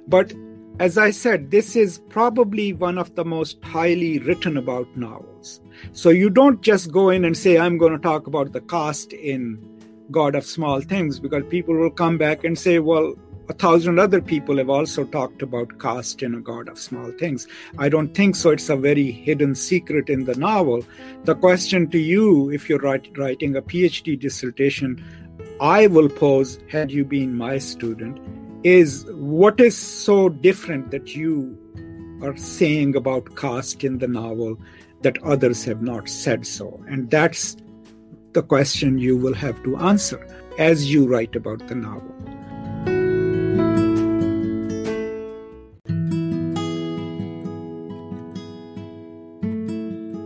But 0.08 0.34
as 0.80 0.98
I 0.98 1.12
said, 1.12 1.52
this 1.52 1.76
is 1.76 2.00
probably 2.10 2.74
one 2.74 2.98
of 2.98 3.16
the 3.16 3.26
most 3.26 3.64
highly 3.64 4.20
written 4.20 4.58
about 4.58 4.96
novels. 4.98 5.62
So 5.92 6.10
you 6.10 6.30
don't 6.30 6.62
just 6.62 6.92
go 6.92 7.10
in 7.10 7.26
and 7.26 7.38
say, 7.38 7.58
I'm 7.58 7.78
going 7.78 7.94
to 7.94 8.00
talk 8.00 8.28
about 8.28 8.52
the 8.54 8.62
caste 8.62 9.14
in 9.14 9.70
God 10.12 10.36
of 10.36 10.46
Small 10.46 10.82
Things, 10.82 11.20
because 11.20 11.44
people 11.50 11.76
will 11.76 11.90
come 11.90 12.18
back 12.18 12.44
and 12.44 12.58
say, 12.60 12.80
well, 12.80 13.16
a 13.50 13.54
thousand 13.54 14.00
other 14.00 14.22
people 14.22 14.58
have 14.58 14.70
also 14.70 15.04
talked 15.04 15.42
about 15.42 15.80
caste 15.80 16.24
in 16.24 16.34
a 16.34 16.40
God 16.40 16.70
of 16.70 16.80
Small 16.80 17.12
Things. 17.12 17.48
I 17.78 17.90
don't 17.90 18.14
think 18.14 18.36
so. 18.36 18.52
It's 18.52 18.70
a 18.70 18.76
very 18.76 19.12
hidden 19.12 19.54
secret 19.56 20.10
in 20.10 20.26
the 20.26 20.36
novel. 20.36 20.86
The 21.26 21.36
question 21.36 21.90
to 21.90 21.98
you, 21.98 22.50
if 22.52 22.70
you're 22.70 22.80
writing 22.80 23.56
a 23.56 23.62
PhD 23.62 24.18
dissertation, 24.20 25.04
I 25.60 25.88
will 25.88 26.10
pose, 26.10 26.60
had 26.70 26.92
you 26.92 27.04
been 27.04 27.36
my 27.36 27.58
student, 27.58 28.20
is 28.64 29.06
what 29.12 29.60
is 29.60 29.76
so 29.78 30.30
different 30.30 30.92
that 30.92 31.16
you 31.16 31.58
are 32.22 32.38
saying 32.38 32.96
about 32.96 33.36
caste 33.36 33.84
in 33.84 33.98
the 33.98 34.08
novel 34.08 34.58
that 35.04 35.22
others 35.24 35.64
have 35.66 35.82
not 35.82 36.10
said 36.10 36.46
so? 36.46 36.84
And 36.88 37.10
that's 37.12 37.56
the 38.34 38.44
question 38.44 38.98
you 38.98 39.16
will 39.16 39.36
have 39.36 39.62
to 39.64 39.78
answer 39.78 40.26
as 40.58 40.92
you 40.92 41.08
write 41.08 41.36
about 41.36 41.68
the 41.68 41.76
novel. 41.76 42.14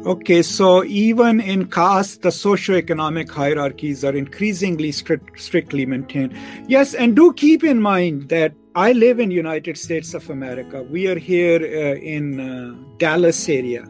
Okay, 0.07 0.41
so 0.41 0.85
even 0.85 1.41
in 1.41 1.69
caste, 1.69 2.21
the 2.21 2.31
socio-economic 2.31 3.29
hierarchies 3.29 4.05
are 4.05 4.15
increasingly 4.15 4.93
strict, 4.93 5.37
strictly 5.37 5.85
maintained. 5.85 6.33
Yes, 6.69 6.93
and 6.93 7.13
do 7.13 7.33
keep 7.33 7.61
in 7.61 7.81
mind 7.81 8.29
that 8.29 8.53
I 8.73 8.93
live 8.93 9.19
in 9.19 9.31
United 9.31 9.77
States 9.77 10.13
of 10.13 10.29
America. 10.29 10.81
We 10.83 11.07
are 11.07 11.19
here 11.19 11.59
uh, 11.59 11.99
in 11.99 12.39
uh, 12.39 12.75
Dallas 12.99 13.49
area, 13.49 13.85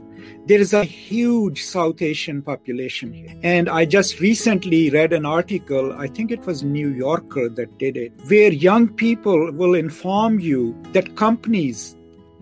there 0.45 0.59
is 0.59 0.73
a 0.73 0.83
huge 0.83 1.63
South 1.63 2.01
Asian 2.01 2.41
population 2.41 3.11
here. 3.11 3.33
And 3.43 3.69
I 3.69 3.85
just 3.85 4.19
recently 4.19 4.89
read 4.89 5.11
an 5.11 5.25
article, 5.25 5.93
I 5.93 6.07
think 6.07 6.31
it 6.31 6.45
was 6.45 6.63
New 6.63 6.89
Yorker 6.89 7.49
that 7.49 7.77
did 7.77 7.97
it, 7.97 8.13
where 8.27 8.51
young 8.51 8.87
people 8.87 9.51
will 9.51 9.75
inform 9.75 10.39
you 10.39 10.75
that 10.93 11.15
companies, 11.15 11.95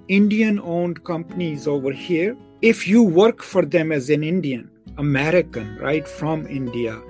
Indian 0.07 0.59
owned 0.59 1.03
companies 1.03 1.67
over 1.67 1.91
here, 1.91 2.37
if 2.61 2.87
you 2.87 3.01
work 3.03 3.41
for 3.41 3.65
them 3.65 3.91
as 3.91 4.09
an 4.09 4.23
Indian, 4.23 4.69
American, 4.97 5.77
right, 5.77 6.07
from 6.07 6.45
India, 6.47 7.01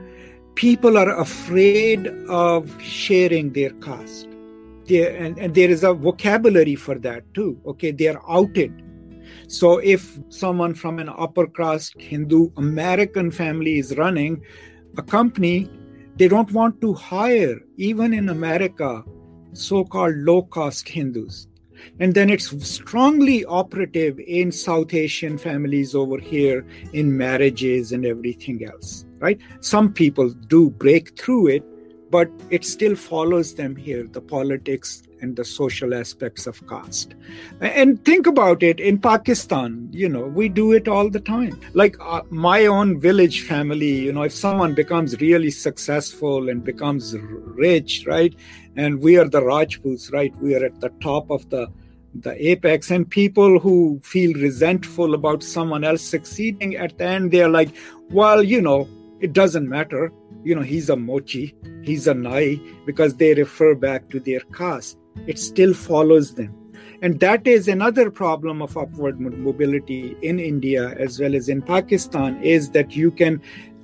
people 0.55 0.97
are 0.97 1.19
afraid 1.19 2.07
of 2.30 2.82
sharing 2.82 3.51
their 3.51 3.71
caste. 3.82 4.28
and, 4.89 5.38
and 5.39 5.55
there 5.55 5.69
is 5.69 5.84
a 5.84 5.93
vocabulary 5.93 6.76
for 6.76 6.95
that 6.99 7.23
too. 7.34 7.59
Okay, 7.65 7.91
they 7.91 8.07
are 8.07 8.21
outed 8.30 8.84
so 9.47 9.77
if 9.77 10.19
someone 10.29 10.73
from 10.73 10.99
an 10.99 11.09
upper 11.09 11.47
caste 11.47 11.99
Hindu 11.99 12.51
American 12.57 13.31
family 13.31 13.79
is 13.79 13.97
running 13.97 14.41
a 14.97 15.03
company, 15.03 15.69
they 16.17 16.27
don't 16.27 16.51
want 16.51 16.79
to 16.81 16.93
hire, 16.93 17.59
even 17.77 18.13
in 18.13 18.29
America, 18.29 19.03
so 19.53 19.83
called 19.83 20.15
low 20.15 20.43
caste 20.43 20.87
Hindus. 20.87 21.47
And 21.99 22.13
then 22.13 22.29
it's 22.29 22.47
strongly 22.65 23.43
operative 23.45 24.19
in 24.19 24.51
South 24.51 24.93
Asian 24.93 25.37
families 25.37 25.93
over 25.93 26.17
here 26.17 26.65
in 26.93 27.17
marriages 27.17 27.91
and 27.91 28.05
everything 28.05 28.65
else, 28.65 29.05
right? 29.19 29.39
Some 29.59 29.91
people 29.91 30.29
do 30.29 30.69
break 30.69 31.19
through 31.19 31.47
it, 31.47 31.63
but 32.09 32.29
it 32.49 32.63
still 32.63 32.95
follows 32.95 33.55
them 33.55 33.75
here 33.75 34.07
the 34.07 34.21
politics 34.21 35.03
and 35.26 35.36
the 35.36 35.43
social 35.43 35.93
aspects 35.93 36.45
of 36.45 36.65
caste. 36.67 37.15
And 37.59 38.03
think 38.05 38.28
about 38.28 38.61
it 38.61 38.80
in 38.80 38.99
Pakistan, 38.99 39.89
you 39.91 40.07
know, 40.07 40.26
we 40.39 40.49
do 40.49 40.71
it 40.71 40.88
all 40.88 41.09
the 41.09 41.19
time. 41.19 41.59
Like 41.73 41.95
uh, 41.99 42.21
my 42.30 42.67
own 42.67 42.99
village 42.99 43.41
family, 43.47 43.93
you 44.07 44.13
know, 44.13 44.23
if 44.23 44.34
someone 44.34 44.76
becomes 44.76 45.19
really 45.19 45.49
successful 45.51 46.49
and 46.49 46.63
becomes 46.63 47.15
rich, 47.65 48.05
right? 48.05 48.36
And 48.76 49.01
we 49.01 49.17
are 49.17 49.28
the 49.28 49.43
Rajputs, 49.43 50.11
right? 50.11 50.36
We 50.41 50.55
are 50.55 50.63
at 50.63 50.80
the 50.80 50.93
top 51.01 51.32
of 51.32 51.49
the 51.49 51.67
the 52.26 52.34
apex 52.49 52.91
and 52.91 53.09
people 53.09 53.59
who 53.59 53.99
feel 54.01 54.34
resentful 54.36 55.15
about 55.15 55.43
someone 55.43 55.84
else 55.84 56.01
succeeding 56.01 56.78
at 56.84 56.97
the 56.97 57.03
end 57.03 57.30
they're 57.30 57.49
like 57.49 57.76
well 58.09 58.41
you 58.41 58.61
know 58.61 58.88
it 59.19 59.34
doesn't 59.34 59.67
matter 59.67 60.13
you 60.45 60.55
know 60.55 60.61
he's 60.61 60.89
a 60.89 60.95
mochi 60.95 61.53
he's 61.84 62.07
a 62.07 62.13
nai 62.13 62.57
because 62.86 63.15
they 63.15 63.34
refer 63.34 63.76
back 63.76 64.07
to 64.09 64.21
their 64.21 64.39
caste 64.59 64.97
it 65.28 65.39
still 65.39 65.74
follows 65.74 66.36
them. 66.36 66.53
And 67.01 67.20
that 67.20 67.45
is 67.45 67.68
another 67.68 68.09
problem 68.09 68.61
of 68.61 68.78
upward 68.78 69.20
mobility 69.20 70.16
in 70.22 70.39
India 70.39 70.95
as 70.97 71.20
well 71.20 71.36
as 71.36 71.49
in 71.49 71.61
Pakistan 71.61 72.41
is 72.41 72.72
that 72.72 72.95
you 72.95 73.11
can 73.11 73.41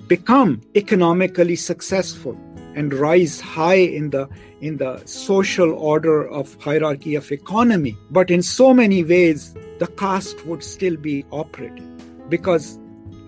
become 0.08 0.60
economically 0.74 1.56
successful 1.56 2.38
and 2.74 2.92
rise 2.94 3.40
high 3.40 3.82
in 4.00 4.10
the 4.10 4.28
in 4.60 4.76
the 4.78 5.02
social 5.04 5.72
order 5.74 6.26
of 6.28 6.54
hierarchy 6.62 7.14
of 7.14 7.30
economy 7.30 7.96
but 8.10 8.30
in 8.30 8.42
so 8.42 8.72
many 8.72 9.04
ways 9.04 9.54
the 9.78 9.86
caste 9.86 10.44
would 10.46 10.62
still 10.62 10.96
be 10.96 11.24
operating 11.30 11.88
because 12.28 12.78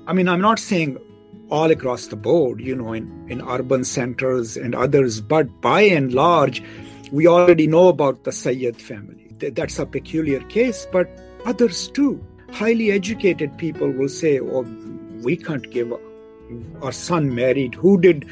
i 0.07 0.13
mean 0.13 0.29
i'm 0.29 0.41
not 0.41 0.59
saying 0.59 0.97
all 1.51 1.71
across 1.71 2.07
the 2.07 2.17
board 2.17 2.61
you 2.61 2.75
know 2.75 2.93
in 2.93 3.07
in 3.29 3.43
urban 3.43 3.85
centers 3.85 4.57
and 4.57 4.75
others 4.75 5.21
but 5.21 5.61
by 5.61 5.83
and 5.83 6.15
large 6.15 6.63
we 7.15 7.29
already 7.29 7.69
know 7.69 7.87
about 7.89 8.25
the 8.25 8.33
Sayyid 8.33 8.77
family. 8.77 9.31
That's 9.39 9.79
a 9.79 9.87
peculiar 9.87 10.41
case, 10.49 10.87
but 10.91 11.09
others 11.45 11.87
too. 11.89 12.25
Highly 12.51 12.91
educated 12.91 13.57
people 13.57 13.89
will 13.89 14.09
say, 14.09 14.41
oh, 14.41 14.62
we 15.23 15.37
can't 15.37 15.71
give 15.71 15.93
our 16.83 16.91
son 16.91 17.33
married. 17.33 17.77
Who 17.77 18.01
did? 18.01 18.29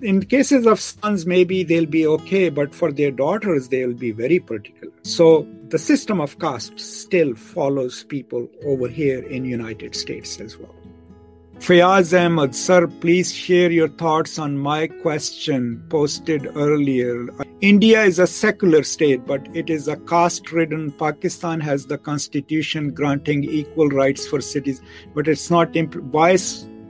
In 0.00 0.24
cases 0.24 0.66
of 0.66 0.80
sons, 0.80 1.26
maybe 1.26 1.62
they'll 1.62 1.84
be 1.84 2.06
okay, 2.06 2.48
but 2.48 2.74
for 2.74 2.90
their 2.90 3.10
daughters, 3.10 3.68
they'll 3.68 3.92
be 3.92 4.12
very 4.12 4.40
particular. 4.40 4.94
So 5.02 5.46
the 5.68 5.78
system 5.78 6.18
of 6.18 6.38
caste 6.38 6.80
still 6.80 7.34
follows 7.34 8.04
people 8.04 8.48
over 8.64 8.88
here 8.88 9.22
in 9.24 9.44
United 9.44 9.94
States 9.94 10.40
as 10.40 10.56
well. 10.56 10.74
Fayaz 11.58 12.12
Ahmed, 12.12 12.54
sir, 12.54 12.86
please 12.86 13.32
share 13.34 13.72
your 13.72 13.88
thoughts 13.88 14.38
on 14.38 14.56
my 14.56 14.86
question 14.86 15.82
posted 15.88 16.54
earlier. 16.54 17.28
India 17.60 18.02
is 18.02 18.18
a 18.18 18.26
secular 18.26 18.82
state, 18.82 19.26
but 19.26 19.48
it 19.56 19.70
is 19.70 19.88
a 19.88 19.96
caste 19.96 20.52
ridden. 20.52 20.92
Pakistan 20.92 21.58
has 21.60 21.86
the 21.86 21.98
constitution 21.98 22.92
granting 22.92 23.42
equal 23.42 23.88
rights 23.88 24.26
for 24.26 24.40
cities, 24.40 24.80
but 25.14 25.26
it's 25.26 25.50
not. 25.50 25.74
Imp- 25.74 25.96
why? 25.96 26.36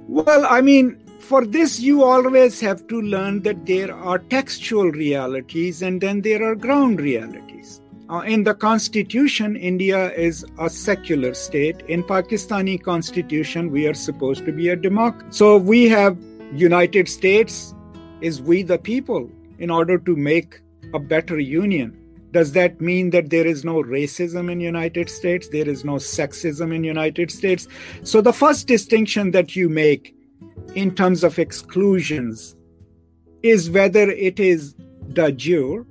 Well, 0.08 0.44
I 0.50 0.60
mean, 0.60 1.00
for 1.20 1.46
this, 1.46 1.80
you 1.80 2.02
always 2.02 2.60
have 2.60 2.86
to 2.88 3.00
learn 3.00 3.42
that 3.42 3.64
there 3.64 3.94
are 3.94 4.18
textual 4.18 4.90
realities 4.90 5.80
and 5.80 6.00
then 6.00 6.20
there 6.20 6.42
are 6.42 6.54
ground 6.54 7.00
realities. 7.00 7.80
Uh, 8.08 8.20
in 8.20 8.44
the 8.44 8.54
constitution, 8.54 9.56
India 9.56 10.12
is 10.12 10.44
a 10.60 10.70
secular 10.70 11.34
state. 11.34 11.80
In 11.88 12.04
Pakistani 12.04 12.80
constitution, 12.80 13.72
we 13.72 13.88
are 13.88 13.94
supposed 13.94 14.44
to 14.44 14.52
be 14.52 14.68
a 14.68 14.76
democracy. 14.76 15.26
So 15.30 15.56
we 15.56 15.88
have 15.88 16.16
United 16.54 17.08
States 17.08 17.74
is 18.20 18.40
we 18.40 18.62
the 18.62 18.78
people 18.78 19.28
in 19.58 19.70
order 19.70 19.98
to 19.98 20.14
make 20.14 20.60
a 20.94 21.00
better 21.00 21.40
union. 21.40 21.98
Does 22.30 22.52
that 22.52 22.80
mean 22.80 23.10
that 23.10 23.30
there 23.30 23.46
is 23.46 23.64
no 23.64 23.82
racism 23.82 24.52
in 24.52 24.60
United 24.60 25.10
States? 25.10 25.48
There 25.48 25.68
is 25.68 25.84
no 25.84 25.94
sexism 25.94 26.72
in 26.72 26.84
United 26.84 27.32
States? 27.32 27.66
So 28.04 28.20
the 28.20 28.32
first 28.32 28.68
distinction 28.68 29.32
that 29.32 29.56
you 29.56 29.68
make 29.68 30.14
in 30.76 30.94
terms 30.94 31.24
of 31.24 31.40
exclusions 31.40 32.54
is 33.42 33.68
whether 33.68 34.10
it 34.10 34.38
is 34.38 34.74
de 35.12 35.32
jure 35.32 35.86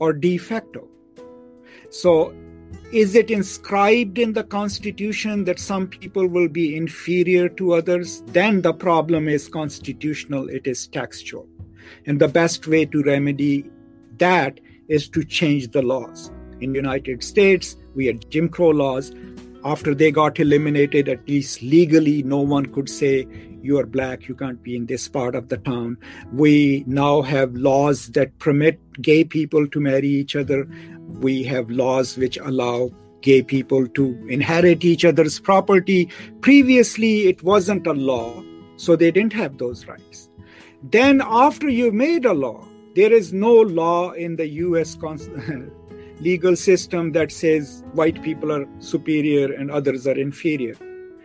or 0.00 0.12
de 0.12 0.36
facto. 0.36 0.88
So, 1.94 2.34
is 2.90 3.14
it 3.14 3.30
inscribed 3.30 4.18
in 4.18 4.32
the 4.32 4.42
constitution 4.42 5.44
that 5.44 5.60
some 5.60 5.86
people 5.86 6.26
will 6.26 6.48
be 6.48 6.76
inferior 6.76 7.48
to 7.50 7.74
others? 7.74 8.20
Then 8.26 8.62
the 8.62 8.72
problem 8.72 9.28
is 9.28 9.46
constitutional, 9.46 10.48
it 10.48 10.66
is 10.66 10.88
textual. 10.88 11.46
And 12.04 12.20
the 12.20 12.26
best 12.26 12.66
way 12.66 12.84
to 12.86 13.02
remedy 13.04 13.70
that 14.18 14.58
is 14.88 15.08
to 15.10 15.22
change 15.22 15.68
the 15.68 15.82
laws. 15.82 16.32
In 16.60 16.72
the 16.72 16.80
United 16.80 17.22
States, 17.22 17.76
we 17.94 18.06
had 18.06 18.28
Jim 18.28 18.48
Crow 18.48 18.70
laws. 18.70 19.12
After 19.64 19.94
they 19.94 20.10
got 20.10 20.40
eliminated, 20.40 21.08
at 21.08 21.28
least 21.28 21.62
legally, 21.62 22.24
no 22.24 22.40
one 22.40 22.66
could 22.66 22.88
say 22.88 23.28
you 23.64 23.78
are 23.78 23.86
black, 23.86 24.28
you 24.28 24.34
can't 24.34 24.62
be 24.62 24.76
in 24.76 24.86
this 24.86 25.08
part 25.08 25.34
of 25.34 25.48
the 25.48 25.56
town. 25.56 25.96
We 26.32 26.84
now 26.86 27.22
have 27.22 27.54
laws 27.54 28.08
that 28.08 28.38
permit 28.38 28.78
gay 29.00 29.24
people 29.24 29.66
to 29.68 29.80
marry 29.80 30.08
each 30.08 30.36
other 30.36 30.68
we 31.20 31.42
have 31.44 31.70
laws 31.70 32.16
which 32.16 32.36
allow 32.38 32.90
gay 33.20 33.42
people 33.42 33.86
to 33.88 34.26
inherit 34.28 34.84
each 34.84 35.04
other's 35.04 35.40
property. 35.40 36.10
Previously, 36.40 37.26
it 37.26 37.42
wasn't 37.42 37.86
a 37.86 37.92
law, 37.92 38.42
so 38.76 38.96
they 38.96 39.10
didn't 39.10 39.32
have 39.32 39.58
those 39.58 39.86
rights. 39.86 40.28
Then, 40.82 41.22
after 41.24 41.68
you 41.68 41.90
made 41.92 42.26
a 42.26 42.34
law, 42.34 42.66
there 42.94 43.12
is 43.12 43.32
no 43.32 43.52
law 43.52 44.12
in 44.12 44.36
the 44.36 44.46
US 44.48 44.96
legal 46.20 46.56
system 46.56 47.12
that 47.12 47.32
says 47.32 47.82
white 47.92 48.22
people 48.22 48.52
are 48.52 48.66
superior 48.78 49.52
and 49.52 49.70
others 49.70 50.06
are 50.06 50.18
inferior. 50.18 50.76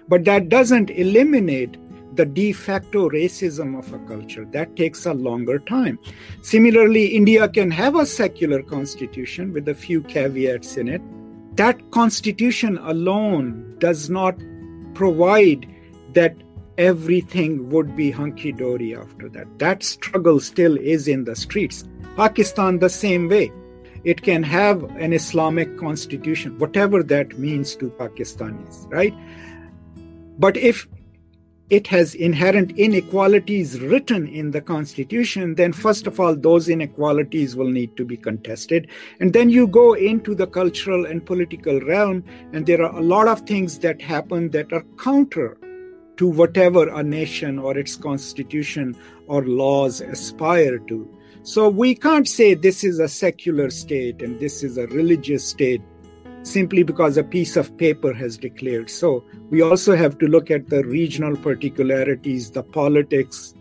But 0.08 0.24
that 0.26 0.50
doesn't 0.50 0.90
eliminate 0.90 1.78
the 2.14 2.26
de 2.26 2.52
facto 2.52 3.10
racism 3.10 3.78
of 3.78 3.94
a 3.94 4.00
culture. 4.00 4.46
That 4.46 4.76
takes 4.76 5.06
a 5.06 5.14
longer 5.14 5.60
time. 5.60 6.00
Similarly, 6.42 7.08
India 7.08 7.48
can 7.48 7.72
have 7.72 7.96
a 7.96 8.06
secular 8.06 8.62
constitution 8.62 9.54
with 9.54 9.68
a 9.70 9.76
few 9.76 10.02
caveats 10.02 10.78
in 10.78 10.88
it. 10.88 11.02
That 11.56 11.92
constitution 11.92 12.78
alone 12.80 13.76
does 13.80 14.10
not 14.10 14.36
provide 14.94 15.68
that 16.14 16.36
everything 16.78 17.70
would 17.70 17.96
be 17.96 18.10
hunky 18.10 18.52
dory 18.52 18.96
after 18.96 19.30
that. 19.30 19.60
That 19.60 19.84
struggle 19.84 20.40
still 20.40 20.78
is 20.78 21.08
in 21.08 21.26
the 21.26 21.36
streets. 21.36 21.84
Pakistan, 22.16 22.80
the 22.80 22.90
same 22.90 23.28
way. 23.28 23.52
It 24.06 24.22
can 24.22 24.44
have 24.44 24.84
an 24.96 25.12
Islamic 25.12 25.78
constitution, 25.78 26.58
whatever 26.58 27.04
that 27.04 27.38
means 27.38 27.76
to 27.76 27.90
Pakistanis, 27.90 28.90
right? 28.90 29.14
But 30.40 30.56
if 30.56 30.88
it 31.70 31.86
has 31.88 32.16
inherent 32.16 32.72
inequalities 32.78 33.80
written 33.80 34.28
in 34.28 34.52
the 34.52 34.62
constitution, 34.62 35.56
then 35.56 35.72
first 35.72 36.08
of 36.08 36.20
all, 36.20 36.36
those 36.36 36.68
inequalities 36.68 37.56
will 37.56 37.70
need 37.70 37.96
to 37.96 38.06
be 38.06 38.18
contested. 38.18 38.88
And 39.20 39.34
then 39.34 39.50
you 39.50 39.68
go 39.68 39.94
into 39.94 40.34
the 40.34 40.48
cultural 40.48 41.06
and 41.06 41.26
political 41.26 41.80
realm, 41.82 42.24
and 42.54 42.66
there 42.66 42.84
are 42.84 42.98
a 42.98 43.04
lot 43.04 43.28
of 43.28 43.42
things 43.42 43.80
that 43.80 44.02
happen 44.02 44.50
that 44.50 44.74
are 44.74 44.86
counter 44.98 45.58
to 46.18 46.28
whatever 46.28 46.90
a 46.90 47.04
nation 47.04 47.60
or 47.60 47.78
its 47.78 47.96
constitution 47.96 48.96
or 49.28 49.46
laws 49.46 50.02
aspire 50.02 50.80
to. 50.80 51.08
So 51.44 51.70
we 51.70 51.96
can't 51.96 52.28
say 52.28 52.54
this 52.54 52.84
is 52.84 53.00
a 53.00 53.08
secular 53.08 53.70
state 53.70 54.22
and 54.22 54.40
this 54.40 54.62
is 54.62 54.78
a 54.78 54.88
religious 54.88 55.48
state 55.48 55.82
simply 56.44 56.84
because 56.84 57.18
a 57.18 57.24
piece 57.24 57.56
of 57.56 57.76
paper 57.78 58.14
has 58.14 58.38
declared 58.38 58.90
so. 58.90 59.24
We 59.50 59.62
also 59.62 59.96
have 59.96 60.18
to 60.20 60.28
look 60.28 60.52
at 60.52 60.70
the 60.70 60.84
regional 60.84 61.36
particularities, 61.36 62.52
the 62.52 62.64
politics 62.64 63.54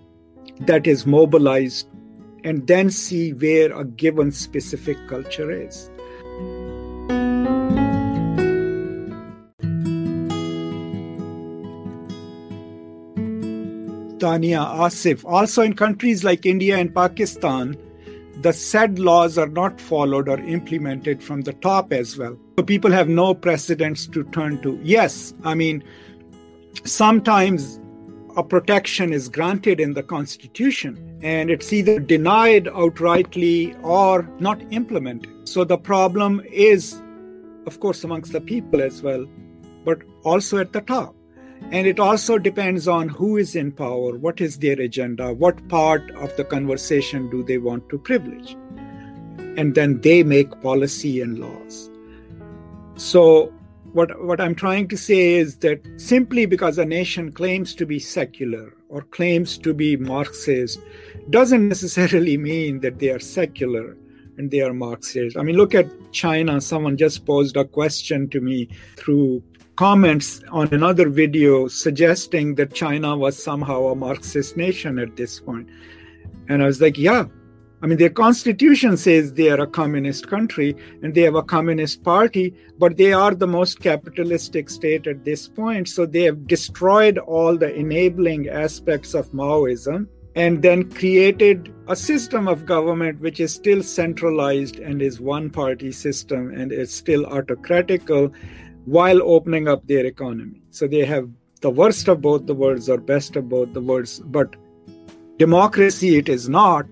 that 0.60 0.86
is 0.86 1.06
mobilized, 1.06 1.88
and 2.44 2.66
then 2.66 2.90
see 2.90 3.32
where 3.32 3.72
a 3.72 3.84
given 3.84 4.32
specific 4.32 4.96
culture 5.08 5.50
is. 5.50 5.90
Tania 14.18 14.58
Asif. 14.58 15.24
Also, 15.24 15.62
in 15.62 15.74
countries 15.74 16.24
like 16.24 16.44
India 16.44 16.76
and 16.76 16.94
Pakistan, 16.94 17.76
the 18.40 18.52
said 18.52 18.98
laws 18.98 19.36
are 19.36 19.48
not 19.48 19.80
followed 19.80 20.28
or 20.28 20.38
implemented 20.38 21.22
from 21.22 21.42
the 21.42 21.52
top 21.54 21.92
as 21.92 22.16
well. 22.16 22.38
So 22.58 22.64
people 22.64 22.92
have 22.92 23.08
no 23.08 23.34
precedents 23.34 24.06
to 24.08 24.24
turn 24.24 24.62
to. 24.62 24.78
Yes, 24.82 25.34
I 25.44 25.54
mean, 25.54 25.82
sometimes 26.84 27.80
a 28.36 28.42
protection 28.44 29.12
is 29.12 29.28
granted 29.28 29.80
in 29.80 29.94
the 29.94 30.02
constitution 30.02 31.18
and 31.22 31.50
it's 31.50 31.72
either 31.72 31.98
denied 31.98 32.66
outrightly 32.66 33.76
or 33.82 34.22
not 34.38 34.62
implemented. 34.72 35.48
So 35.48 35.64
the 35.64 35.78
problem 35.78 36.40
is, 36.52 37.02
of 37.66 37.80
course, 37.80 38.04
amongst 38.04 38.32
the 38.32 38.40
people 38.40 38.80
as 38.80 39.02
well, 39.02 39.26
but 39.84 40.02
also 40.22 40.58
at 40.58 40.72
the 40.72 40.82
top. 40.82 41.16
And 41.70 41.86
it 41.86 42.00
also 42.00 42.38
depends 42.38 42.88
on 42.88 43.08
who 43.08 43.36
is 43.36 43.54
in 43.54 43.72
power, 43.72 44.16
what 44.16 44.40
is 44.40 44.58
their 44.58 44.80
agenda, 44.80 45.34
what 45.34 45.68
part 45.68 46.10
of 46.12 46.34
the 46.36 46.44
conversation 46.44 47.28
do 47.28 47.42
they 47.42 47.58
want 47.58 47.88
to 47.90 47.98
privilege. 47.98 48.56
And 49.56 49.74
then 49.74 50.00
they 50.00 50.22
make 50.22 50.60
policy 50.62 51.20
and 51.20 51.38
laws. 51.38 51.90
So, 52.96 53.52
what, 53.92 54.22
what 54.24 54.40
I'm 54.40 54.54
trying 54.54 54.88
to 54.88 54.96
say 54.96 55.34
is 55.34 55.58
that 55.58 55.80
simply 55.96 56.46
because 56.46 56.78
a 56.78 56.84
nation 56.84 57.32
claims 57.32 57.74
to 57.76 57.86
be 57.86 57.98
secular 57.98 58.74
or 58.88 59.02
claims 59.02 59.58
to 59.58 59.74
be 59.74 59.96
Marxist 59.96 60.80
doesn't 61.30 61.68
necessarily 61.68 62.36
mean 62.36 62.80
that 62.80 62.98
they 62.98 63.10
are 63.10 63.18
secular 63.18 63.96
and 64.38 64.50
they 64.50 64.60
are 64.60 64.72
Marxist. 64.72 65.36
I 65.36 65.42
mean, 65.42 65.56
look 65.56 65.74
at 65.74 65.86
China. 66.12 66.60
Someone 66.60 66.96
just 66.96 67.26
posed 67.26 67.56
a 67.56 67.64
question 67.64 68.28
to 68.30 68.40
me 68.40 68.68
through 68.96 69.42
comments 69.78 70.42
on 70.50 70.66
another 70.74 71.08
video 71.08 71.68
suggesting 71.68 72.56
that 72.56 72.74
China 72.74 73.16
was 73.16 73.40
somehow 73.40 73.86
a 73.86 73.94
Marxist 73.94 74.56
nation 74.56 74.98
at 74.98 75.14
this 75.14 75.38
point. 75.38 75.68
And 76.48 76.64
I 76.64 76.66
was 76.66 76.80
like, 76.80 76.98
yeah. 76.98 77.26
I 77.80 77.86
mean, 77.86 77.96
their 77.96 78.10
constitution 78.10 78.96
says 78.96 79.34
they 79.34 79.50
are 79.50 79.60
a 79.60 79.68
communist 79.68 80.26
country 80.26 80.74
and 81.00 81.14
they 81.14 81.20
have 81.20 81.36
a 81.36 81.44
communist 81.44 82.02
party, 82.02 82.52
but 82.76 82.96
they 82.96 83.12
are 83.12 83.36
the 83.36 83.46
most 83.46 83.78
capitalistic 83.78 84.68
state 84.68 85.06
at 85.06 85.24
this 85.24 85.46
point. 85.46 85.88
So 85.88 86.06
they 86.06 86.24
have 86.24 86.48
destroyed 86.48 87.16
all 87.18 87.56
the 87.56 87.72
enabling 87.72 88.48
aspects 88.48 89.14
of 89.14 89.30
Maoism 89.30 90.08
and 90.34 90.60
then 90.60 90.90
created 90.90 91.72
a 91.86 91.94
system 91.94 92.48
of 92.48 92.66
government 92.66 93.20
which 93.20 93.38
is 93.38 93.54
still 93.54 93.84
centralized 93.84 94.80
and 94.80 95.00
is 95.00 95.20
one 95.20 95.50
party 95.50 95.92
system 95.92 96.52
and 96.52 96.72
is 96.72 96.92
still 96.92 97.26
autocratical 97.26 98.34
while 98.88 99.20
opening 99.22 99.68
up 99.68 99.86
their 99.86 100.06
economy. 100.06 100.62
So 100.70 100.86
they 100.86 101.04
have 101.04 101.28
the 101.60 101.70
worst 101.70 102.08
of 102.08 102.22
both 102.22 102.46
the 102.46 102.54
worlds 102.54 102.88
or 102.88 102.98
best 102.98 103.36
of 103.36 103.48
both 103.48 103.74
the 103.74 103.80
worlds. 103.82 104.20
But 104.20 104.56
democracy, 105.38 106.16
it 106.16 106.28
is 106.28 106.48
not, 106.48 106.86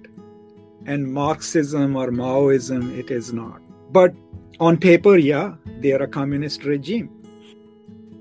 and 0.84 1.10
Marxism 1.12 1.96
or 1.96 2.10
Maoism, 2.10 2.96
it 2.98 3.10
is 3.10 3.32
not. 3.32 3.60
But 3.92 4.14
on 4.60 4.76
paper, 4.76 5.16
yeah, 5.16 5.54
they 5.80 5.92
are 5.92 6.02
a 6.02 6.08
communist 6.08 6.64
regime. 6.64 7.10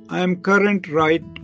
I 0.07 0.19
am 0.19 0.35
current 0.41 0.87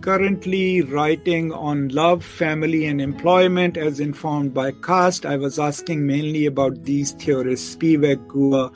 currently 0.00 0.82
writing 0.82 1.52
on 1.52 1.88
love, 1.88 2.24
family, 2.24 2.86
and 2.86 3.00
employment 3.00 3.76
as 3.76 3.98
informed 3.98 4.54
by 4.54 4.70
caste. 4.70 5.26
I 5.26 5.36
was 5.36 5.58
asking 5.58 6.06
mainly 6.06 6.46
about 6.46 6.84
these 6.84 7.10
theorists, 7.12 7.74
Spivak, 7.74 8.24
Guha, 8.28 8.72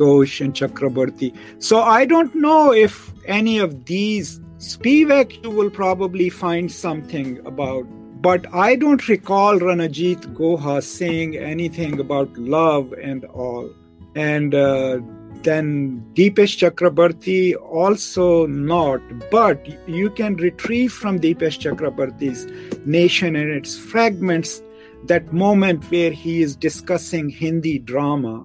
Ghosh 0.00 0.40
and 0.40 0.54
Chakrabarti. 0.54 1.34
So 1.58 1.80
I 1.82 2.04
don't 2.04 2.34
know 2.34 2.72
if 2.72 3.12
any 3.26 3.58
of 3.58 3.84
these 3.84 4.40
Spivak 4.58 5.42
you 5.44 5.50
will 5.50 5.70
probably 5.70 6.28
find 6.28 6.70
something 6.70 7.38
about, 7.46 7.86
but 8.22 8.52
I 8.52 8.74
don't 8.74 9.06
recall 9.08 9.58
Ranajit 9.58 10.34
Guha 10.34 10.82
saying 10.82 11.36
anything 11.36 12.00
about 12.00 12.36
love 12.36 12.92
and 12.94 13.24
all. 13.26 13.70
And 14.16 14.54
uh, 14.54 14.98
then 15.42 16.04
Dipesh 16.14 16.58
Chakrabarty 16.58 17.54
also 17.54 18.46
not, 18.46 19.00
but 19.30 19.64
you 19.88 20.10
can 20.10 20.34
retrieve 20.36 20.92
from 20.92 21.20
Dipesh 21.20 21.60
Chakrabarty's 21.60 22.46
Nation 22.84 23.36
and 23.36 23.50
its 23.50 23.78
fragments 23.78 24.60
that 25.04 25.32
moment 25.32 25.84
where 25.90 26.10
he 26.10 26.42
is 26.42 26.56
discussing 26.56 27.28
Hindi 27.28 27.78
drama 27.78 28.44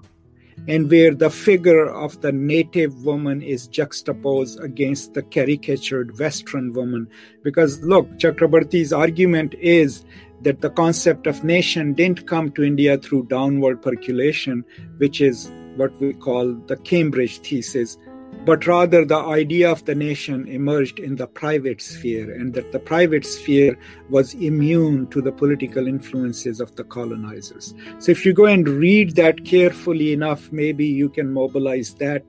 and 0.67 0.89
where 0.89 1.13
the 1.13 1.29
figure 1.29 1.89
of 1.89 2.21
the 2.21 2.31
native 2.31 3.03
woman 3.03 3.41
is 3.41 3.67
juxtaposed 3.67 4.59
against 4.61 5.13
the 5.13 5.21
caricatured 5.21 6.17
Western 6.17 6.73
woman. 6.73 7.07
Because 7.43 7.81
look, 7.81 8.07
Chakrabarty's 8.17 8.93
argument 8.93 9.55
is 9.59 10.05
that 10.41 10.61
the 10.61 10.69
concept 10.69 11.27
of 11.27 11.43
nation 11.43 11.93
didn't 11.93 12.27
come 12.27 12.51
to 12.51 12.63
India 12.63 12.97
through 12.97 13.25
downward 13.27 13.81
percolation, 13.81 14.63
which 14.97 15.21
is 15.21 15.49
what 15.75 15.99
we 15.99 16.13
call 16.13 16.53
the 16.67 16.77
Cambridge 16.77 17.39
thesis, 17.39 17.97
but 18.45 18.67
rather 18.67 19.05
the 19.05 19.17
idea 19.17 19.71
of 19.71 19.85
the 19.85 19.95
nation 19.95 20.47
emerged 20.47 20.99
in 20.99 21.15
the 21.15 21.27
private 21.27 21.81
sphere, 21.81 22.33
and 22.33 22.53
that 22.53 22.71
the 22.71 22.79
private 22.79 23.25
sphere 23.25 23.77
was 24.09 24.33
immune 24.33 25.07
to 25.07 25.21
the 25.21 25.31
political 25.31 25.87
influences 25.87 26.59
of 26.59 26.75
the 26.75 26.83
colonizers. 26.83 27.73
So, 27.99 28.11
if 28.11 28.25
you 28.25 28.33
go 28.33 28.45
and 28.45 28.67
read 28.67 29.15
that 29.15 29.45
carefully 29.45 30.11
enough, 30.13 30.51
maybe 30.51 30.85
you 30.85 31.09
can 31.09 31.31
mobilize 31.31 31.93
that 31.95 32.23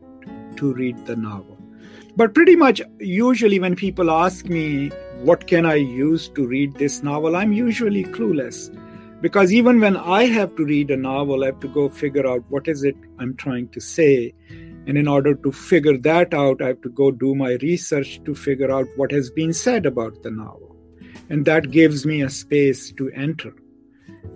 to 0.57 0.73
read 0.73 1.05
the 1.07 1.17
novel. 1.17 1.59
But 2.17 2.33
pretty 2.33 2.55
much, 2.55 2.81
usually, 3.01 3.59
when 3.59 3.75
people 3.75 4.11
ask 4.11 4.47
me, 4.47 4.91
What 5.25 5.47
can 5.47 5.65
I 5.65 5.77
use 5.77 6.29
to 6.31 6.47
read 6.47 6.75
this 6.75 7.03
novel? 7.03 7.35
I'm 7.35 7.53
usually 7.55 8.05
clueless. 8.05 8.71
Because 9.23 9.55
even 9.55 9.81
when 9.81 9.97
I 9.97 10.25
have 10.27 10.55
to 10.57 10.67
read 10.67 10.91
a 10.91 10.99
novel, 10.99 11.45
I 11.45 11.47
have 11.47 11.61
to 11.61 11.69
go 11.69 11.89
figure 11.89 12.27
out 12.27 12.45
what 12.51 12.69
is 12.69 12.85
it 12.85 12.95
I'm 13.19 13.35
trying 13.37 13.69
to 13.69 13.81
say 13.81 14.35
and 14.87 14.99
in 14.99 15.09
order 15.09 15.35
to 15.35 15.53
figure 15.53 15.97
that 15.99 16.35
out, 16.35 16.61
I 16.61 16.69
have 16.69 16.83
to 16.83 16.91
go 16.91 17.11
do 17.11 17.35
my 17.35 17.53
research 17.63 18.23
to 18.25 18.35
figure 18.35 18.71
out 18.71 18.87
what 18.97 19.13
has 19.13 19.31
been 19.31 19.53
said 19.53 19.87
about 19.87 20.23
the 20.23 20.31
novel. 20.31 20.77
And 21.31 21.45
that 21.47 21.71
gives 21.71 22.05
me 22.05 22.23
a 22.23 22.31
space 22.31 22.93
to 22.93 23.11
enter. 23.13 23.55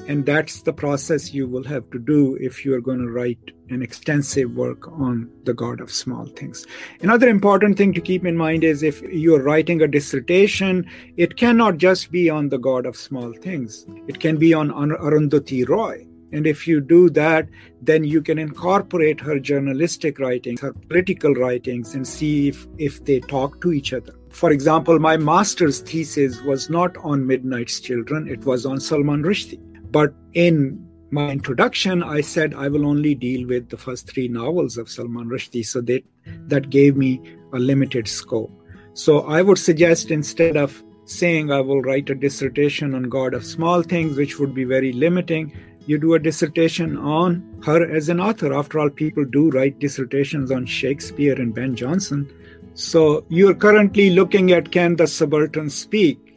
And 0.06 0.24
that's 0.24 0.62
the 0.62 0.72
process 0.72 1.34
you 1.34 1.46
will 1.46 1.64
have 1.64 1.90
to 1.90 1.98
do 1.98 2.38
if 2.40 2.64
you 2.64 2.72
are 2.74 2.80
going 2.80 3.00
to 3.00 3.10
write 3.10 3.50
an 3.68 3.82
extensive 3.82 4.50
work 4.52 4.88
on 4.88 5.30
the 5.44 5.52
God 5.52 5.80
of 5.80 5.92
Small 5.92 6.24
Things. 6.26 6.66
Another 7.02 7.28
important 7.28 7.76
thing 7.76 7.92
to 7.92 8.00
keep 8.00 8.24
in 8.24 8.36
mind 8.36 8.64
is 8.64 8.82
if 8.82 9.02
you're 9.02 9.42
writing 9.42 9.82
a 9.82 9.88
dissertation, 9.88 10.88
it 11.18 11.36
cannot 11.36 11.76
just 11.76 12.10
be 12.10 12.30
on 12.30 12.48
the 12.48 12.58
God 12.58 12.86
of 12.86 12.96
Small 12.96 13.34
Things, 13.34 13.84
it 14.06 14.20
can 14.20 14.38
be 14.38 14.54
on 14.54 14.70
Arundhati 14.70 15.68
Roy 15.68 16.07
and 16.32 16.46
if 16.46 16.66
you 16.66 16.80
do 16.80 17.08
that, 17.10 17.48
then 17.80 18.04
you 18.04 18.20
can 18.20 18.38
incorporate 18.38 19.20
her 19.20 19.38
journalistic 19.38 20.18
writings, 20.18 20.60
her 20.60 20.72
political 20.72 21.34
writings, 21.34 21.94
and 21.94 22.06
see 22.06 22.48
if, 22.48 22.66
if 22.76 23.04
they 23.04 23.20
talk 23.20 23.60
to 23.62 23.72
each 23.72 23.92
other. 23.92 24.14
For 24.30 24.50
example, 24.50 24.98
my 24.98 25.16
master's 25.16 25.80
thesis 25.80 26.40
was 26.42 26.68
not 26.68 26.96
on 26.98 27.26
Midnight's 27.26 27.80
Children, 27.80 28.28
it 28.28 28.44
was 28.44 28.66
on 28.66 28.78
Salman 28.78 29.22
Rushdie. 29.22 29.60
But 29.90 30.12
in 30.34 30.84
my 31.10 31.30
introduction, 31.30 32.02
I 32.02 32.20
said 32.20 32.52
I 32.52 32.68
will 32.68 32.86
only 32.86 33.14
deal 33.14 33.46
with 33.46 33.70
the 33.70 33.78
first 33.78 34.06
three 34.06 34.28
novels 34.28 34.76
of 34.76 34.90
Salman 34.90 35.28
Rushdie. 35.28 35.64
So 35.64 35.80
that, 35.82 36.04
that 36.48 36.68
gave 36.68 36.96
me 36.96 37.20
a 37.54 37.58
limited 37.58 38.06
scope. 38.06 38.52
So 38.92 39.20
I 39.20 39.40
would 39.40 39.58
suggest 39.58 40.10
instead 40.10 40.56
of 40.56 40.82
saying 41.06 41.50
I 41.50 41.60
will 41.60 41.80
write 41.80 42.10
a 42.10 42.14
dissertation 42.14 42.94
on 42.94 43.04
God 43.04 43.32
of 43.32 43.44
Small 43.44 43.82
Things, 43.82 44.16
which 44.16 44.38
would 44.38 44.54
be 44.54 44.64
very 44.64 44.92
limiting, 44.92 45.56
you 45.88 45.96
do 45.98 46.12
a 46.12 46.18
dissertation 46.18 46.98
on 46.98 47.42
her 47.64 47.90
as 47.90 48.10
an 48.10 48.20
author. 48.20 48.52
After 48.52 48.78
all, 48.78 48.90
people 48.90 49.24
do 49.24 49.48
write 49.48 49.78
dissertations 49.78 50.50
on 50.50 50.66
Shakespeare 50.66 51.34
and 51.34 51.54
Ben 51.54 51.74
Jonson. 51.74 52.30
So 52.74 53.24
you're 53.30 53.54
currently 53.54 54.10
looking 54.10 54.52
at 54.52 54.70
Can 54.70 54.96
the 54.96 55.06
Subaltern 55.06 55.70
Speak? 55.70 56.36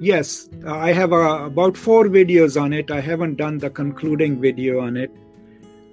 Yes, 0.00 0.48
I 0.66 0.92
have 0.92 1.12
uh, 1.12 1.44
about 1.44 1.76
four 1.76 2.04
videos 2.04 2.58
on 2.60 2.72
it. 2.72 2.90
I 2.90 3.00
haven't 3.02 3.36
done 3.36 3.58
the 3.58 3.68
concluding 3.68 4.40
video 4.40 4.80
on 4.80 4.96
it. 4.96 5.10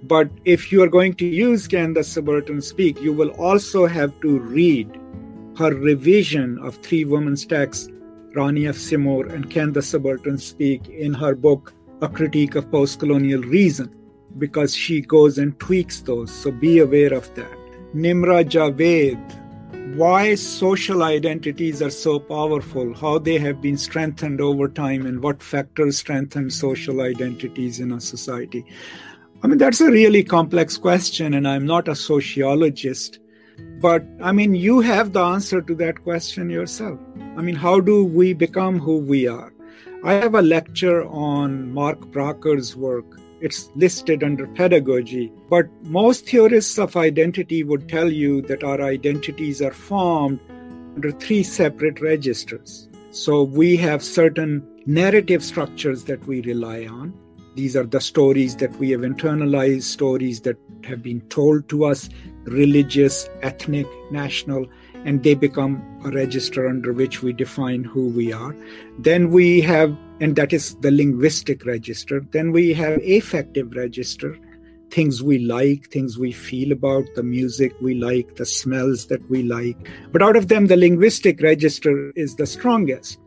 But 0.04 0.30
if 0.46 0.72
you 0.72 0.82
are 0.82 0.88
going 0.88 1.12
to 1.16 1.26
use 1.26 1.68
Can 1.68 1.92
the 1.92 2.04
Subaltern 2.04 2.62
Speak, 2.62 3.02
you 3.02 3.12
will 3.12 3.32
also 3.32 3.86
have 3.86 4.18
to 4.22 4.38
read 4.38 4.98
her 5.58 5.74
revision 5.74 6.58
of 6.60 6.76
three 6.76 7.04
women's 7.04 7.44
texts, 7.44 7.90
Rani 8.34 8.64
of 8.64 8.76
Sirmur 8.76 9.30
and 9.30 9.50
Can 9.50 9.74
the 9.74 9.82
Subaltern 9.82 10.38
Speak, 10.38 10.88
in 10.88 11.12
her 11.12 11.34
book 11.34 11.74
a 12.04 12.08
critique 12.08 12.54
of 12.54 12.70
post 12.70 13.00
colonial 13.00 13.42
reason 13.42 13.94
because 14.38 14.74
she 14.74 15.00
goes 15.00 15.38
and 15.38 15.58
tweaks 15.58 16.02
those. 16.02 16.30
So 16.30 16.50
be 16.50 16.78
aware 16.78 17.12
of 17.12 17.34
that. 17.34 17.58
Nimra 17.94 18.44
Javed 18.44 19.18
why 19.94 20.34
social 20.34 21.04
identities 21.04 21.80
are 21.80 21.90
so 21.90 22.18
powerful, 22.18 22.94
how 22.94 23.18
they 23.18 23.38
have 23.38 23.60
been 23.60 23.76
strengthened 23.76 24.40
over 24.40 24.66
time, 24.66 25.06
and 25.06 25.22
what 25.22 25.40
factors 25.40 25.98
strengthen 25.98 26.50
social 26.50 27.00
identities 27.00 27.78
in 27.78 27.92
a 27.92 28.00
society. 28.00 28.64
I 29.44 29.46
mean, 29.46 29.58
that's 29.58 29.80
a 29.80 29.90
really 29.90 30.24
complex 30.24 30.76
question, 30.76 31.34
and 31.34 31.46
I'm 31.46 31.64
not 31.64 31.86
a 31.86 31.94
sociologist. 31.94 33.20
But 33.80 34.04
I 34.20 34.32
mean, 34.32 34.56
you 34.56 34.80
have 34.80 35.12
the 35.12 35.22
answer 35.22 35.62
to 35.62 35.74
that 35.76 36.02
question 36.02 36.50
yourself. 36.50 36.98
I 37.36 37.42
mean, 37.42 37.54
how 37.54 37.78
do 37.78 38.04
we 38.04 38.32
become 38.32 38.80
who 38.80 38.98
we 38.98 39.28
are? 39.28 39.53
I 40.04 40.12
have 40.14 40.34
a 40.34 40.42
lecture 40.42 41.04
on 41.06 41.72
Mark 41.72 42.00
Bracher's 42.12 42.76
work 42.76 43.06
it's 43.44 43.70
listed 43.74 44.24
under 44.24 44.46
pedagogy. 44.46 45.30
But 45.50 45.66
most 45.82 46.26
theorists 46.26 46.78
of 46.78 46.96
identity 46.96 47.62
would 47.62 47.90
tell 47.90 48.10
you 48.10 48.40
that 48.42 48.64
our 48.64 48.80
identities 48.80 49.60
are 49.60 49.72
formed 49.72 50.40
under 50.96 51.10
three 51.10 51.42
separate 51.42 52.00
registers. 52.00 52.88
So 53.10 53.42
we 53.42 53.76
have 53.76 54.02
certain 54.02 54.66
narrative 54.86 55.44
structures 55.44 56.04
that 56.04 56.26
we 56.26 56.40
rely 56.40 56.86
on. 56.86 57.12
These 57.54 57.76
are 57.76 57.84
the 57.84 58.00
stories 58.00 58.56
that 58.56 58.74
we 58.76 58.90
have 58.92 59.02
internalized, 59.02 59.82
stories 59.82 60.40
that 60.40 60.56
have 60.84 61.02
been 61.02 61.20
told 61.28 61.68
to 61.68 61.84
us, 61.84 62.08
religious, 62.44 63.28
ethnic, 63.42 63.86
national, 64.10 64.66
and 65.04 65.22
they 65.22 65.34
become 65.34 65.82
a 66.04 66.10
register 66.10 66.66
under 66.66 66.92
which 66.92 67.22
we 67.22 67.32
define 67.32 67.84
who 67.84 68.08
we 68.08 68.32
are. 68.32 68.56
Then 68.98 69.30
we 69.30 69.60
have, 69.60 69.96
and 70.20 70.34
that 70.36 70.52
is 70.52 70.76
the 70.76 70.90
linguistic 70.90 71.64
register. 71.64 72.26
Then 72.32 72.52
we 72.52 72.72
have 72.74 73.00
affective 73.02 73.74
register, 73.74 74.38
things 74.90 75.22
we 75.22 75.38
like, 75.38 75.90
things 75.90 76.18
we 76.18 76.32
feel 76.32 76.72
about, 76.72 77.04
the 77.14 77.22
music 77.22 77.72
we 77.80 77.94
like, 77.94 78.36
the 78.36 78.46
smells 78.46 79.06
that 79.06 79.28
we 79.30 79.42
like. 79.42 79.76
But 80.12 80.22
out 80.22 80.36
of 80.36 80.48
them, 80.48 80.66
the 80.66 80.76
linguistic 80.76 81.40
register 81.40 82.10
is 82.16 82.36
the 82.36 82.46
strongest. 82.46 83.18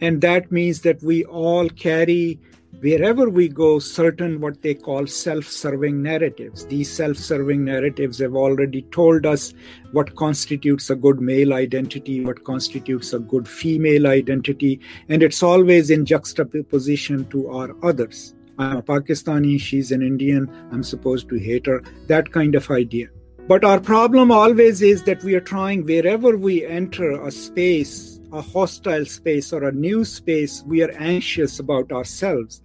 And 0.00 0.20
that 0.22 0.50
means 0.50 0.80
that 0.80 1.02
we 1.02 1.24
all 1.24 1.68
carry 1.68 2.40
wherever 2.82 3.30
we 3.30 3.48
go, 3.48 3.78
certain 3.78 4.40
what 4.40 4.60
they 4.60 4.74
call 4.74 5.06
self 5.06 5.46
serving 5.46 6.02
narratives. 6.02 6.66
These 6.66 6.90
self 6.90 7.16
serving 7.16 7.64
narratives 7.64 8.18
have 8.18 8.34
already 8.34 8.82
told 8.82 9.24
us 9.24 9.54
what 9.92 10.16
constitutes 10.16 10.90
a 10.90 10.96
good 10.96 11.20
male 11.20 11.54
identity, 11.54 12.24
what 12.24 12.42
constitutes 12.42 13.12
a 13.12 13.20
good 13.20 13.46
female 13.46 14.08
identity, 14.08 14.80
and 15.08 15.22
it's 15.22 15.42
always 15.42 15.90
in 15.90 16.04
juxtaposition 16.04 17.24
to 17.30 17.48
our 17.50 17.76
others. 17.84 18.34
I'm 18.58 18.78
a 18.78 18.82
Pakistani, 18.82 19.60
she's 19.60 19.92
an 19.92 20.02
Indian, 20.02 20.50
I'm 20.72 20.82
supposed 20.82 21.28
to 21.28 21.38
hate 21.38 21.66
her, 21.66 21.82
that 22.08 22.32
kind 22.32 22.54
of 22.56 22.70
idea. 22.70 23.08
But 23.48 23.64
our 23.64 23.80
problem 23.80 24.30
always 24.30 24.82
is 24.82 25.02
that 25.04 25.22
we 25.22 25.34
are 25.34 25.40
trying 25.40 25.84
wherever 25.84 26.36
we 26.36 26.66
enter 26.66 27.24
a 27.24 27.30
space, 27.30 28.20
a 28.32 28.40
hostile 28.40 29.04
space 29.04 29.52
or 29.52 29.64
a 29.64 29.72
new 29.72 30.04
space, 30.04 30.62
we 30.66 30.82
are 30.82 30.92
anxious 30.92 31.58
about 31.58 31.92
ourselves. 31.92 32.62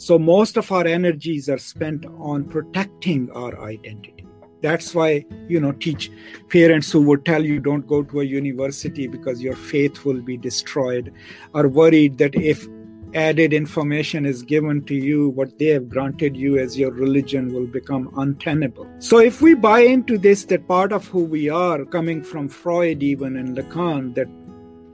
So 0.00 0.16
most 0.16 0.56
of 0.56 0.70
our 0.70 0.86
energies 0.86 1.48
are 1.48 1.58
spent 1.58 2.06
on 2.20 2.44
protecting 2.44 3.32
our 3.32 3.60
identity. 3.60 4.24
That's 4.62 4.94
why, 4.94 5.26
you 5.48 5.58
know, 5.58 5.72
teach 5.72 6.08
parents 6.48 6.92
who 6.92 7.02
would 7.02 7.24
tell 7.24 7.44
you 7.44 7.58
don't 7.58 7.84
go 7.84 8.04
to 8.04 8.20
a 8.20 8.24
university 8.24 9.08
because 9.08 9.42
your 9.42 9.56
faith 9.56 10.04
will 10.04 10.22
be 10.22 10.36
destroyed 10.36 11.12
are 11.52 11.66
worried 11.66 12.16
that 12.18 12.36
if 12.36 12.64
added 13.12 13.52
information 13.52 14.24
is 14.24 14.44
given 14.44 14.84
to 14.84 14.94
you, 14.94 15.30
what 15.30 15.58
they 15.58 15.66
have 15.66 15.88
granted 15.88 16.36
you 16.36 16.58
as 16.58 16.78
your 16.78 16.92
religion 16.92 17.52
will 17.52 17.66
become 17.66 18.08
untenable. 18.18 18.88
So, 19.00 19.18
if 19.18 19.42
we 19.42 19.54
buy 19.54 19.80
into 19.80 20.16
this, 20.16 20.44
that 20.44 20.68
part 20.68 20.92
of 20.92 21.08
who 21.08 21.24
we 21.24 21.48
are, 21.48 21.84
coming 21.84 22.22
from 22.22 22.48
Freud 22.48 23.02
even 23.02 23.36
and 23.36 23.56
Lacan, 23.56 24.14
that 24.14 24.28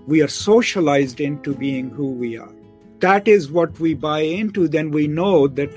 we 0.06 0.22
are 0.22 0.28
socialized 0.28 1.20
into 1.20 1.54
being 1.54 1.90
who 1.90 2.10
we 2.10 2.38
are, 2.38 2.54
that 3.04 3.28
is 3.28 3.50
what 3.52 3.78
we 3.78 3.92
buy 3.92 4.20
into, 4.20 4.66
then 4.66 4.90
we 4.90 5.06
know 5.06 5.46
that 5.46 5.70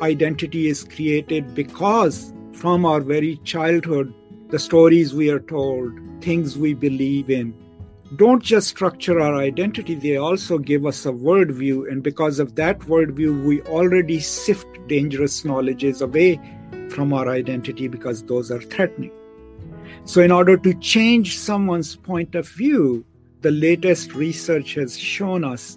identity 0.00 0.66
is 0.66 0.82
created 0.82 1.54
because 1.54 2.32
from 2.54 2.86
our 2.86 3.00
very 3.00 3.36
childhood, 3.44 4.14
the 4.48 4.58
stories 4.58 5.12
we 5.12 5.28
are 5.28 5.40
told, 5.40 5.92
things 6.22 6.56
we 6.56 6.72
believe 6.72 7.28
in, 7.28 7.52
don't 8.16 8.42
just 8.42 8.68
structure 8.68 9.20
our 9.20 9.34
identity, 9.34 9.94
they 9.94 10.16
also 10.16 10.56
give 10.56 10.86
us 10.86 11.04
a 11.04 11.12
worldview. 11.12 11.86
And 11.92 12.02
because 12.02 12.38
of 12.38 12.54
that 12.54 12.78
worldview, 12.80 13.44
we 13.44 13.60
already 13.62 14.18
sift 14.20 14.66
dangerous 14.86 15.44
knowledges 15.44 16.00
away 16.00 16.40
from 16.88 17.12
our 17.12 17.28
identity 17.28 17.88
because 17.88 18.22
those 18.22 18.50
are 18.50 18.62
threatening. 18.62 19.12
So, 20.06 20.22
in 20.22 20.32
order 20.32 20.56
to 20.56 20.72
change 20.80 21.38
someone's 21.38 21.94
point 21.94 22.34
of 22.34 22.48
view, 22.48 23.04
the 23.42 23.50
latest 23.50 24.14
research 24.14 24.74
has 24.76 24.98
shown 24.98 25.44
us 25.44 25.76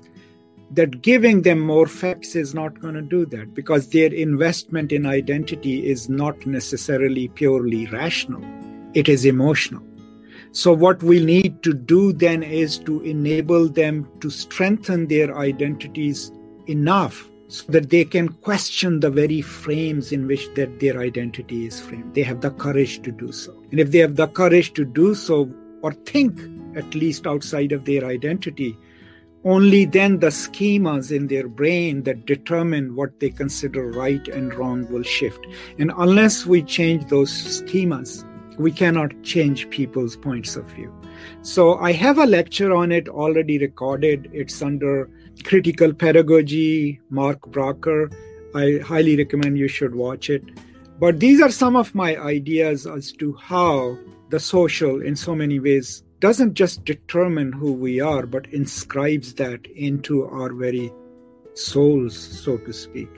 that 0.72 1.02
giving 1.02 1.42
them 1.44 1.60
more 1.60 1.88
facts 1.88 2.36
is 2.36 2.54
not 2.54 2.80
going 2.80 2.96
to 2.96 3.02
do 3.02 3.26
that 3.28 3.54
because 3.54 3.90
their 3.90 4.14
investment 4.14 4.92
in 4.92 5.06
identity 5.06 5.88
is 5.90 6.10
not 6.10 6.46
necessarily 6.46 7.30
purely 7.30 7.86
rational, 7.88 8.44
it 8.94 9.08
is 9.08 9.26
emotional. 9.26 9.84
So, 10.52 10.74
what 10.74 11.04
we 11.04 11.24
need 11.24 11.62
to 11.64 11.74
do 11.74 12.14
then 12.14 12.42
is 12.42 12.80
to 12.80 13.02
enable 13.02 13.70
them 13.70 14.08
to 14.22 14.30
strengthen 14.30 15.08
their 15.08 15.38
identities 15.38 16.32
enough 16.68 17.30
so 17.48 17.66
that 17.72 17.90
they 17.90 18.04
can 18.04 18.30
question 18.30 19.00
the 19.00 19.10
very 19.10 19.42
frames 19.42 20.12
in 20.12 20.28
which 20.28 20.54
that 20.56 20.80
their 20.80 21.00
identity 21.00 21.66
is 21.66 21.80
framed. 21.80 22.14
They 22.14 22.24
have 22.24 22.42
the 22.42 22.52
courage 22.52 23.02
to 23.04 23.12
do 23.12 23.32
so. 23.32 23.54
And 23.72 23.80
if 23.80 23.92
they 23.92 24.00
have 24.00 24.16
the 24.16 24.28
courage 24.28 24.74
to 24.74 24.84
do 24.84 25.16
so 25.16 25.50
or 25.82 25.94
think 25.94 26.40
at 26.76 26.94
least 26.94 27.26
outside 27.26 27.72
of 27.72 27.86
their 27.86 28.04
identity, 28.06 28.78
only 29.48 29.86
then 29.86 30.20
the 30.20 30.28
schemas 30.28 31.10
in 31.10 31.28
their 31.28 31.48
brain 31.48 32.04
that 32.04 32.26
determine 32.26 32.96
what 32.98 33.18
they 33.22 33.30
consider 33.30 33.90
right 33.92 34.28
and 34.28 34.54
wrong 34.54 34.86
will 34.92 35.04
shift. 35.04 35.40
And 35.80 35.94
unless 35.98 36.46
we 36.46 36.62
change 36.62 37.06
those 37.06 37.32
schemas, 37.32 38.26
we 38.60 38.74
cannot 38.74 39.24
change 39.24 39.70
people's 39.70 40.18
points 40.18 40.58
of 40.58 40.66
view. 40.66 40.94
So 41.44 41.78
I 41.78 41.94
have 41.94 42.18
a 42.18 42.26
lecture 42.26 42.76
on 42.76 42.92
it 42.92 43.08
already 43.08 43.58
recorded. 43.58 44.30
It's 44.34 44.62
under 44.62 45.10
critical 45.46 45.94
pedagogy, 45.94 47.00
Mark 47.10 47.40
Bracher. 47.48 48.12
I 48.54 48.80
highly 48.84 49.16
recommend 49.16 49.58
you 49.58 49.70
should 49.70 49.96
watch 49.96 50.30
it. 50.30 50.44
But 51.00 51.22
these 51.22 51.40
are 51.40 51.52
some 51.52 51.78
of 51.78 51.96
my 51.96 52.18
ideas 52.18 52.86
as 52.86 53.14
to 53.14 53.34
how 53.36 53.98
the 54.30 54.42
social, 54.42 55.02
in 55.02 55.16
so 55.16 55.36
many 55.36 55.58
ways, 55.58 56.04
doesn't 56.20 56.56
just 56.56 56.84
determine 56.84 57.52
who 57.52 57.72
we 57.72 58.00
are, 58.00 58.26
but 58.26 58.48
inscribes 58.48 59.36
that 59.36 59.66
into 59.68 60.26
our 60.26 60.52
very 60.52 60.92
souls, 61.54 62.18
so 62.18 62.58
to 62.58 62.74
speak. 62.74 63.10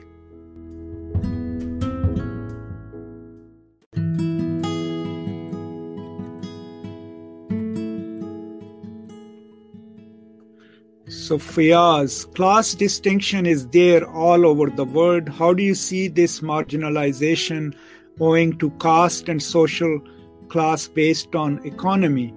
So, 11.30 11.38
Fiaz, 11.38 12.24
class 12.34 12.74
distinction 12.74 13.46
is 13.46 13.68
there 13.68 14.04
all 14.08 14.44
over 14.44 14.68
the 14.68 14.84
world. 14.84 15.28
How 15.28 15.54
do 15.54 15.62
you 15.62 15.76
see 15.76 16.08
this 16.08 16.40
marginalization 16.40 17.74
owing 18.18 18.58
to 18.58 18.70
caste 18.80 19.28
and 19.28 19.40
social 19.40 20.00
class 20.48 20.88
based 20.88 21.36
on 21.36 21.64
economy? 21.64 22.34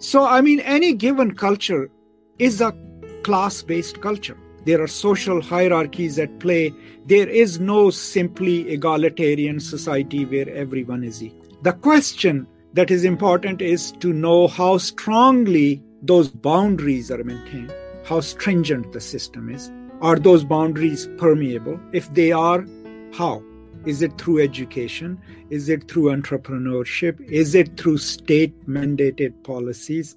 So, 0.00 0.24
I 0.24 0.40
mean, 0.40 0.60
any 0.60 0.94
given 0.94 1.34
culture 1.34 1.90
is 2.38 2.62
a 2.62 2.74
class 3.22 3.62
based 3.62 4.00
culture. 4.00 4.36
There 4.64 4.82
are 4.82 4.86
social 4.86 5.42
hierarchies 5.42 6.18
at 6.18 6.40
play. 6.40 6.72
There 7.04 7.28
is 7.28 7.60
no 7.60 7.90
simply 7.90 8.70
egalitarian 8.70 9.60
society 9.60 10.24
where 10.24 10.48
everyone 10.48 11.04
is 11.04 11.22
equal. 11.22 11.58
The 11.62 11.74
question 11.74 12.46
that 12.72 12.90
is 12.90 13.04
important 13.04 13.60
is 13.60 13.92
to 14.00 14.14
know 14.14 14.48
how 14.48 14.78
strongly 14.78 15.82
those 16.00 16.30
boundaries 16.30 17.10
are 17.10 17.22
maintained, 17.22 17.72
how 18.06 18.20
stringent 18.20 18.92
the 18.92 19.00
system 19.02 19.50
is. 19.50 19.70
Are 20.00 20.18
those 20.18 20.44
boundaries 20.44 21.10
permeable? 21.18 21.78
If 21.92 22.12
they 22.14 22.32
are, 22.32 22.64
how? 23.12 23.42
Is 23.86 24.02
it 24.02 24.18
through 24.18 24.42
education? 24.42 25.18
Is 25.48 25.68
it 25.68 25.90
through 25.90 26.10
entrepreneurship? 26.10 27.20
Is 27.20 27.54
it 27.54 27.76
through 27.78 27.98
state 27.98 28.68
mandated 28.68 29.42
policies? 29.42 30.16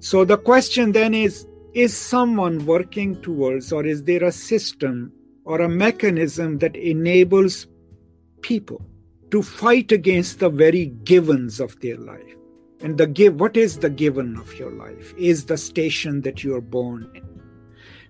So 0.00 0.24
the 0.24 0.38
question 0.38 0.92
then 0.92 1.14
is 1.14 1.46
Is 1.74 1.94
someone 1.94 2.64
working 2.64 3.20
towards, 3.20 3.72
or 3.72 3.84
is 3.84 4.04
there 4.04 4.24
a 4.24 4.32
system 4.32 5.12
or 5.44 5.60
a 5.60 5.68
mechanism 5.68 6.58
that 6.58 6.76
enables 6.76 7.66
people 8.40 8.80
to 9.30 9.42
fight 9.42 9.92
against 9.92 10.38
the 10.38 10.48
very 10.48 10.86
givens 11.04 11.60
of 11.60 11.78
their 11.80 11.98
life? 11.98 12.36
And 12.80 12.96
the 12.96 13.06
give, 13.06 13.40
what 13.40 13.56
is 13.56 13.78
the 13.78 13.90
given 13.90 14.36
of 14.36 14.54
your 14.54 14.70
life? 14.70 15.12
Is 15.18 15.46
the 15.46 15.56
station 15.56 16.20
that 16.22 16.44
you 16.44 16.54
are 16.54 16.60
born 16.60 17.10
in. 17.14 17.24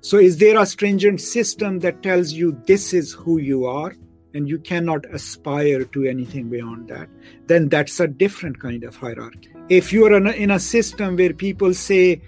So, 0.01 0.19
is 0.19 0.39
there 0.39 0.61
a 0.61 0.67
stringent 0.67 1.21
system 1.21 1.81
that 1.81 2.03
tells 2.03 2.33
you 2.33 2.61
this 2.67 2.93
is 2.93 3.13
who 3.13 3.39
you 3.39 3.65
are? 3.65 3.95
And 4.37 4.49
you 4.49 4.59
cannot 4.59 5.07
aspire 5.15 5.85
to 5.85 6.05
anything 6.05 6.51
beyond 6.51 6.89
that, 6.89 7.09
then 7.47 7.71
that's 7.71 7.99
a 8.01 8.07
different 8.07 8.61
kind 8.61 8.85
of 8.85 8.95
hierarchy. 8.95 9.51
If 9.71 9.93
you 9.93 10.05
are 10.05 10.15
in 10.15 10.51
a 10.51 10.61
system 10.61 11.17
where 11.17 11.33
people 11.33 11.73
say 11.73 12.21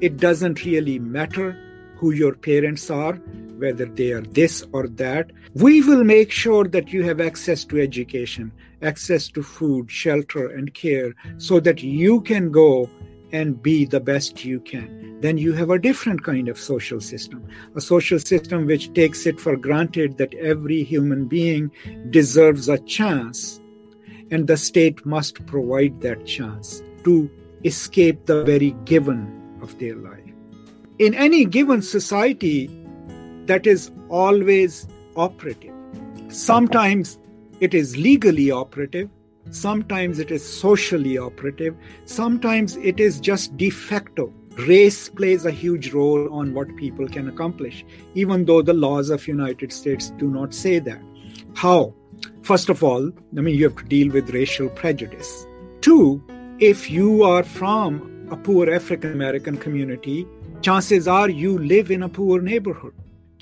it 0.00 0.18
doesn't 0.18 0.64
really 0.64 0.98
matter 0.98 1.58
who 1.96 2.10
your 2.10 2.34
parents 2.34 2.90
are, 2.90 3.14
whether 3.56 3.86
they 3.86 4.12
are 4.12 4.20
this 4.20 4.62
or 4.72 4.88
that, 4.88 5.30
we 5.54 5.80
will 5.80 6.04
make 6.04 6.30
sure 6.30 6.64
that 6.64 6.92
you 6.92 7.02
have 7.04 7.20
access 7.20 7.64
to 7.64 7.80
education, 7.80 8.52
access 8.82 9.28
to 9.28 9.42
food, 9.42 9.90
shelter, 9.90 10.48
and 10.48 10.74
care 10.74 11.14
so 11.38 11.60
that 11.60 11.82
you 11.82 12.20
can 12.20 12.50
go 12.50 12.90
and 13.32 13.62
be 13.62 13.84
the 13.84 14.00
best 14.00 14.44
you 14.44 14.60
can. 14.60 15.20
Then 15.20 15.38
you 15.38 15.52
have 15.52 15.70
a 15.70 15.78
different 15.78 16.22
kind 16.22 16.48
of 16.48 16.58
social 16.58 17.00
system, 17.00 17.46
a 17.74 17.80
social 17.80 18.18
system 18.18 18.66
which 18.66 18.92
takes 18.92 19.26
it 19.26 19.40
for 19.40 19.56
granted 19.56 20.18
that 20.18 20.34
every 20.34 20.82
human 20.84 21.26
being 21.26 21.70
deserves 22.10 22.68
a 22.68 22.78
chance, 22.78 23.60
and 24.30 24.46
the 24.46 24.56
state 24.56 25.04
must 25.04 25.44
provide 25.46 26.00
that 26.02 26.26
chance 26.26 26.82
to 27.04 27.30
escape 27.64 28.26
the 28.26 28.44
very 28.44 28.72
given 28.84 29.58
of 29.62 29.78
their 29.78 29.96
life. 29.96 30.20
In 30.98 31.14
any 31.14 31.44
given 31.44 31.82
society, 31.82 32.70
that 33.46 33.66
is 33.66 33.90
always 34.08 34.86
operative. 35.16 35.74
Sometimes 36.28 37.18
it 37.60 37.74
is 37.74 37.96
legally 37.96 38.50
operative, 38.50 39.08
Sometimes 39.50 40.18
it 40.18 40.30
is 40.30 40.42
socially 40.46 41.18
operative. 41.18 41.76
Sometimes 42.04 42.76
it 42.76 43.00
is 43.00 43.20
just 43.20 43.56
de 43.56 43.70
facto. 43.70 44.32
Race 44.68 45.08
plays 45.08 45.44
a 45.44 45.50
huge 45.50 45.92
role 45.92 46.32
on 46.32 46.54
what 46.54 46.76
people 46.76 47.08
can 47.08 47.28
accomplish, 47.28 47.84
even 48.14 48.44
though 48.44 48.62
the 48.62 48.72
laws 48.72 49.10
of 49.10 49.26
United 49.26 49.72
States 49.72 50.10
do 50.10 50.28
not 50.28 50.54
say 50.54 50.78
that. 50.78 51.00
How? 51.54 51.94
First 52.42 52.68
of 52.68 52.82
all, 52.84 53.10
I 53.36 53.40
mean, 53.40 53.56
you 53.56 53.64
have 53.64 53.76
to 53.76 53.84
deal 53.84 54.12
with 54.12 54.30
racial 54.30 54.68
prejudice. 54.68 55.46
Two, 55.80 56.22
if 56.58 56.90
you 56.90 57.24
are 57.24 57.42
from 57.42 58.28
a 58.30 58.36
poor 58.36 58.72
African 58.72 59.12
American 59.12 59.56
community, 59.56 60.26
chances 60.62 61.08
are 61.08 61.28
you 61.28 61.58
live 61.58 61.90
in 61.90 62.02
a 62.02 62.08
poor 62.08 62.40
neighborhood 62.40 62.94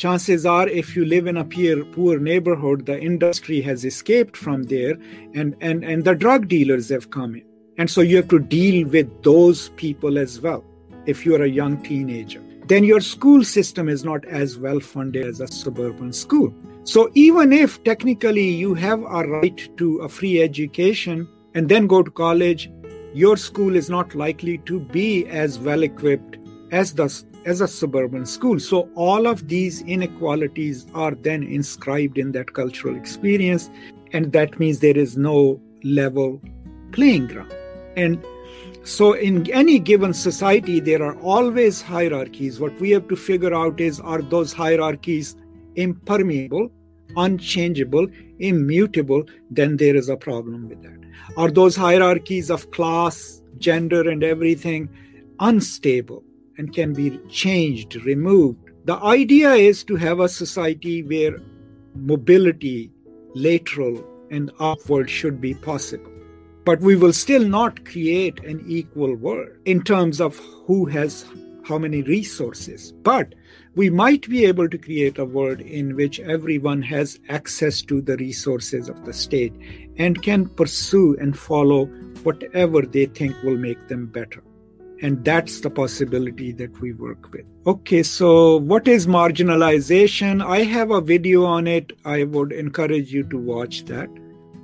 chances 0.03 0.45
are 0.45 0.69
if 0.69 0.97
you 0.97 1.05
live 1.05 1.29
in 1.29 1.37
a 1.37 1.45
poor, 1.45 1.85
poor 1.97 2.19
neighborhood 2.19 2.87
the 2.87 3.01
industry 3.01 3.61
has 3.61 3.85
escaped 3.85 4.37
from 4.37 4.65
there 4.65 4.97
and, 5.33 5.55
and, 5.61 5.85
and 5.85 6.05
the 6.05 6.15
drug 6.15 6.49
dealers 6.49 6.89
have 6.89 7.11
come 7.11 7.37
in. 7.37 7.45
And 7.79 7.89
so 7.89 8.01
you 8.01 8.17
have 8.17 8.27
to 8.29 8.41
deal 8.41 8.89
with 8.89 9.23
those 9.23 9.69
people 9.83 10.19
as 10.19 10.41
well. 10.41 10.65
If 11.07 11.25
you're 11.25 11.45
a 11.45 11.49
young 11.49 11.81
teenager 11.85 12.43
then 12.67 12.83
your 12.83 13.01
school 13.01 13.45
system 13.45 13.89
is 13.89 14.05
not 14.05 14.25
as 14.25 14.59
well 14.59 14.81
funded 14.81 15.25
as 15.27 15.41
a 15.41 15.47
suburban 15.47 16.13
school. 16.13 16.53
So 16.83 17.11
even 17.15 17.53
if 17.53 17.83
technically 17.85 18.49
you 18.49 18.75
have 18.75 19.01
a 19.03 19.25
right 19.29 19.69
to 19.77 19.99
a 19.99 20.09
free 20.09 20.43
education 20.43 21.29
and 21.55 21.69
then 21.69 21.87
go 21.87 22.03
to 22.03 22.11
college 22.11 22.71
your 23.15 23.37
school 23.37 23.77
is 23.77 23.89
not 23.89 24.17
likely 24.17 24.59
to 24.71 24.81
be 24.81 25.27
as 25.27 25.59
well 25.61 25.83
equipped 25.85 26.39
as 26.73 26.95
the 26.95 27.09
as 27.45 27.61
a 27.61 27.69
suburban 27.69 28.27
school. 28.27 28.59
So 28.61 28.89
all 28.95 29.27
of 29.27 29.49
these 29.49 29.83
inequalities 29.83 30.87
are 30.95 31.15
then 31.15 31.43
inscribed 31.43 32.19
in 32.19 32.33
that 32.33 32.53
cultural 32.53 32.97
experience, 32.97 33.71
and 34.13 34.33
that 34.33 34.59
means 34.59 34.81
there 34.81 34.97
is 34.97 35.17
no 35.17 35.61
level 35.83 36.41
playing 36.93 37.27
ground. 37.29 37.53
And 37.97 38.25
so 38.85 39.13
in 39.13 39.51
any 39.53 39.79
given 39.79 40.13
society, 40.13 40.81
there 40.81 41.03
are 41.03 41.19
always 41.21 41.81
hierarchies. 41.83 42.59
What 42.59 42.79
we 42.81 42.91
have 42.91 43.09
to 43.09 43.17
figure 43.17 43.55
out 43.55 43.81
is 43.81 44.01
are 44.01 44.23
those 44.23 44.53
hierarchies 44.53 45.37
impermeable, 45.77 46.71
unchangeable, 47.17 48.07
immutable? 48.39 49.25
Then 49.51 49.77
there 49.77 49.97
is 49.97 50.09
a 50.09 50.17
problem 50.17 50.69
with 50.69 50.83
that. 50.83 50.99
Are 51.37 51.51
those 51.51 51.77
hierarchies 51.77 52.51
of 52.51 52.71
class, 52.73 53.43
gender, 53.59 54.09
and 54.09 54.25
everything 54.25 54.89
unstable? 55.39 56.25
And 56.59 56.73
can 56.73 56.93
be 56.93 57.19
changed, 57.29 57.97
removed. 58.05 58.71
The 58.85 58.97
idea 58.97 59.53
is 59.53 59.85
to 59.85 59.97
have 59.97 60.21
a 60.21 60.29
society 60.29 61.03
where 61.03 61.41
mobility, 61.95 62.91
lateral 63.35 64.05
and 64.31 64.51
upward, 64.59 65.09
should 65.09 65.41
be 65.41 65.55
possible. 65.55 66.11
But 66.65 66.81
we 66.81 66.97
will 66.97 67.13
still 67.13 67.47
not 67.47 67.85
create 67.85 68.43
an 68.45 68.65
equal 68.67 69.15
world 69.15 69.51
in 69.65 69.83
terms 69.83 70.21
of 70.21 70.39
who 70.67 70.87
has 70.87 71.25
how 71.65 71.79
many 71.79 72.03
resources. 72.03 72.93
But 73.03 73.35
we 73.75 73.89
might 73.89 74.29
be 74.29 74.45
able 74.45 74.69
to 74.69 74.79
create 74.79 75.19
a 75.19 75.25
world 75.25 75.61
in 75.61 75.97
which 75.97 76.21
everyone 76.21 76.83
has 76.83 77.19
access 77.29 77.83
to 77.83 78.01
the 78.01 78.17
resources 78.17 78.89
of 78.89 79.05
the 79.05 79.13
state 79.13 79.55
and 79.97 80.23
can 80.23 80.49
pursue 80.49 81.17
and 81.21 81.39
follow 81.39 81.87
whatever 82.25 82.83
they 82.83 83.07
think 83.07 83.41
will 83.43 83.57
make 83.57 83.89
them 83.89 84.07
better. 84.07 84.43
And 85.03 85.25
that's 85.25 85.61
the 85.61 85.69
possibility 85.69 86.53
that 86.53 86.81
we 86.81 86.93
work 86.93 87.33
with. 87.33 87.45
Okay, 87.67 88.05
so 88.05 88.59
what 88.59 88.87
is 88.87 89.07
marginalization? 89.07 90.45
I 90.45 90.63
have 90.63 90.93
a 90.93 91.01
video 91.01 91.45
on 91.45 91.67
it. 91.67 91.93
I 92.05 92.23
would 92.25 92.53
encourage 92.53 93.13
you 93.13 93.25
to 93.25 93.37
watch 93.37 93.85
that. 93.87 94.09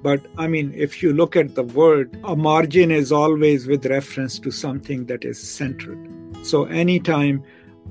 But 0.03 0.25
I 0.39 0.47
mean, 0.47 0.73
if 0.77 1.03
you 1.03 1.13
look 1.13 1.35
at 1.35 1.57
the 1.57 1.65
word, 1.65 2.19
a 2.23 2.37
margin 2.37 2.93
is 2.93 3.11
always 3.11 3.67
with 3.67 3.85
reference 3.87 4.39
to 4.39 4.53
something 4.53 5.07
that 5.07 5.25
is 5.25 5.43
centered. 5.43 5.99
So 6.43 6.67
anytime 6.67 7.43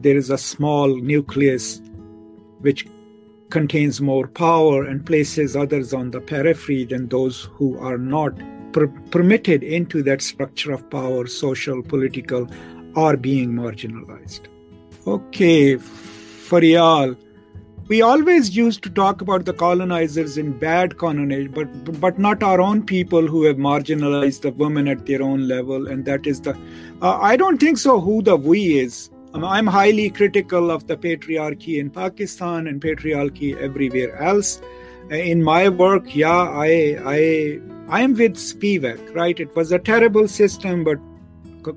there 0.02 0.16
is 0.16 0.30
a 0.30 0.38
small 0.38 0.96
nucleus 0.96 1.82
which 2.60 2.88
contains 3.50 4.00
more 4.02 4.28
power 4.28 4.84
and 4.84 5.06
places 5.06 5.56
others 5.56 5.94
on 5.94 6.12
the 6.12 6.22
periphery 6.22 6.86
than 6.86 7.08
those 7.08 7.50
who 7.54 7.78
are 7.80 7.98
not 7.98 8.34
per- 8.78 8.88
permitted 9.12 9.64
into 9.64 10.04
that 10.04 10.22
structure 10.22 10.72
of 10.72 10.90
power, 10.90 11.28
social, 11.28 11.82
political, 11.82 12.48
are 12.96 13.18
being 13.18 13.54
marginalized. 13.54 14.48
Okay, 15.06 15.76
Faryal, 15.76 17.18
we 17.88 18.02
always 18.02 18.56
used 18.56 18.84
to 18.84 18.90
talk 18.90 19.22
about 19.22 19.46
the 19.46 19.54
colonizers 19.54 20.38
in 20.38 20.58
bad 20.64 20.98
connotation, 20.98 21.52
but 21.52 22.02
but 22.02 22.20
not 22.20 22.44
our 22.44 22.62
own 22.62 22.82
people 22.86 23.28
who 23.36 23.44
have 23.44 23.62
marginalized 23.68 24.42
the 24.42 24.52
women 24.64 24.90
at 24.96 25.06
their 25.06 25.22
own 25.28 25.48
level, 25.48 25.88
and 25.88 26.06
that 26.06 26.28
is 26.28 26.42
the. 26.42 26.58
Uh, 27.02 27.18
I 27.30 27.38
don't 27.38 27.60
think 27.68 27.78
so. 27.78 28.00
Who 28.00 28.22
the 28.32 28.36
we 28.36 28.66
is. 28.80 29.10
I'm 29.34 29.68
highly 29.68 30.10
critical 30.10 30.70
of 30.72 30.88
the 30.88 30.98
patriarchy 30.98 31.80
in 31.80 31.90
Pakistan 31.90 32.68
and 32.68 32.82
patriarchy 32.82 33.56
everywhere 33.70 34.16
else. 34.18 34.62
In 35.10 35.44
my 35.44 35.70
work, 35.70 36.16
yeah, 36.16 36.54
I 36.68 36.72
I 37.16 37.60
I 37.90 38.02
am 38.02 38.16
with 38.16 38.34
Spivak, 38.34 39.16
right? 39.16 39.40
It 39.40 39.56
was 39.56 39.72
a 39.72 39.80
terrible 39.80 40.28
system, 40.28 40.84
but 40.84 41.00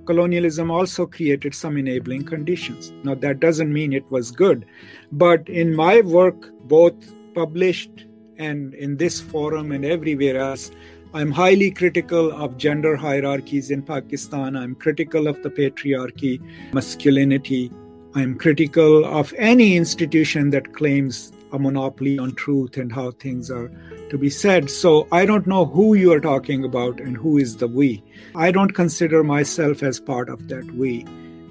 colonialism 0.06 0.68
also 0.68 1.06
created 1.06 1.54
some 1.54 1.76
enabling 1.76 2.24
conditions. 2.24 2.92
Now, 3.04 3.14
that 3.14 3.38
doesn't 3.38 3.72
mean 3.72 3.92
it 3.92 4.10
was 4.10 4.32
good, 4.32 4.66
but 5.12 5.48
in 5.48 5.72
my 5.72 6.00
work, 6.00 6.50
both 6.64 6.94
published 7.32 8.06
and 8.38 8.74
in 8.74 8.96
this 8.96 9.20
forum 9.20 9.70
and 9.70 9.84
everywhere 9.84 10.38
else, 10.38 10.72
I'm 11.14 11.30
highly 11.30 11.70
critical 11.70 12.32
of 12.32 12.56
gender 12.56 12.96
hierarchies 12.96 13.70
in 13.70 13.82
Pakistan. 13.82 14.56
I'm 14.56 14.74
critical 14.74 15.28
of 15.28 15.40
the 15.44 15.50
patriarchy, 15.50 16.40
masculinity. 16.72 17.70
I'm 18.16 18.36
critical 18.36 19.04
of 19.04 19.32
any 19.38 19.76
institution 19.76 20.50
that 20.50 20.72
claims 20.72 21.32
a 21.52 21.58
monopoly 21.58 22.18
on 22.18 22.34
truth 22.34 22.76
and 22.78 22.92
how 22.92 23.12
things 23.12 23.48
are 23.48 23.70
to 24.10 24.18
be 24.18 24.30
said. 24.30 24.70
So 24.70 25.08
I 25.10 25.24
don't 25.24 25.46
know 25.46 25.64
who 25.66 25.94
you 25.94 26.12
are 26.12 26.20
talking 26.20 26.64
about 26.64 27.00
and 27.00 27.16
who 27.16 27.38
is 27.38 27.56
the 27.56 27.68
we. 27.68 28.02
I 28.34 28.50
don't 28.50 28.74
consider 28.74 29.24
myself 29.24 29.82
as 29.82 29.98
part 29.98 30.28
of 30.28 30.48
that 30.48 30.70
we. 30.72 31.02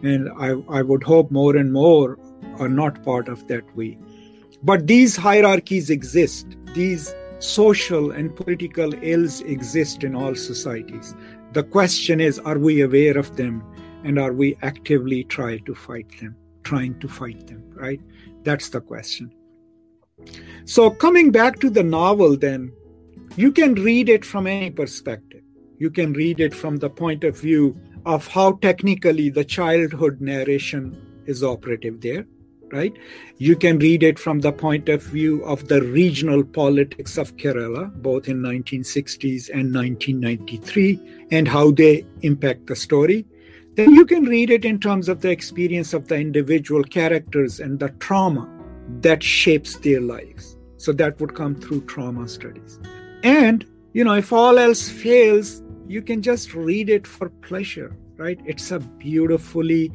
And 0.03 0.29
I, 0.37 0.55
I 0.69 0.81
would 0.81 1.03
hope 1.03 1.31
more 1.31 1.55
and 1.55 1.73
more 1.73 2.17
are 2.59 2.69
not 2.69 3.03
part 3.03 3.27
of 3.27 3.47
that 3.47 3.63
we. 3.75 3.97
But 4.63 4.87
these 4.87 5.15
hierarchies 5.15 5.89
exist. 5.89 6.47
These 6.73 7.13
social 7.39 8.11
and 8.11 8.35
political 8.35 8.93
ills 9.01 9.41
exist 9.41 10.03
in 10.03 10.15
all 10.15 10.35
societies. 10.35 11.15
The 11.53 11.63
question 11.63 12.19
is, 12.19 12.37
are 12.39 12.59
we 12.59 12.81
aware 12.81 13.17
of 13.17 13.35
them 13.37 13.63
and 14.03 14.19
are 14.19 14.33
we 14.33 14.57
actively 14.61 15.23
trying 15.23 15.65
to 15.65 15.75
fight 15.75 16.07
them, 16.19 16.35
trying 16.63 16.99
to 16.99 17.07
fight 17.07 17.47
them, 17.47 17.63
right? 17.73 18.01
That's 18.43 18.69
the 18.69 18.81
question. 18.81 19.33
So, 20.65 20.89
coming 20.91 21.31
back 21.31 21.59
to 21.61 21.69
the 21.69 21.83
novel, 21.83 22.37
then, 22.37 22.71
you 23.35 23.51
can 23.51 23.73
read 23.75 24.09
it 24.09 24.25
from 24.25 24.47
any 24.47 24.69
perspective. 24.69 25.41
You 25.77 25.89
can 25.89 26.13
read 26.13 26.39
it 26.39 26.53
from 26.53 26.77
the 26.77 26.89
point 26.89 27.23
of 27.23 27.39
view 27.39 27.79
of 28.05 28.27
how 28.27 28.53
technically 28.53 29.29
the 29.29 29.45
childhood 29.45 30.19
narration 30.21 31.23
is 31.25 31.43
operative 31.43 32.01
there, 32.01 32.25
right? 32.71 32.93
You 33.37 33.55
can 33.55 33.79
read 33.79 34.03
it 34.03 34.19
from 34.19 34.39
the 34.39 34.51
point 34.51 34.89
of 34.89 35.01
view 35.03 35.43
of 35.45 35.67
the 35.67 35.81
regional 35.81 36.43
politics 36.43 37.17
of 37.17 37.35
Kerala, 37.37 37.93
both 38.01 38.27
in 38.27 38.41
1960s 38.41 39.49
and 39.49 39.73
1993, 39.73 41.27
and 41.31 41.47
how 41.47 41.71
they 41.71 42.05
impact 42.21 42.67
the 42.67 42.75
story. 42.75 43.25
Then 43.75 43.93
you 43.93 44.05
can 44.05 44.25
read 44.25 44.49
it 44.49 44.65
in 44.65 44.79
terms 44.79 45.07
of 45.07 45.21
the 45.21 45.29
experience 45.29 45.93
of 45.93 46.07
the 46.07 46.15
individual 46.15 46.83
characters 46.83 47.59
and 47.59 47.79
the 47.79 47.89
trauma 47.99 48.58
that 49.01 49.23
shapes 49.23 49.77
their 49.77 50.01
lives. 50.01 50.57
So 50.77 50.91
that 50.93 51.19
would 51.19 51.35
come 51.35 51.55
through 51.55 51.85
trauma 51.85 52.27
studies. 52.27 52.79
And, 53.23 53.65
you 53.93 54.03
know, 54.03 54.13
if 54.13 54.31
all 54.31 54.57
else 54.57 54.89
fails, 54.89 55.61
you 55.87 56.01
can 56.01 56.21
just 56.21 56.53
read 56.53 56.89
it 56.89 57.07
for 57.07 57.29
pleasure, 57.29 57.95
right? 58.17 58.39
It's 58.45 58.71
a 58.71 58.79
beautifully 58.79 59.91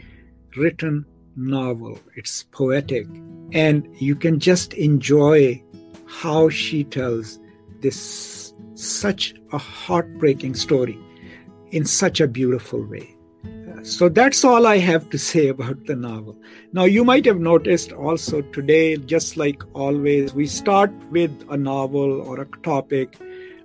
written 0.57 1.07
novel, 1.37 1.99
it's 2.17 2.45
poetic, 2.45 3.07
and 3.53 3.89
you 3.99 4.15
can 4.15 4.39
just 4.41 4.75
enjoy 4.75 5.63
how 6.07 6.49
she 6.49 6.85
tells 6.85 7.39
this 7.81 8.53
such 8.75 9.35
a 9.53 9.59
heartbreaking 9.59 10.55
story 10.55 10.99
in 11.71 11.85
such 11.85 12.21
a 12.21 12.29
beautiful 12.29 12.85
way. 12.85 13.14
So 13.83 14.09
that's 14.09 14.45
all 14.45 14.67
I 14.67 14.79
have 14.79 15.11
to 15.11 15.19
say 15.19 15.49
about 15.49 15.85
the 15.87 15.97
novel. 15.97 16.37
Now, 16.73 16.85
you 16.85 17.05
might 17.05 17.27
have 17.27 17.39
noticed 17.39 17.93
also 17.93 18.41
today, 18.41 18.97
just 18.97 19.37
like 19.37 19.63
always, 19.75 20.33
we 20.33 20.47
start 20.47 20.91
with 21.11 21.45
a 21.51 21.57
novel 21.57 22.23
or 22.23 22.41
a 22.41 22.47
topic, 22.63 23.19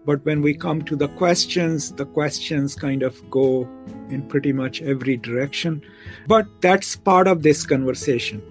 but 0.06 0.26
when 0.26 0.42
we 0.42 0.54
come 0.54 0.82
to 0.84 0.96
the 0.96 1.08
questions, 1.10 1.92
the 1.92 2.06
questions 2.06 2.76
kind 2.76 3.04
of 3.04 3.30
go 3.30 3.68
in 4.10 4.28
pretty 4.28 4.52
much 4.52 4.82
every 4.82 5.18
direction. 5.18 5.82
But 6.28 6.48
that's 6.62 6.96
part 6.96 7.28
of 7.28 7.44
this 7.44 7.66
conversation. 7.66 8.42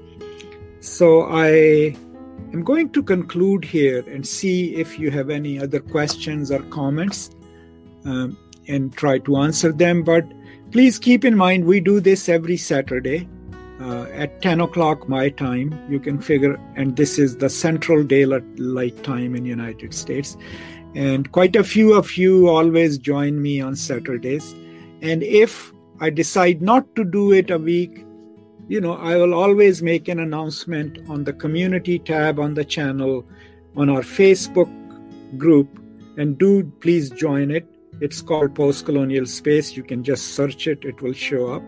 So 0.80 1.22
I 1.22 1.96
am 2.52 2.62
going 2.64 2.90
to 2.90 3.02
conclude 3.02 3.64
here 3.64 4.04
and 4.08 4.26
see 4.26 4.74
if 4.76 4.98
you 4.98 5.10
have 5.10 5.28
any 5.28 5.58
other 5.58 5.80
questions 5.80 6.50
or 6.50 6.62
comments 6.64 7.30
um, 8.04 8.38
and 8.68 8.92
try 8.94 9.18
to 9.18 9.36
answer 9.36 9.72
them. 9.72 10.02
But 10.02 10.24
Please 10.70 10.98
keep 10.98 11.24
in 11.24 11.34
mind 11.34 11.64
we 11.64 11.80
do 11.80 11.98
this 11.98 12.28
every 12.28 12.58
Saturday 12.58 13.26
uh, 13.80 14.02
at 14.12 14.42
10 14.42 14.60
o'clock 14.60 15.08
my 15.08 15.30
time. 15.30 15.72
You 15.88 15.98
can 15.98 16.20
figure, 16.20 16.60
and 16.76 16.94
this 16.94 17.18
is 17.18 17.38
the 17.38 17.48
central 17.48 18.04
daylight 18.04 19.02
time 19.02 19.34
in 19.34 19.46
United 19.46 19.94
States. 19.94 20.36
And 20.94 21.32
quite 21.32 21.56
a 21.56 21.64
few 21.64 21.94
of 21.94 22.18
you 22.18 22.48
always 22.48 22.98
join 22.98 23.40
me 23.40 23.62
on 23.62 23.76
Saturdays. 23.76 24.54
And 25.00 25.22
if 25.22 25.72
I 26.00 26.10
decide 26.10 26.60
not 26.60 26.94
to 26.96 27.04
do 27.04 27.32
it 27.32 27.50
a 27.50 27.58
week, 27.58 28.04
you 28.68 28.82
know, 28.82 28.96
I 28.96 29.16
will 29.16 29.32
always 29.32 29.82
make 29.82 30.08
an 30.08 30.20
announcement 30.20 30.98
on 31.08 31.24
the 31.24 31.32
community 31.32 31.98
tab 31.98 32.38
on 32.38 32.52
the 32.52 32.64
channel, 32.64 33.26
on 33.74 33.88
our 33.88 34.02
Facebook 34.02 34.68
group, 35.38 35.68
and 36.18 36.36
do 36.36 36.70
please 36.80 37.08
join 37.08 37.50
it. 37.50 37.66
It's 38.00 38.22
called 38.22 38.54
Post 38.54 38.84
Colonial 38.84 39.26
Space. 39.26 39.76
You 39.76 39.82
can 39.82 40.04
just 40.04 40.34
search 40.34 40.66
it, 40.66 40.84
it 40.84 41.02
will 41.02 41.12
show 41.12 41.48
up. 41.52 41.62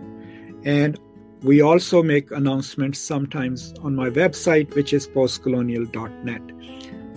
And 0.64 0.98
we 1.42 1.62
also 1.62 2.02
make 2.02 2.30
announcements 2.30 2.98
sometimes 3.00 3.72
on 3.82 3.94
my 3.94 4.10
website, 4.10 4.74
which 4.74 4.92
is 4.92 5.08
postcolonial.net. 5.08 6.42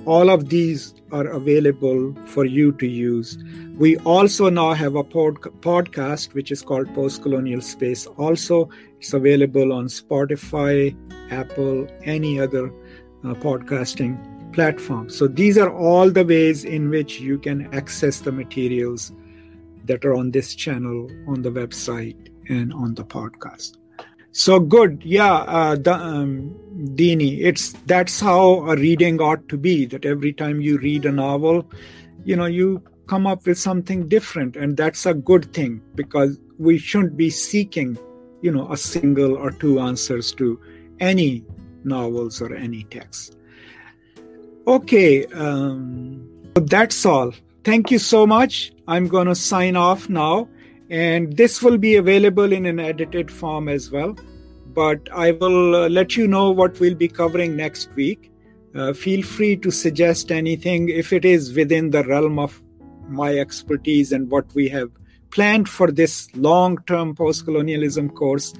All 0.06 0.30
of 0.30 0.50
these 0.50 0.96
are 1.12 1.28
available 1.28 2.14
for 2.26 2.44
you 2.44 2.74
to 2.74 2.88
use. 2.88 3.38
We 3.78 3.98
also 4.00 4.50
now 4.50 4.74
have 4.74 4.96
a 4.96 5.04
pod- 5.04 5.42
podcast, 5.62 6.34
which 6.34 6.52
is 6.52 6.62
called 6.62 6.94
Post 6.94 7.22
Colonial 7.22 7.62
Space. 7.62 8.06
Also, 8.18 8.70
it's 9.00 9.14
available 9.14 9.72
on 9.72 9.88
Spotify, 9.88 10.96
Apple, 11.32 11.88
any 12.04 12.40
other 12.40 12.68
uh, 13.24 13.34
podcasting 13.36 14.33
platform. 14.54 15.10
So 15.10 15.28
these 15.28 15.58
are 15.58 15.72
all 15.72 16.10
the 16.10 16.26
ways 16.26 16.64
in 16.64 16.90
which 16.90 17.20
you 17.20 17.38
can 17.38 17.74
access 17.74 18.20
the 18.20 18.32
materials 18.32 19.12
that 19.86 20.06
are 20.06 20.16
on 20.16 20.32
this 20.32 20.56
channel, 20.56 21.10
on 21.28 21.42
the 21.42 21.52
website, 21.52 22.30
and 22.50 22.74
on 22.74 22.94
the 22.94 23.04
podcast. 23.04 23.78
So 24.32 24.60
good, 24.60 25.04
yeah, 25.06 25.34
uh, 25.34 25.76
the, 25.76 25.94
um, 25.94 26.56
Dini. 26.96 27.42
It's 27.42 27.74
that's 27.86 28.20
how 28.20 28.68
a 28.68 28.76
reading 28.76 29.22
ought 29.22 29.48
to 29.50 29.58
be. 29.58 29.86
That 29.86 30.06
every 30.06 30.34
time 30.34 30.60
you 30.60 30.80
read 30.80 31.06
a 31.06 31.12
novel, 31.12 31.70
you 32.24 32.36
know, 32.36 32.46
you 32.46 32.82
come 33.08 33.28
up 33.28 33.46
with 33.46 33.60
something 33.60 34.08
different, 34.08 34.56
and 34.56 34.76
that's 34.76 35.06
a 35.06 35.14
good 35.14 35.54
thing 35.54 35.82
because 35.94 36.40
we 36.58 36.80
shouldn't 36.80 37.16
be 37.16 37.30
seeking, 37.30 37.98
you 38.42 38.52
know, 38.52 38.72
a 38.72 38.78
single 38.78 39.36
or 39.36 39.52
two 39.52 39.80
answers 39.80 40.34
to 40.34 40.60
any 41.00 41.46
novels 41.84 42.42
or 42.42 42.56
any 42.56 42.84
text. 42.86 43.38
Okay, 44.66 45.26
um, 45.28 46.26
that's 46.56 47.06
all. 47.06 47.34
Thank 47.66 47.92
you 47.92 48.00
so 48.00 48.26
much. 48.26 48.72
I'm 48.88 49.10
going 49.10 49.28
to 49.28 49.36
sign 49.36 49.76
off 49.76 50.08
now, 50.08 50.48
and 50.90 51.36
this 51.36 51.62
will 51.62 51.78
be 51.78 51.96
available 51.96 52.54
in 52.54 52.66
an 52.66 52.80
edited 52.80 53.30
form 53.30 53.68
as 53.68 53.92
well. 53.92 54.16
But 54.68 55.10
I 55.14 55.32
will 55.32 55.76
uh, 55.76 55.90
let 55.90 56.16
you 56.16 56.28
know 56.28 56.50
what 56.52 56.80
we'll 56.80 56.96
be 56.96 57.10
covering 57.10 57.58
next 57.58 57.94
week. 57.96 58.32
Uh, 58.74 58.94
feel 58.94 59.22
free 59.22 59.58
to 59.58 59.70
suggest 59.70 60.32
anything 60.32 60.88
if 60.88 61.12
it 61.12 61.26
is 61.26 61.54
within 61.54 61.90
the 61.90 62.04
realm 62.06 62.40
of 62.40 62.64
my 63.10 63.38
expertise 63.38 64.14
and 64.14 64.32
what 64.32 64.46
we 64.56 64.70
have 64.70 64.90
planned 65.30 65.68
for 65.68 65.92
this 65.92 66.34
long 66.36 66.78
term 66.88 67.14
post 67.16 67.44
colonialism 67.44 68.10
course. 68.10 68.54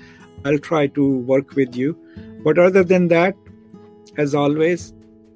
I'll 0.44 0.60
try 0.60 0.88
to 0.88 1.18
work 1.20 1.56
with 1.56 1.76
you. 1.78 1.98
But 2.44 2.60
other 2.60 2.84
than 2.84 3.08
that, 3.08 3.36
as 4.18 4.36
always, 4.36 4.94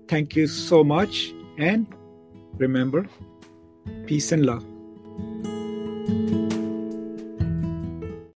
Thank 0.07 0.35
you 0.35 0.47
so 0.47 0.83
much. 0.83 1.33
And 1.57 1.87
remember, 2.57 3.07
peace 4.05 4.31
and 4.31 4.45
love. 4.45 4.65